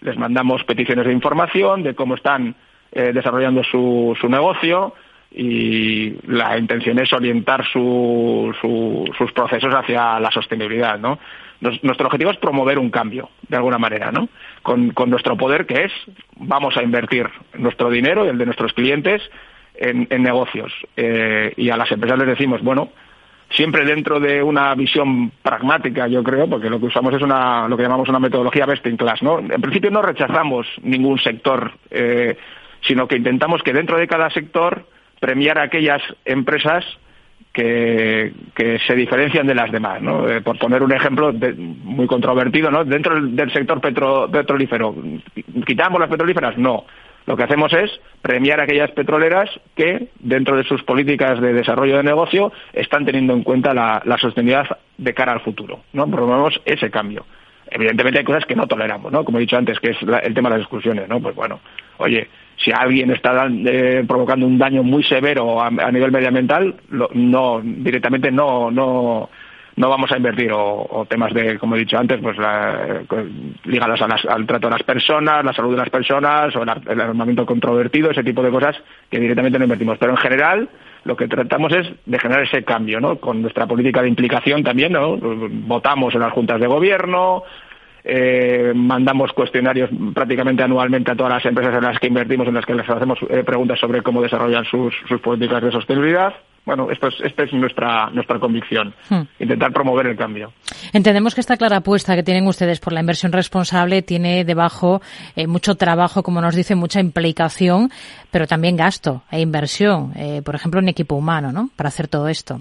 les 0.00 0.16
mandamos 0.18 0.64
peticiones 0.64 1.06
de 1.06 1.12
información 1.12 1.82
de 1.82 1.94
cómo 1.94 2.14
están 2.14 2.54
eh, 2.92 3.12
desarrollando 3.12 3.62
su, 3.64 4.16
su 4.20 4.28
negocio 4.28 4.94
y 5.30 6.14
la 6.26 6.58
intención 6.58 6.98
es 6.98 7.12
orientar 7.12 7.64
su, 7.70 8.54
sus 9.16 9.32
procesos 9.32 9.74
hacia 9.74 10.18
la 10.18 10.30
sostenibilidad, 10.30 10.98
¿no? 10.98 11.18
nuestro 11.60 12.06
objetivo 12.06 12.30
es 12.30 12.38
promover 12.38 12.78
un 12.78 12.90
cambio, 12.90 13.30
de 13.48 13.56
alguna 13.56 13.78
manera, 13.78 14.12
¿no? 14.12 14.28
Con, 14.62 14.90
con, 14.90 15.10
nuestro 15.10 15.36
poder, 15.36 15.66
que 15.66 15.86
es, 15.86 15.92
vamos 16.36 16.76
a 16.76 16.82
invertir 16.82 17.28
nuestro 17.54 17.90
dinero 17.90 18.24
y 18.24 18.28
el 18.28 18.38
de 18.38 18.46
nuestros 18.46 18.72
clientes 18.72 19.22
en, 19.74 20.06
en 20.10 20.22
negocios. 20.22 20.72
Eh, 20.96 21.52
y 21.56 21.70
a 21.70 21.76
las 21.76 21.90
empresas 21.90 22.18
les 22.18 22.28
decimos, 22.28 22.62
bueno, 22.62 22.90
siempre 23.50 23.84
dentro 23.84 24.20
de 24.20 24.42
una 24.42 24.74
visión 24.74 25.30
pragmática, 25.42 26.06
yo 26.06 26.22
creo, 26.22 26.48
porque 26.48 26.68
lo 26.68 26.78
que 26.78 26.86
usamos 26.86 27.14
es 27.14 27.22
una, 27.22 27.66
lo 27.68 27.76
que 27.76 27.82
llamamos 27.82 28.08
una 28.08 28.18
metodología 28.18 28.66
best 28.66 28.86
in 28.86 28.96
class, 28.96 29.22
¿no? 29.22 29.38
En 29.38 29.60
principio 29.60 29.90
no 29.90 30.02
rechazamos 30.02 30.66
ningún 30.82 31.18
sector, 31.18 31.72
eh, 31.90 32.36
sino 32.82 33.08
que 33.08 33.16
intentamos 33.16 33.62
que 33.62 33.72
dentro 33.72 33.98
de 33.98 34.06
cada 34.06 34.30
sector 34.30 34.86
premiar 35.20 35.58
a 35.58 35.62
aquellas 35.62 36.02
empresas 36.24 36.84
que, 37.52 38.32
se 38.86 38.94
diferencian 38.94 39.46
de 39.46 39.54
las 39.54 39.72
demás, 39.72 40.00
¿no? 40.00 40.28
Eh, 40.28 40.40
por 40.42 40.58
poner 40.58 40.82
un 40.82 40.92
ejemplo 40.92 41.32
muy 41.32 42.06
controvertido, 42.06 42.70
¿no? 42.70 42.84
Dentro 42.84 43.20
del, 43.20 43.52
sector 43.52 43.80
petrolífero, 43.80 44.94
¿quitamos 45.66 45.98
las 45.98 46.10
petrolíferas? 46.10 46.56
No 46.56 46.84
lo 47.28 47.36
que 47.36 47.42
hacemos 47.42 47.70
es 47.74 47.90
premiar 48.22 48.58
a 48.58 48.62
aquellas 48.62 48.90
petroleras 48.92 49.50
que, 49.76 50.08
dentro 50.18 50.56
de 50.56 50.64
sus 50.64 50.82
políticas 50.82 51.38
de 51.42 51.52
desarrollo 51.52 51.98
de 51.98 52.02
negocio, 52.02 52.50
están 52.72 53.04
teniendo 53.04 53.34
en 53.34 53.42
cuenta 53.42 53.74
la, 53.74 54.16
sostenibilidad 54.18 54.78
de 54.96 55.12
cara 55.12 55.32
al 55.32 55.40
futuro. 55.40 55.80
¿no? 55.92 56.10
Promovemos 56.10 56.58
ese 56.64 56.90
cambio. 56.90 57.26
Evidentemente 57.70 58.20
hay 58.20 58.24
cosas 58.24 58.46
que 58.46 58.54
no 58.54 58.66
toleramos, 58.66 59.12
¿no? 59.12 59.26
Como 59.26 59.36
he 59.36 59.42
dicho 59.42 59.58
antes, 59.58 59.78
que 59.78 59.90
es 59.90 59.98
el 60.00 60.32
tema 60.32 60.48
de 60.48 60.56
las 60.56 60.62
exclusiones, 60.62 61.06
¿no? 61.06 61.20
Pues 61.20 61.34
bueno, 61.34 61.60
oye, 61.98 62.28
si 62.56 62.72
alguien 62.72 63.10
está 63.10 63.46
eh, 63.46 64.04
provocando 64.08 64.46
un 64.46 64.56
daño 64.56 64.82
muy 64.82 65.04
severo 65.04 65.60
a, 65.60 65.70
nivel 65.92 66.10
medioambiental, 66.10 66.76
no 67.12 67.60
directamente 67.62 68.30
no 68.30 68.70
no 68.70 69.28
no 69.78 69.88
vamos 69.88 70.10
a 70.10 70.16
invertir 70.16 70.50
o, 70.52 71.06
temas 71.08 71.32
de 71.32 71.58
como 71.58 71.76
he 71.76 71.78
dicho 71.78 71.96
antes 71.96 72.20
pues 72.20 72.36
la, 72.36 73.02
ligadas 73.64 74.00
al 74.28 74.46
trato 74.46 74.66
de 74.66 74.72
las 74.72 74.82
personas 74.82 75.44
la 75.44 75.52
salud 75.52 75.72
de 75.72 75.78
las 75.78 75.90
personas 75.90 76.54
o 76.56 76.62
el, 76.62 77.00
armamento 77.00 77.46
controvertido 77.46 78.10
ese 78.10 78.24
tipo 78.24 78.42
de 78.42 78.50
cosas 78.50 78.76
que 79.08 79.20
directamente 79.20 79.58
no 79.58 79.64
invertimos. 79.64 79.96
Pero 79.98 80.12
en 80.12 80.18
general 80.18 80.68
lo 81.04 81.16
que 81.16 81.28
tratamos 81.28 81.72
es 81.72 81.86
de 82.04 82.18
generar 82.18 82.42
ese 82.42 82.64
cambio 82.64 83.00
no 83.00 83.16
con 83.16 83.40
nuestra 83.40 83.66
política 83.66 84.02
de 84.02 84.08
implicación 84.08 84.64
también 84.64 84.92
no 84.92 85.16
votamos 85.16 86.12
en 86.14 86.20
las 86.20 86.32
juntas 86.32 86.60
de 86.60 86.66
gobierno 86.66 87.44
eh, 88.10 88.72
mandamos 88.74 89.32
cuestionarios 89.32 89.90
prácticamente 90.14 90.62
anualmente 90.62 91.10
a 91.10 91.14
todas 91.14 91.34
las 91.34 91.44
empresas 91.44 91.74
en 91.74 91.82
las 91.82 91.98
que 91.98 92.06
invertimos, 92.06 92.48
en 92.48 92.54
las 92.54 92.64
que 92.64 92.74
les 92.74 92.88
hacemos 92.88 93.18
eh, 93.28 93.44
preguntas 93.44 93.78
sobre 93.78 94.00
cómo 94.00 94.22
desarrollan 94.22 94.64
sus, 94.64 94.94
políticas 95.20 95.62
de 95.62 95.70
sostenibilidad. 95.70 96.32
Bueno, 96.68 96.90
esto 96.90 97.08
es, 97.08 97.14
esta 97.24 97.44
es 97.44 97.52
nuestra, 97.54 98.10
nuestra 98.10 98.38
convicción, 98.38 98.92
hmm. 99.08 99.22
intentar 99.38 99.72
promover 99.72 100.06
el 100.06 100.18
cambio. 100.18 100.52
Entendemos 100.92 101.34
que 101.34 101.40
esta 101.40 101.56
clara 101.56 101.78
apuesta 101.78 102.14
que 102.14 102.22
tienen 102.22 102.46
ustedes 102.46 102.78
por 102.78 102.92
la 102.92 103.00
inversión 103.00 103.32
responsable 103.32 104.02
tiene 104.02 104.44
debajo 104.44 105.00
eh, 105.34 105.46
mucho 105.46 105.76
trabajo, 105.76 106.22
como 106.22 106.42
nos 106.42 106.54
dice, 106.54 106.74
mucha 106.74 107.00
implicación, 107.00 107.88
pero 108.30 108.46
también 108.46 108.76
gasto 108.76 109.22
e 109.30 109.40
inversión, 109.40 110.12
por 110.44 110.54
ejemplo, 110.56 110.80
en 110.80 110.90
equipo 110.90 111.14
humano, 111.14 111.52
¿no? 111.52 111.70
Para 111.74 111.88
hacer 111.88 112.06
todo 112.06 112.28
esto. 112.28 112.60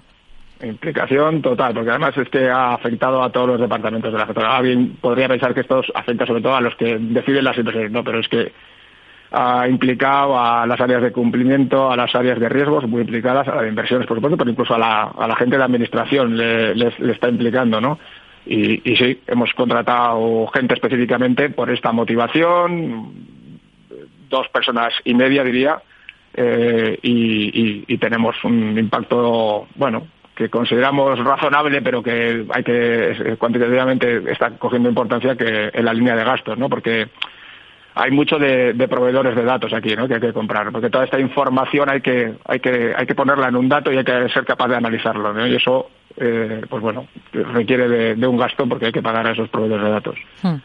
Implicación 0.64 1.42
total, 1.42 1.74
porque 1.74 1.90
además 1.90 2.18
es 2.18 2.30
que 2.30 2.50
ha 2.50 2.76
afectado 2.76 3.22
a 3.22 3.30
todos 3.30 3.50
los 3.50 3.60
departamentos 3.60 4.14
de 4.14 4.20
la 4.20 4.26
sectora. 4.26 4.56
Alguien 4.56 4.96
podría 5.02 5.28
pensar 5.28 5.54
que 5.54 5.60
esto 5.60 5.82
afecta 5.94 6.26
sobre 6.26 6.42
todo 6.42 6.56
a 6.56 6.62
los 6.62 6.76
que 6.76 6.98
deciden 6.98 7.44
las 7.44 7.58
inversiones, 7.58 7.92
no, 7.92 8.06
pero 8.06 8.22
es 8.22 8.30
que 8.30 8.54
ha 9.32 9.68
implicado 9.68 10.40
a 10.40 10.66
las 10.66 10.80
áreas 10.80 11.02
de 11.02 11.12
cumplimiento, 11.12 11.92
a 11.92 11.96
las 11.98 12.14
áreas 12.16 12.40
de 12.40 12.50
riesgos 12.50 12.88
muy 12.88 13.02
implicadas, 13.02 13.48
a 13.48 13.56
las 13.56 13.68
inversiones, 13.68 14.08
por 14.08 14.18
supuesto, 14.18 14.38
pero 14.38 14.52
incluso 14.52 14.76
a 14.76 14.80
la, 14.80 15.04
a 15.04 15.28
la 15.28 15.36
gente 15.36 15.58
de 15.58 15.64
administración 15.64 16.38
le, 16.38 16.76
le, 16.76 17.12
está 17.12 17.28
implicando, 17.28 17.82
¿no? 17.82 18.00
Y, 18.46 18.90
y, 18.90 18.96
sí, 18.96 19.20
hemos 19.28 19.52
contratado 19.54 20.48
gente 20.48 20.76
específicamente 20.76 21.50
por 21.50 21.70
esta 21.70 21.92
motivación, 21.92 23.12
dos 24.30 24.48
personas 24.50 24.94
y 25.04 25.14
media, 25.14 25.44
diría, 25.44 25.82
eh, 26.34 26.98
y, 27.02 27.84
y, 27.94 27.98
tenemos 27.98 28.42
un 28.46 28.78
impacto, 28.78 29.68
bueno, 29.76 30.08
que 30.36 30.50
consideramos 30.50 31.20
razonable, 31.20 31.82
pero 31.82 32.02
que 32.02 32.46
hay 32.54 32.64
que 32.64 33.36
cuantitativamente 33.38 34.32
está 34.32 34.52
cogiendo 34.52 34.88
importancia 34.88 35.36
que 35.36 35.72
en 35.74 35.84
la 35.84 35.94
línea 35.94 36.16
de 36.16 36.24
gastos, 36.24 36.58
¿no? 36.58 36.70
Porque 36.70 37.08
hay 37.98 38.12
mucho 38.12 38.38
de, 38.38 38.74
proveedores 38.90 39.36
de 39.36 39.44
datos 39.44 39.74
aquí, 39.74 39.96
¿no? 39.96 40.08
Que 40.08 40.16
hay 40.16 40.22
que 40.22 40.34
comprar, 40.34 40.72
porque 40.72 40.90
toda 40.90 41.06
esta 41.06 41.20
información 41.20 41.90
hay 41.90 42.02
que 42.02 42.36
hay 42.46 42.60
que 42.60 42.94
hay 42.96 43.06
que 43.06 43.16
ponerla 43.16 43.48
en 43.48 43.56
un 43.56 43.68
dato 43.68 43.92
y 43.92 43.98
hay 43.98 44.04
que 44.04 44.30
ser 44.30 44.46
capaz 44.46 44.68
de 44.68 44.76
analizarlo, 44.76 45.34
¿no? 45.34 45.48
Y 45.48 45.56
eso, 45.56 45.90
eh, 46.16 46.62
pues 46.70 46.82
bueno, 46.82 47.08
requiere 47.32 48.16
de, 48.16 48.28
un 48.28 48.38
gasto 48.38 48.68
porque 48.68 48.88
hay 48.88 48.92
que 48.92 49.02
pagar 49.02 49.28
a 49.28 49.32
esos 49.32 49.50
proveedores 49.50 49.86
de 49.86 49.92
datos. 49.92 50.16
Hmm. 50.44 50.56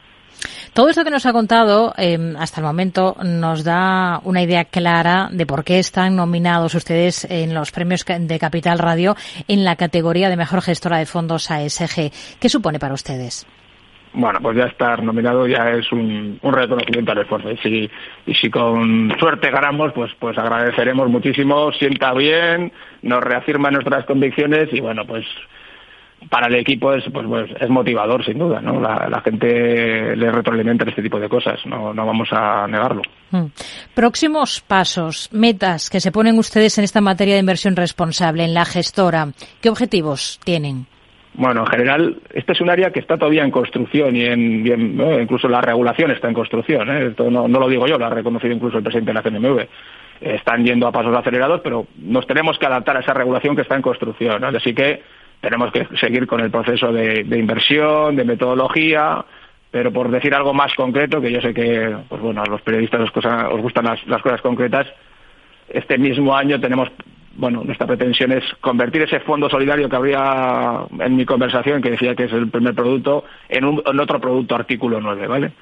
Todo 0.72 0.88
esto 0.88 1.04
que 1.04 1.10
nos 1.10 1.26
ha 1.26 1.32
contado 1.32 1.92
em, 1.98 2.34
hasta 2.36 2.60
el 2.60 2.66
momento 2.66 3.16
nos 3.22 3.62
da 3.62 4.20
una 4.24 4.42
idea 4.42 4.64
clara 4.64 5.28
de 5.30 5.46
por 5.46 5.64
qué 5.64 5.78
están 5.78 6.16
nominados 6.16 6.74
ustedes 6.74 7.26
en 7.30 7.52
los 7.54 7.70
premios 7.70 8.04
de 8.06 8.38
Capital 8.38 8.78
Radio 8.78 9.14
en 9.48 9.64
la 9.64 9.76
categoría 9.76 10.30
de 10.30 10.36
mejor 10.36 10.62
gestora 10.62 10.98
de 10.98 11.06
fondos 11.06 11.50
ASG. 11.50 12.10
¿Qué 12.40 12.48
supone 12.48 12.78
para 12.78 12.94
ustedes? 12.94 13.46
Bueno, 14.14 14.40
pues 14.42 14.56
ya 14.56 14.64
estar 14.64 15.02
nominado 15.02 15.46
ya 15.46 15.70
es 15.70 15.90
un, 15.90 16.38
reconocimiento 16.42 17.12
al 17.12 17.18
esfuerzo. 17.18 17.50
Y 17.50 17.56
si, 17.58 17.90
y 18.26 18.34
si 18.34 18.50
con 18.50 19.14
suerte 19.18 19.50
ganamos, 19.50 19.92
pues, 19.92 20.12
pues 20.18 20.36
agradeceremos 20.36 21.08
muchísimo, 21.08 21.72
sienta 21.72 22.12
bien, 22.12 22.72
nos 23.02 23.22
reafirma 23.22 23.70
nuestras 23.70 24.04
convicciones 24.04 24.68
y 24.72 24.80
bueno, 24.80 25.06
pues 25.06 25.24
para 26.28 26.46
el 26.46 26.56
equipo 26.56 26.92
es 26.92 27.04
pues, 27.12 27.26
pues, 27.26 27.50
es 27.58 27.68
motivador 27.68 28.24
sin 28.24 28.38
duda 28.38 28.60
no 28.60 28.80
la, 28.80 29.20
gente 29.24 30.14
le 30.14 30.30
retroalimenta 30.30 30.88
este 30.88 31.02
tipo 31.02 31.18
de 31.18 31.28
cosas 31.28 31.58
no 31.66 31.92
no 31.92 32.06
vamos 32.06 32.28
a 32.30 32.66
negarlo. 32.68 33.02
Mm. 33.32 33.46
próximos 33.92 34.60
pasos 34.60 35.28
metas 35.32 35.90
que 35.90 36.00
se 36.00 36.12
ponen 36.12 36.38
ustedes 36.38 36.78
en 36.78 36.84
esta 36.84 37.00
materia 37.00 37.34
de 37.34 37.40
inversión 37.40 37.74
responsable 37.74 38.44
en 38.44 38.54
la 38.54 38.64
gestora. 38.64 39.28
Qué 39.60 39.68
objetivos 39.68 40.38
tienen 40.44 40.86
bueno, 41.34 41.60
en 41.62 41.66
general, 41.66 42.16
este 42.34 42.52
es 42.52 42.60
un 42.60 42.68
área 42.68 42.90
que 42.90 43.00
está 43.00 43.16
todavía 43.16 43.42
en 43.42 43.50
construcción 43.50 44.14
y 44.14 44.26
en, 44.26 44.66
incluso 45.22 45.48
la 45.48 45.62
regulación 45.62 46.10
está 46.10 46.28
en 46.28 46.34
construcción. 46.34 46.90
¿eh? 46.90 47.06
Esto 47.08 47.30
no, 47.30 47.48
lo 47.48 47.68
digo 47.68 47.86
yo, 47.86 47.96
lo 47.98 48.06
ha 48.06 48.10
reconocido 48.10 48.52
incluso 48.52 48.78
el 48.78 48.84
presidente 48.84 49.12
de 49.12 49.14
la 49.14 49.22
CNMV. 49.22 49.66
Están 50.20 50.64
yendo 50.64 50.86
a 50.86 50.92
pasos 50.92 51.16
acelerados, 51.16 51.62
pero 51.62 51.86
nos 51.98 52.26
tenemos 52.26 52.58
que 52.58 52.66
adaptar 52.66 52.96
a 52.96 53.00
esa 53.00 53.14
regulación 53.14 53.56
que 53.56 53.62
está 53.62 53.76
en 53.76 53.82
construcción. 53.82 54.44
Así 54.44 54.74
que 54.74 55.02
tenemos 55.40 55.72
que 55.72 55.88
seguir 55.98 56.26
con 56.26 56.40
el 56.40 56.50
proceso 56.50 56.92
de, 56.92 57.26
inversión, 57.36 58.14
de 58.14 58.24
metodología, 58.24 59.24
pero 59.70 59.92
por 59.92 60.10
decir 60.10 60.34
algo 60.34 60.54
más 60.54 60.72
concreto, 60.74 61.20
que 61.20 61.32
yo 61.32 61.40
sé 61.40 61.52
que, 61.52 61.96
pues 62.08 62.20
bueno, 62.20 62.42
a 62.42 62.46
los 62.46 62.62
periodistas 62.62 63.00
os, 63.00 63.60
gustan 63.60 63.86
las, 63.86 64.22
cosas 64.22 64.40
concretas, 64.40 64.86
este 65.68 65.98
mismo 65.98 66.36
año 66.36 66.60
tenemos, 66.60 66.90
bueno, 67.36 67.62
nuestra 67.64 67.86
pretensión 67.86 68.32
es 68.32 68.44
convertir 68.60 69.02
ese 69.02 69.20
fondo 69.20 69.48
solidario 69.48 69.88
que 69.88 69.96
había 69.96 70.80
en 71.00 71.16
mi 71.16 71.24
conversación, 71.24 71.82
que 71.82 71.90
decía 71.90 72.14
que 72.14 72.24
es 72.24 72.32
el 72.32 72.50
primer 72.50 72.74
producto, 72.74 73.24
en, 73.48 73.64
un, 73.64 73.82
otro 74.00 74.20
producto 74.20 74.54
artículo 74.54 75.00
9, 75.00 75.26
¿vale? 75.26 75.52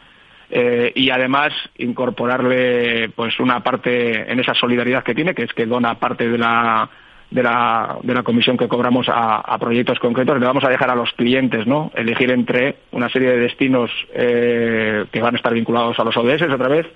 Eh, 0.50 0.92
y 0.96 1.10
además 1.10 1.52
incorporarle 1.78 3.10
pues 3.10 3.38
una 3.38 3.62
parte 3.62 4.30
en 4.30 4.40
esa 4.40 4.54
solidaridad 4.54 5.04
que 5.04 5.14
tiene, 5.14 5.34
que 5.34 5.44
es 5.44 5.52
que 5.52 5.66
dona 5.66 5.98
parte 5.98 6.28
de 6.28 6.38
la 6.38 6.90
de 7.30 7.42
la, 7.42 7.98
de 8.02 8.12
la 8.12 8.22
comisión 8.22 8.56
que 8.56 8.68
cobramos 8.68 9.06
a, 9.08 9.56
proyectos 9.58 9.98
concretos, 10.00 10.38
le 10.38 10.46
vamos 10.46 10.64
a 10.64 10.68
dejar 10.68 10.90
a 10.90 10.96
los 10.96 11.12
clientes 11.12 11.66
¿no? 11.66 11.92
elegir 11.94 12.30
entre 12.32 12.78
una 12.90 13.08
serie 13.08 13.30
de 13.30 13.38
destinos 13.38 13.90
eh, 14.12 15.04
que 15.12 15.20
van 15.20 15.34
a 15.34 15.36
estar 15.36 15.54
vinculados 15.54 15.98
a 15.98 16.04
los 16.04 16.16
ODS 16.16 16.42
otra 16.42 16.68
vez, 16.68 16.86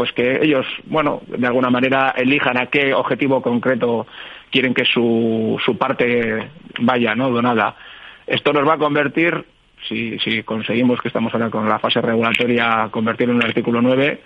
pues 0.00 0.12
que 0.12 0.42
ellos, 0.42 0.64
bueno, 0.86 1.20
de 1.26 1.46
alguna 1.46 1.68
manera 1.68 2.14
elijan 2.16 2.56
a 2.56 2.68
qué 2.68 2.94
objetivo 2.94 3.42
concreto 3.42 4.06
quieren 4.50 4.72
que 4.72 4.86
su, 4.86 5.60
su 5.62 5.76
parte 5.76 6.48
vaya, 6.78 7.14
¿no? 7.14 7.28
Donada. 7.28 7.76
Esto 8.26 8.50
nos 8.54 8.66
va 8.66 8.76
a 8.76 8.78
convertir, 8.78 9.44
si, 9.86 10.18
si 10.20 10.42
conseguimos 10.42 11.02
que 11.02 11.08
estamos 11.08 11.34
ahora 11.34 11.50
con 11.50 11.68
la 11.68 11.78
fase 11.78 12.00
regulatoria, 12.00 12.88
convertirlo 12.90 13.34
en 13.34 13.40
un 13.40 13.44
artículo 13.44 13.82
9, 13.82 14.22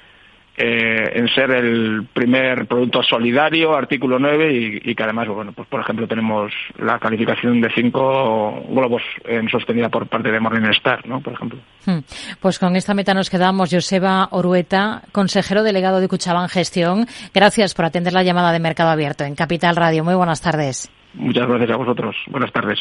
eh, 0.57 1.11
en 1.15 1.29
ser 1.29 1.51
el 1.51 2.07
primer 2.13 2.67
producto 2.67 3.03
solidario, 3.03 3.75
artículo 3.75 4.19
9, 4.19 4.81
y, 4.85 4.95
que 4.95 5.03
además, 5.03 5.27
bueno, 5.29 5.53
pues 5.53 5.69
por 5.69 5.81
ejemplo 5.81 6.07
tenemos 6.07 6.53
la 6.79 6.99
calificación 6.99 7.61
de 7.61 7.71
cinco 7.75 8.63
globos 8.69 9.03
en 9.25 9.49
sostenida 9.49 9.89
por 9.89 10.07
parte 10.07 10.31
de 10.31 10.39
Morningstar, 10.39 11.07
¿no? 11.09 11.21
Por 11.21 11.33
ejemplo. 11.33 11.59
Hmm. 11.87 11.99
Pues 12.41 12.59
con 12.59 12.77
esta 12.77 12.95
meta 12.95 13.15
nos 13.15 13.31
quedamos. 13.31 13.71
Joseba 13.73 14.29
Orueta, 14.31 15.03
consejero 15.11 15.65
delegado 15.65 16.01
de 16.01 16.09
Cuchabán 16.09 16.49
Gestión. 16.49 17.07
Gracias 17.35 17.75
por 17.75 17.87
atender 17.87 18.13
la 18.13 18.23
llamada 18.23 18.53
de 18.53 18.61
Mercado 18.61 18.91
Abierto 18.91 19.25
en 19.25 19.35
Capital 19.35 19.75
Radio. 19.75 20.05
Muy 20.05 20.15
buenas 20.15 20.41
tardes. 20.41 20.89
Muchas 21.15 21.49
gracias 21.49 21.71
a 21.71 21.77
vosotros. 21.77 22.17
Buenas 22.29 22.53
tardes. 22.53 22.79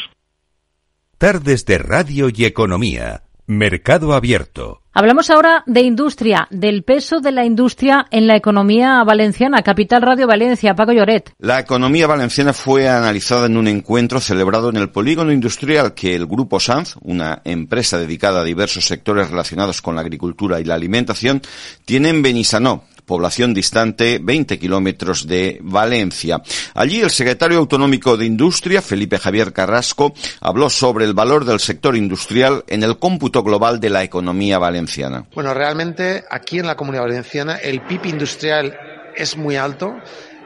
Tardes 1.18 1.64
de 1.66 1.78
Radio 1.78 2.28
y 2.32 2.44
Economía. 2.44 3.23
Mercado 3.46 4.14
Abierto. 4.14 4.80
Hablamos 4.94 5.28
ahora 5.28 5.64
de 5.66 5.82
industria, 5.82 6.46
del 6.50 6.84
peso 6.84 7.20
de 7.20 7.32
la 7.32 7.44
industria 7.44 8.06
en 8.10 8.26
la 8.26 8.36
economía 8.36 9.02
valenciana. 9.04 9.60
Capital 9.62 10.02
Radio 10.02 10.26
Valencia, 10.26 10.74
Paco 10.74 10.92
Lloret. 10.92 11.34
La 11.38 11.58
economía 11.58 12.06
valenciana 12.06 12.52
fue 12.52 12.88
analizada 12.88 13.46
en 13.46 13.56
un 13.56 13.66
encuentro 13.66 14.20
celebrado 14.20 14.70
en 14.70 14.76
el 14.76 14.90
polígono 14.90 15.32
industrial 15.32 15.94
que 15.94 16.14
el 16.14 16.26
Grupo 16.26 16.60
Sanz, 16.60 16.94
una 17.02 17.42
empresa 17.44 17.98
dedicada 17.98 18.40
a 18.40 18.44
diversos 18.44 18.86
sectores 18.86 19.30
relacionados 19.30 19.82
con 19.82 19.96
la 19.96 20.02
agricultura 20.02 20.60
y 20.60 20.64
la 20.64 20.76
alimentación, 20.76 21.42
tiene 21.84 22.10
en 22.10 22.22
Benissanó, 22.22 22.84
población 23.04 23.54
distante 23.54 24.18
20 24.22 24.58
kilómetros 24.58 25.26
de 25.26 25.58
Valencia. 25.62 26.42
Allí 26.74 27.00
el 27.00 27.10
secretario 27.10 27.58
autonómico 27.58 28.16
de 28.16 28.26
Industria, 28.26 28.82
Felipe 28.82 29.18
Javier 29.18 29.52
Carrasco, 29.52 30.14
habló 30.40 30.70
sobre 30.70 31.04
el 31.04 31.14
valor 31.14 31.44
del 31.44 31.60
sector 31.60 31.96
industrial 31.96 32.64
en 32.66 32.82
el 32.82 32.98
cómputo 32.98 33.42
global 33.42 33.80
de 33.80 33.90
la 33.90 34.02
economía 34.02 34.58
valenciana. 34.58 35.26
Bueno, 35.34 35.54
realmente 35.54 36.24
aquí 36.30 36.58
en 36.58 36.66
la 36.66 36.76
comunidad 36.76 37.04
valenciana 37.04 37.56
el 37.56 37.82
PIB 37.82 38.06
industrial 38.06 38.76
es 39.16 39.36
muy 39.36 39.56
alto 39.56 39.94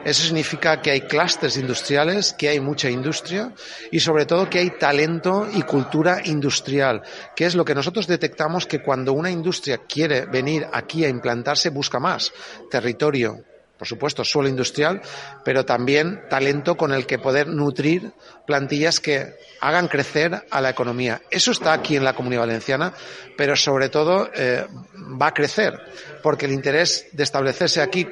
eso 0.05 0.23
significa 0.23 0.81
que 0.81 0.91
hay 0.91 1.01
clústeres 1.01 1.57
industriales, 1.57 2.33
que 2.33 2.49
hay 2.49 2.59
mucha 2.59 2.89
industria 2.89 3.51
y 3.91 3.99
sobre 3.99 4.25
todo 4.25 4.49
que 4.49 4.59
hay 4.59 4.71
talento 4.71 5.47
y 5.53 5.61
cultura 5.63 6.21
industrial, 6.23 7.01
que 7.35 7.45
es 7.45 7.55
lo 7.55 7.65
que 7.65 7.75
nosotros 7.75 8.07
detectamos 8.07 8.65
que 8.65 8.81
cuando 8.81 9.13
una 9.13 9.29
industria 9.29 9.79
quiere 9.87 10.25
venir 10.25 10.65
aquí 10.71 11.03
a 11.03 11.09
implantarse 11.09 11.69
busca 11.69 11.99
más 11.99 12.31
territorio, 12.71 13.43
por 13.77 13.87
supuesto, 13.87 14.25
suelo 14.25 14.49
industrial, 14.49 15.01
pero 15.45 15.65
también 15.65 16.23
talento 16.29 16.75
con 16.75 16.91
el 16.91 17.05
que 17.05 17.17
poder 17.17 17.47
nutrir 17.47 18.11
plantillas 18.45 18.99
que 18.99 19.35
hagan 19.61 19.87
crecer 19.87 20.45
a 20.49 20.59
la 20.59 20.69
economía. 20.69 21.21
Eso 21.31 21.51
está 21.51 21.71
aquí 21.71 21.95
en 21.95 22.03
la 22.03 22.13
Comunidad 22.13 22.41
Valenciana, 22.41 22.93
pero 23.37 23.55
sobre 23.55 23.87
todo 23.87 24.29
eh, 24.35 24.65
va 25.21 25.27
a 25.27 25.33
crecer, 25.33 25.79
porque 26.21 26.45
el 26.45 26.51
interés 26.51 27.07
de 27.13 27.23
establecerse 27.23 27.81
aquí 27.81 28.05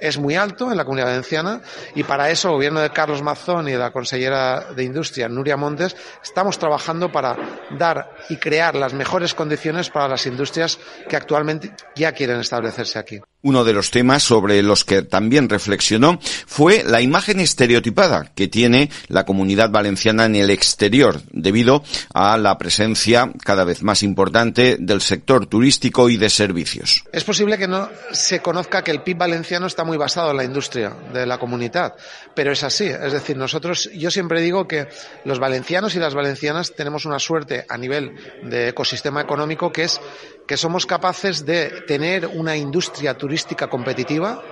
es 0.00 0.18
muy 0.18 0.36
alto 0.36 0.70
en 0.70 0.76
la 0.76 0.84
comunidad 0.84 1.08
valenciana 1.08 1.60
y 1.94 2.02
para 2.04 2.30
eso 2.30 2.48
el 2.48 2.54
gobierno 2.54 2.80
de 2.80 2.90
Carlos 2.90 3.22
Mazón 3.22 3.68
y 3.68 3.72
de 3.72 3.78
la 3.78 3.92
consellera 3.92 4.72
de 4.74 4.84
Industria, 4.84 5.28
Nuria 5.28 5.56
Montes, 5.56 5.96
estamos 6.22 6.58
trabajando 6.58 7.10
para 7.10 7.36
dar 7.78 8.16
y 8.28 8.36
crear 8.36 8.74
las 8.74 8.94
mejores 8.94 9.34
condiciones 9.34 9.90
para 9.90 10.08
las 10.08 10.26
industrias 10.26 10.78
que 11.08 11.16
actualmente 11.16 11.72
ya 11.94 12.12
quieren 12.12 12.40
establecerse 12.40 12.98
aquí. 12.98 13.20
Uno 13.44 13.62
de 13.62 13.74
los 13.74 13.90
temas 13.90 14.22
sobre 14.22 14.62
los 14.62 14.86
que 14.86 15.02
también 15.02 15.50
reflexionó 15.50 16.18
fue 16.46 16.82
la 16.82 17.02
imagen 17.02 17.40
estereotipada 17.40 18.32
que 18.34 18.48
tiene 18.48 18.88
la 19.08 19.26
comunidad 19.26 19.68
valenciana 19.68 20.24
en 20.24 20.34
el 20.34 20.48
exterior 20.48 21.20
debido 21.30 21.84
a 22.14 22.38
la 22.38 22.56
presencia 22.56 23.30
cada 23.44 23.64
vez 23.64 23.82
más 23.82 24.02
importante 24.02 24.78
del 24.80 25.02
sector 25.02 25.44
turístico 25.44 26.08
y 26.08 26.16
de 26.16 26.30
servicios. 26.30 27.04
Es 27.12 27.22
posible 27.22 27.58
que 27.58 27.68
no 27.68 27.90
se 28.12 28.40
conozca 28.40 28.82
que 28.82 28.92
el 28.92 29.02
PIB 29.02 29.18
valenciano 29.18 29.66
está 29.66 29.84
muy 29.84 29.98
basado 29.98 30.30
en 30.30 30.38
la 30.38 30.44
industria 30.44 30.96
de 31.12 31.26
la 31.26 31.36
comunidad, 31.36 31.96
pero 32.34 32.50
es 32.50 32.62
así. 32.62 32.86
Es 32.86 33.12
decir, 33.12 33.36
nosotros, 33.36 33.90
yo 33.94 34.10
siempre 34.10 34.40
digo 34.40 34.66
que 34.66 34.88
los 35.26 35.38
valencianos 35.38 35.94
y 35.94 35.98
las 35.98 36.14
valencianas 36.14 36.72
tenemos 36.74 37.04
una 37.04 37.18
suerte 37.18 37.66
a 37.68 37.76
nivel 37.76 38.14
de 38.42 38.68
ecosistema 38.68 39.20
económico 39.20 39.70
que 39.70 39.84
es 39.84 40.00
que 40.46 40.56
somos 40.56 40.86
capaces 40.86 41.44
de 41.44 41.82
tener 41.86 42.26
una 42.26 42.56
industria 42.56 43.16
turística 43.16 43.33
competitiva, 43.68 44.42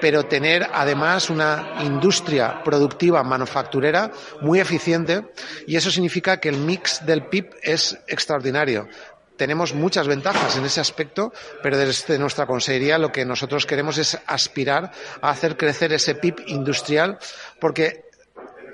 pero 0.00 0.24
tener 0.24 0.66
además 0.72 1.30
una 1.30 1.78
industria 1.82 2.62
productiva 2.62 3.22
manufacturera 3.22 4.10
muy 4.40 4.60
eficiente 4.60 5.32
y 5.66 5.76
eso 5.76 5.90
significa 5.90 6.38
que 6.38 6.48
el 6.48 6.58
mix 6.58 7.04
del 7.04 7.26
PIB 7.26 7.50
es 7.62 7.98
extraordinario. 8.06 8.88
Tenemos 9.36 9.72
muchas 9.72 10.08
ventajas 10.08 10.56
en 10.56 10.64
ese 10.64 10.80
aspecto, 10.80 11.32
pero 11.62 11.78
desde 11.78 12.18
nuestra 12.18 12.46
consejería 12.46 12.98
lo 12.98 13.12
que 13.12 13.24
nosotros 13.24 13.66
queremos 13.66 13.96
es 13.96 14.18
aspirar 14.26 14.90
a 15.20 15.30
hacer 15.30 15.56
crecer 15.56 15.92
ese 15.92 16.16
PIB 16.16 16.42
industrial, 16.46 17.18
porque 17.60 18.07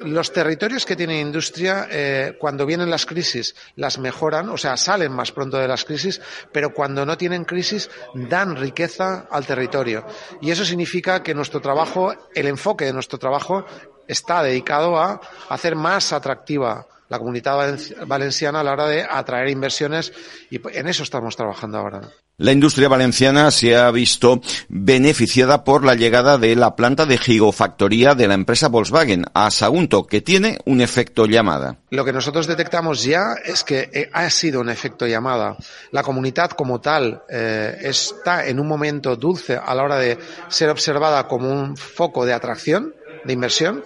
los 0.05 0.32
territorios 0.32 0.84
que 0.84 0.96
tienen 0.96 1.26
industria, 1.26 1.88
eh, 1.90 2.36
cuando 2.38 2.66
vienen 2.66 2.90
las 2.90 3.07
crisis, 3.07 3.55
las 3.76 3.98
mejoran, 3.98 4.48
o 4.48 4.57
sea, 4.57 4.76
salen 4.76 5.12
más 5.12 5.32
pronto 5.32 5.59
de 5.59 5.68
las 5.68 5.84
crisis, 5.84 6.20
pero 6.52 6.72
cuando 6.72 7.05
no 7.05 7.16
tienen 7.16 7.44
crisis, 7.44 7.90
dan 8.14 8.57
riqueza 8.57 9.26
al 9.30 9.46
territorio. 9.46 10.07
Y 10.40 10.50
eso 10.50 10.64
significa 10.64 11.22
que 11.22 11.34
nuestro 11.34 11.61
trabajo, 11.61 12.14
el 12.34 12.46
enfoque 12.46 12.84
de 12.84 12.92
nuestro 12.92 13.18
trabajo, 13.18 13.64
está 14.07 14.42
dedicado 14.42 14.98
a 14.98 15.20
hacer 15.48 15.76
más 15.76 16.12
atractiva 16.12 16.86
la 17.09 17.18
comunidad 17.18 17.78
valenciana 18.07 18.61
a 18.61 18.64
la 18.64 18.72
hora 18.72 18.88
de 18.88 19.02
atraer 19.02 19.48
inversiones 19.48 20.12
y 20.50 20.61
en 20.76 20.88
eso 20.88 21.02
estamos 21.02 21.36
trabajando 21.36 21.78
ahora. 21.78 22.00
La 22.36 22.50
industria 22.50 22.88
valenciana 22.88 23.52
se 23.52 23.76
ha 23.76 23.88
visto 23.92 24.40
beneficiada 24.68 25.62
por 25.62 25.84
la 25.84 25.94
llegada 25.94 26.36
de 26.36 26.57
la 26.57 26.74
planta 26.74 27.07
de 27.07 27.16
gigofactoría 27.16 28.16
de 28.16 28.26
la 28.26 28.34
empresa 28.34 28.66
Volkswagen 28.66 29.24
a 29.34 29.52
Sagunto, 29.52 30.09
que 30.09 30.20
tiene 30.20 30.59
un 30.64 30.80
efecto 30.80 31.26
llamada. 31.26 31.78
Lo 31.90 32.05
que 32.05 32.12
nosotros 32.12 32.48
detectamos 32.48 33.05
ya 33.05 33.36
es 33.44 33.62
que 33.62 33.88
eh, 33.92 34.11
ha 34.12 34.28
sido 34.30 34.61
un 34.61 34.68
efecto 34.68 35.07
llamada. 35.07 35.57
La 35.92 36.02
comunidad 36.02 36.50
como 36.50 36.80
tal 36.80 37.22
eh, 37.30 37.76
está 37.82 38.44
en 38.48 38.59
un 38.59 38.66
momento 38.66 39.14
dulce 39.14 39.57
a 39.57 39.72
la 39.72 39.84
hora 39.84 39.98
de 39.98 40.18
ser 40.48 40.70
observada 40.70 41.28
como 41.28 41.52
un 41.52 41.76
foco 41.76 42.26
de 42.26 42.32
atracción, 42.32 42.96
de 43.24 43.32
inversión, 43.32 43.84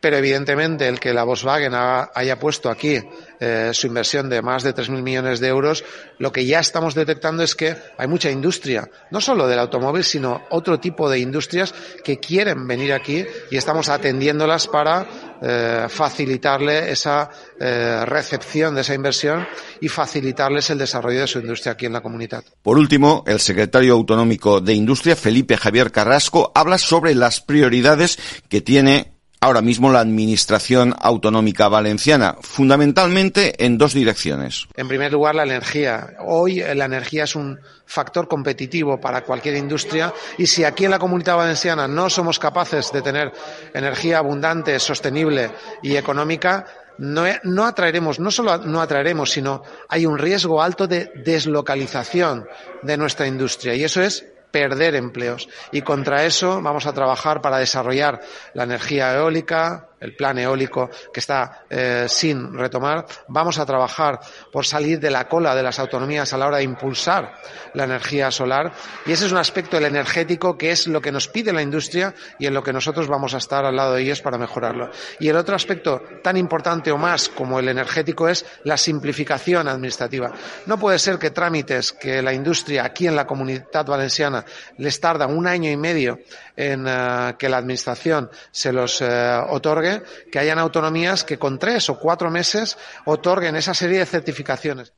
pero 0.00 0.16
evidentemente 0.16 0.86
el 0.86 1.00
que 1.00 1.12
la 1.12 1.24
Volkswagen 1.24 1.72
haya 1.74 2.38
puesto 2.38 2.70
aquí 2.70 3.00
eh, 3.40 3.70
su 3.72 3.86
inversión 3.86 4.28
de 4.28 4.42
más 4.42 4.62
de 4.62 4.74
3.000 4.74 5.02
millones 5.02 5.40
de 5.40 5.48
euros, 5.48 5.84
lo 6.18 6.32
que 6.32 6.46
ya 6.46 6.60
estamos 6.60 6.94
detectando 6.94 7.42
es 7.42 7.54
que 7.54 7.76
hay 7.98 8.06
mucha 8.06 8.30
industria, 8.30 8.88
no 9.10 9.20
solo 9.20 9.46
del 9.46 9.58
automóvil, 9.58 10.04
sino 10.04 10.42
otro 10.50 10.78
tipo 10.80 11.10
de 11.10 11.18
industrias 11.18 11.74
que 12.04 12.18
quieren 12.18 12.66
venir 12.66 12.92
aquí 12.92 13.24
y 13.50 13.56
estamos 13.56 13.88
atendiéndolas 13.88 14.68
para 14.68 15.06
eh, 15.42 15.86
facilitarle 15.88 16.90
esa 16.90 17.30
eh, 17.58 18.04
recepción 18.06 18.74
de 18.74 18.80
esa 18.82 18.94
inversión 18.94 19.46
y 19.80 19.88
facilitarles 19.88 20.70
el 20.70 20.78
desarrollo 20.78 21.20
de 21.20 21.26
su 21.26 21.40
industria 21.40 21.72
aquí 21.72 21.86
en 21.86 21.92
la 21.92 22.00
comunidad. 22.00 22.44
Por 22.62 22.78
último, 22.78 23.24
el 23.26 23.40
secretario 23.40 23.94
autonómico 23.94 24.60
de 24.60 24.74
Industria, 24.74 25.16
Felipe 25.16 25.56
Javier 25.56 25.92
Carrasco, 25.92 26.52
habla 26.54 26.78
sobre 26.78 27.14
las 27.14 27.40
prioridades 27.40 28.18
que 28.48 28.60
tiene 28.60 29.15
ahora 29.40 29.60
mismo 29.60 29.90
la 29.90 30.00
Administración 30.00 30.94
Autonómica 30.98 31.68
Valenciana, 31.68 32.36
fundamentalmente 32.40 33.64
en 33.64 33.78
dos 33.78 33.94
direcciones. 33.94 34.66
En 34.76 34.88
primer 34.88 35.12
lugar, 35.12 35.34
la 35.34 35.44
energía. 35.44 36.14
Hoy 36.24 36.62
la 36.74 36.84
energía 36.84 37.24
es 37.24 37.36
un 37.36 37.58
factor 37.84 38.28
competitivo 38.28 39.00
para 39.00 39.22
cualquier 39.22 39.56
industria 39.56 40.12
y 40.38 40.46
si 40.46 40.64
aquí 40.64 40.84
en 40.84 40.90
la 40.90 40.98
Comunidad 40.98 41.36
Valenciana 41.36 41.86
no 41.86 42.10
somos 42.10 42.38
capaces 42.38 42.92
de 42.92 43.02
tener 43.02 43.32
energía 43.72 44.18
abundante, 44.18 44.78
sostenible 44.80 45.50
y 45.82 45.96
económica, 45.96 46.66
no, 46.98 47.24
no, 47.44 47.66
atraeremos, 47.66 48.18
no 48.18 48.30
solo 48.30 48.58
no 48.58 48.80
atraeremos, 48.80 49.30
sino 49.30 49.62
hay 49.88 50.06
un 50.06 50.18
riesgo 50.18 50.62
alto 50.62 50.86
de 50.86 51.12
deslocalización 51.24 52.46
de 52.82 52.96
nuestra 52.96 53.26
industria 53.26 53.74
y 53.74 53.84
eso 53.84 54.02
es 54.02 54.24
perder 54.56 54.94
empleos. 54.94 55.50
Y 55.70 55.82
contra 55.82 56.24
eso 56.24 56.62
vamos 56.62 56.86
a 56.86 56.94
trabajar 56.94 57.42
para 57.42 57.58
desarrollar 57.58 58.22
la 58.54 58.62
energía 58.62 59.14
eólica, 59.14 59.90
el 60.00 60.14
plan 60.14 60.38
eólico 60.38 60.90
que 61.12 61.20
está 61.20 61.64
eh, 61.70 62.06
sin 62.08 62.52
retomar. 62.52 63.06
Vamos 63.28 63.58
a 63.58 63.66
trabajar 63.66 64.20
por 64.52 64.66
salir 64.66 65.00
de 65.00 65.10
la 65.10 65.26
cola 65.28 65.54
de 65.54 65.62
las 65.62 65.78
autonomías 65.78 66.32
a 66.32 66.38
la 66.38 66.46
hora 66.46 66.58
de 66.58 66.64
impulsar 66.64 67.34
la 67.74 67.84
energía 67.84 68.30
solar. 68.30 68.72
Y 69.06 69.12
ese 69.12 69.26
es 69.26 69.32
un 69.32 69.38
aspecto, 69.38 69.78
energético, 69.78 70.56
que 70.56 70.70
es 70.70 70.86
lo 70.86 71.00
que 71.00 71.12
nos 71.12 71.28
pide 71.28 71.52
la 71.52 71.62
industria 71.62 72.14
y 72.38 72.46
en 72.46 72.54
lo 72.54 72.62
que 72.62 72.72
nosotros 72.72 73.08
vamos 73.08 73.34
a 73.34 73.38
estar 73.38 73.64
al 73.64 73.76
lado 73.76 73.94
de 73.94 74.02
ellos 74.02 74.20
para 74.20 74.38
mejorarlo. 74.38 74.90
Y 75.20 75.28
el 75.28 75.36
otro 75.36 75.54
aspecto 75.54 76.02
tan 76.22 76.36
importante 76.36 76.90
o 76.90 76.98
más 76.98 77.28
como 77.28 77.58
el 77.58 77.68
energético 77.68 78.28
es 78.28 78.44
la 78.64 78.76
simplificación 78.76 79.68
administrativa. 79.68 80.32
No 80.66 80.78
puede 80.78 80.98
ser 80.98 81.18
que 81.18 81.30
trámites 81.30 81.92
que 81.92 82.22
la 82.22 82.32
industria 82.32 82.84
aquí 82.84 83.06
en 83.06 83.16
la 83.16 83.26
comunidad 83.26 83.86
valenciana 83.86 84.44
les 84.78 85.00
tarda 85.00 85.26
un 85.26 85.46
año 85.46 85.70
y 85.70 85.76
medio 85.76 86.18
en 86.56 86.86
eh, 86.88 87.36
que 87.38 87.48
la 87.48 87.58
administración 87.58 88.30
se 88.50 88.72
los 88.72 89.00
eh, 89.02 89.40
otorgue, 89.48 90.02
que 90.32 90.38
hayan 90.38 90.58
autonomías 90.58 91.22
que 91.24 91.38
con 91.38 91.58
tres 91.58 91.88
o 91.90 91.98
cuatro 91.98 92.30
meses 92.30 92.78
otorguen 93.04 93.56
esa 93.56 93.74
serie 93.74 93.98
de 93.98 94.06
certificaciones. 94.06 94.92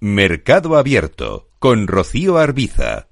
Mercado 0.00 0.76
Abierto 0.76 1.48
con 1.58 1.86
Rocío 1.86 2.38
Arbiza. 2.38 3.11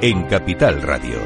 en 0.00 0.28
Capital 0.28 0.80
Radio. 0.80 1.20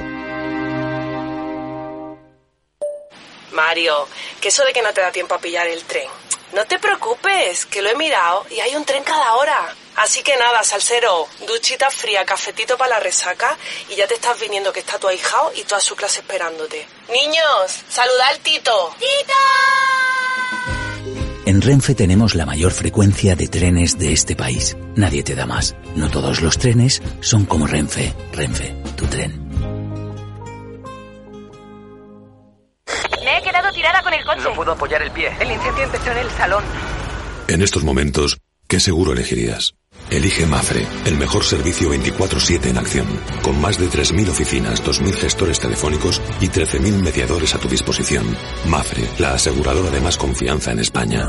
Mario, 3.53 4.09
que 4.41 4.49
eso 4.49 4.65
de 4.65 4.73
que 4.73 4.81
no 4.81 4.95
te 4.95 5.03
da 5.03 5.13
tiempo 5.13 5.35
a 5.35 5.39
pillar 5.39 5.67
el 5.67 5.83
tren. 5.85 6.09
No 6.55 6.65
te 6.65 6.79
preocupes, 6.79 7.67
que 7.67 7.83
lo 7.83 7.91
he 7.91 7.95
mirado 7.97 8.47
y 8.51 8.61
hay 8.61 8.75
un 8.75 8.85
tren 8.85 9.03
cada 9.05 9.35
hora. 9.35 9.75
Así 9.97 10.23
que 10.23 10.37
nada, 10.37 10.63
salsero, 10.65 11.27
duchita 11.47 11.91
fría, 11.91 12.25
cafetito 12.25 12.79
para 12.79 12.97
la 12.97 13.01
resaca 13.01 13.59
y 13.91 13.97
ya 13.97 14.07
te 14.07 14.15
estás 14.15 14.41
viniendo 14.41 14.73
que 14.73 14.81
está 14.81 14.99
tu 14.99 15.07
ahijado 15.07 15.53
y 15.55 15.65
toda 15.65 15.81
su 15.81 15.95
clase 15.95 16.21
esperándote. 16.21 16.87
Niños, 17.13 17.83
saluda 17.91 18.29
al 18.29 18.39
Tito. 18.39 18.95
¡Tito! 18.99 19.35
En 21.45 21.61
Renfe 21.61 21.95
tenemos 21.95 22.35
la 22.35 22.47
mayor 22.47 22.73
frecuencia 22.73 23.37
de 23.37 23.49
trenes 23.49 23.99
de 23.99 24.13
este 24.13 24.35
país. 24.37 24.77
Nadie 24.95 25.23
te 25.23 25.35
da 25.35 25.45
más. 25.45 25.75
No 25.97 26.09
todos 26.11 26.41
los 26.41 26.59
trenes 26.59 27.03
son 27.21 27.45
como 27.45 27.67
Renfe. 27.67 28.15
Renfe, 28.33 28.75
tu 28.97 29.07
tren. 29.07 29.49
Me 33.25 33.39
he 33.39 33.43
quedado 33.43 33.71
tirada 33.73 34.03
con 34.03 34.13
el 34.13 34.25
coche. 34.25 34.41
No 34.45 34.55
puedo 34.55 34.73
apoyar 34.73 35.03
el 35.03 35.11
pie. 35.11 35.31
El 35.41 35.51
incendio 35.51 35.85
empezó 35.85 36.11
en 36.13 36.19
el 36.19 36.31
salón. 36.31 36.65
En 37.49 37.63
estos 37.63 37.85
momentos, 37.85 38.39
¿qué 38.67 38.81
seguro 38.81 39.13
elegirías? 39.13 39.75
Elige 40.11 40.47
Mafre, 40.47 40.87
el 41.07 41.17
mejor 41.17 41.45
servicio 41.45 41.91
24/7 41.91 42.69
en 42.71 42.79
acción, 42.79 43.07
con 43.43 43.61
más 43.61 43.79
de 43.79 43.89
3.000 43.89 44.29
oficinas, 44.29 44.83
2.000 44.83 45.15
gestores 45.15 45.61
telefónicos 45.61 46.21
y 46.41 46.49
13.000 46.49 47.03
mediadores 47.03 47.55
a 47.55 47.59
tu 47.59 47.69
disposición. 47.69 48.37
Mafre, 48.67 49.09
la 49.19 49.35
aseguradora 49.35 49.91
de 49.91 50.01
más 50.01 50.17
confianza 50.17 50.73
en 50.73 50.81
España. 50.81 51.29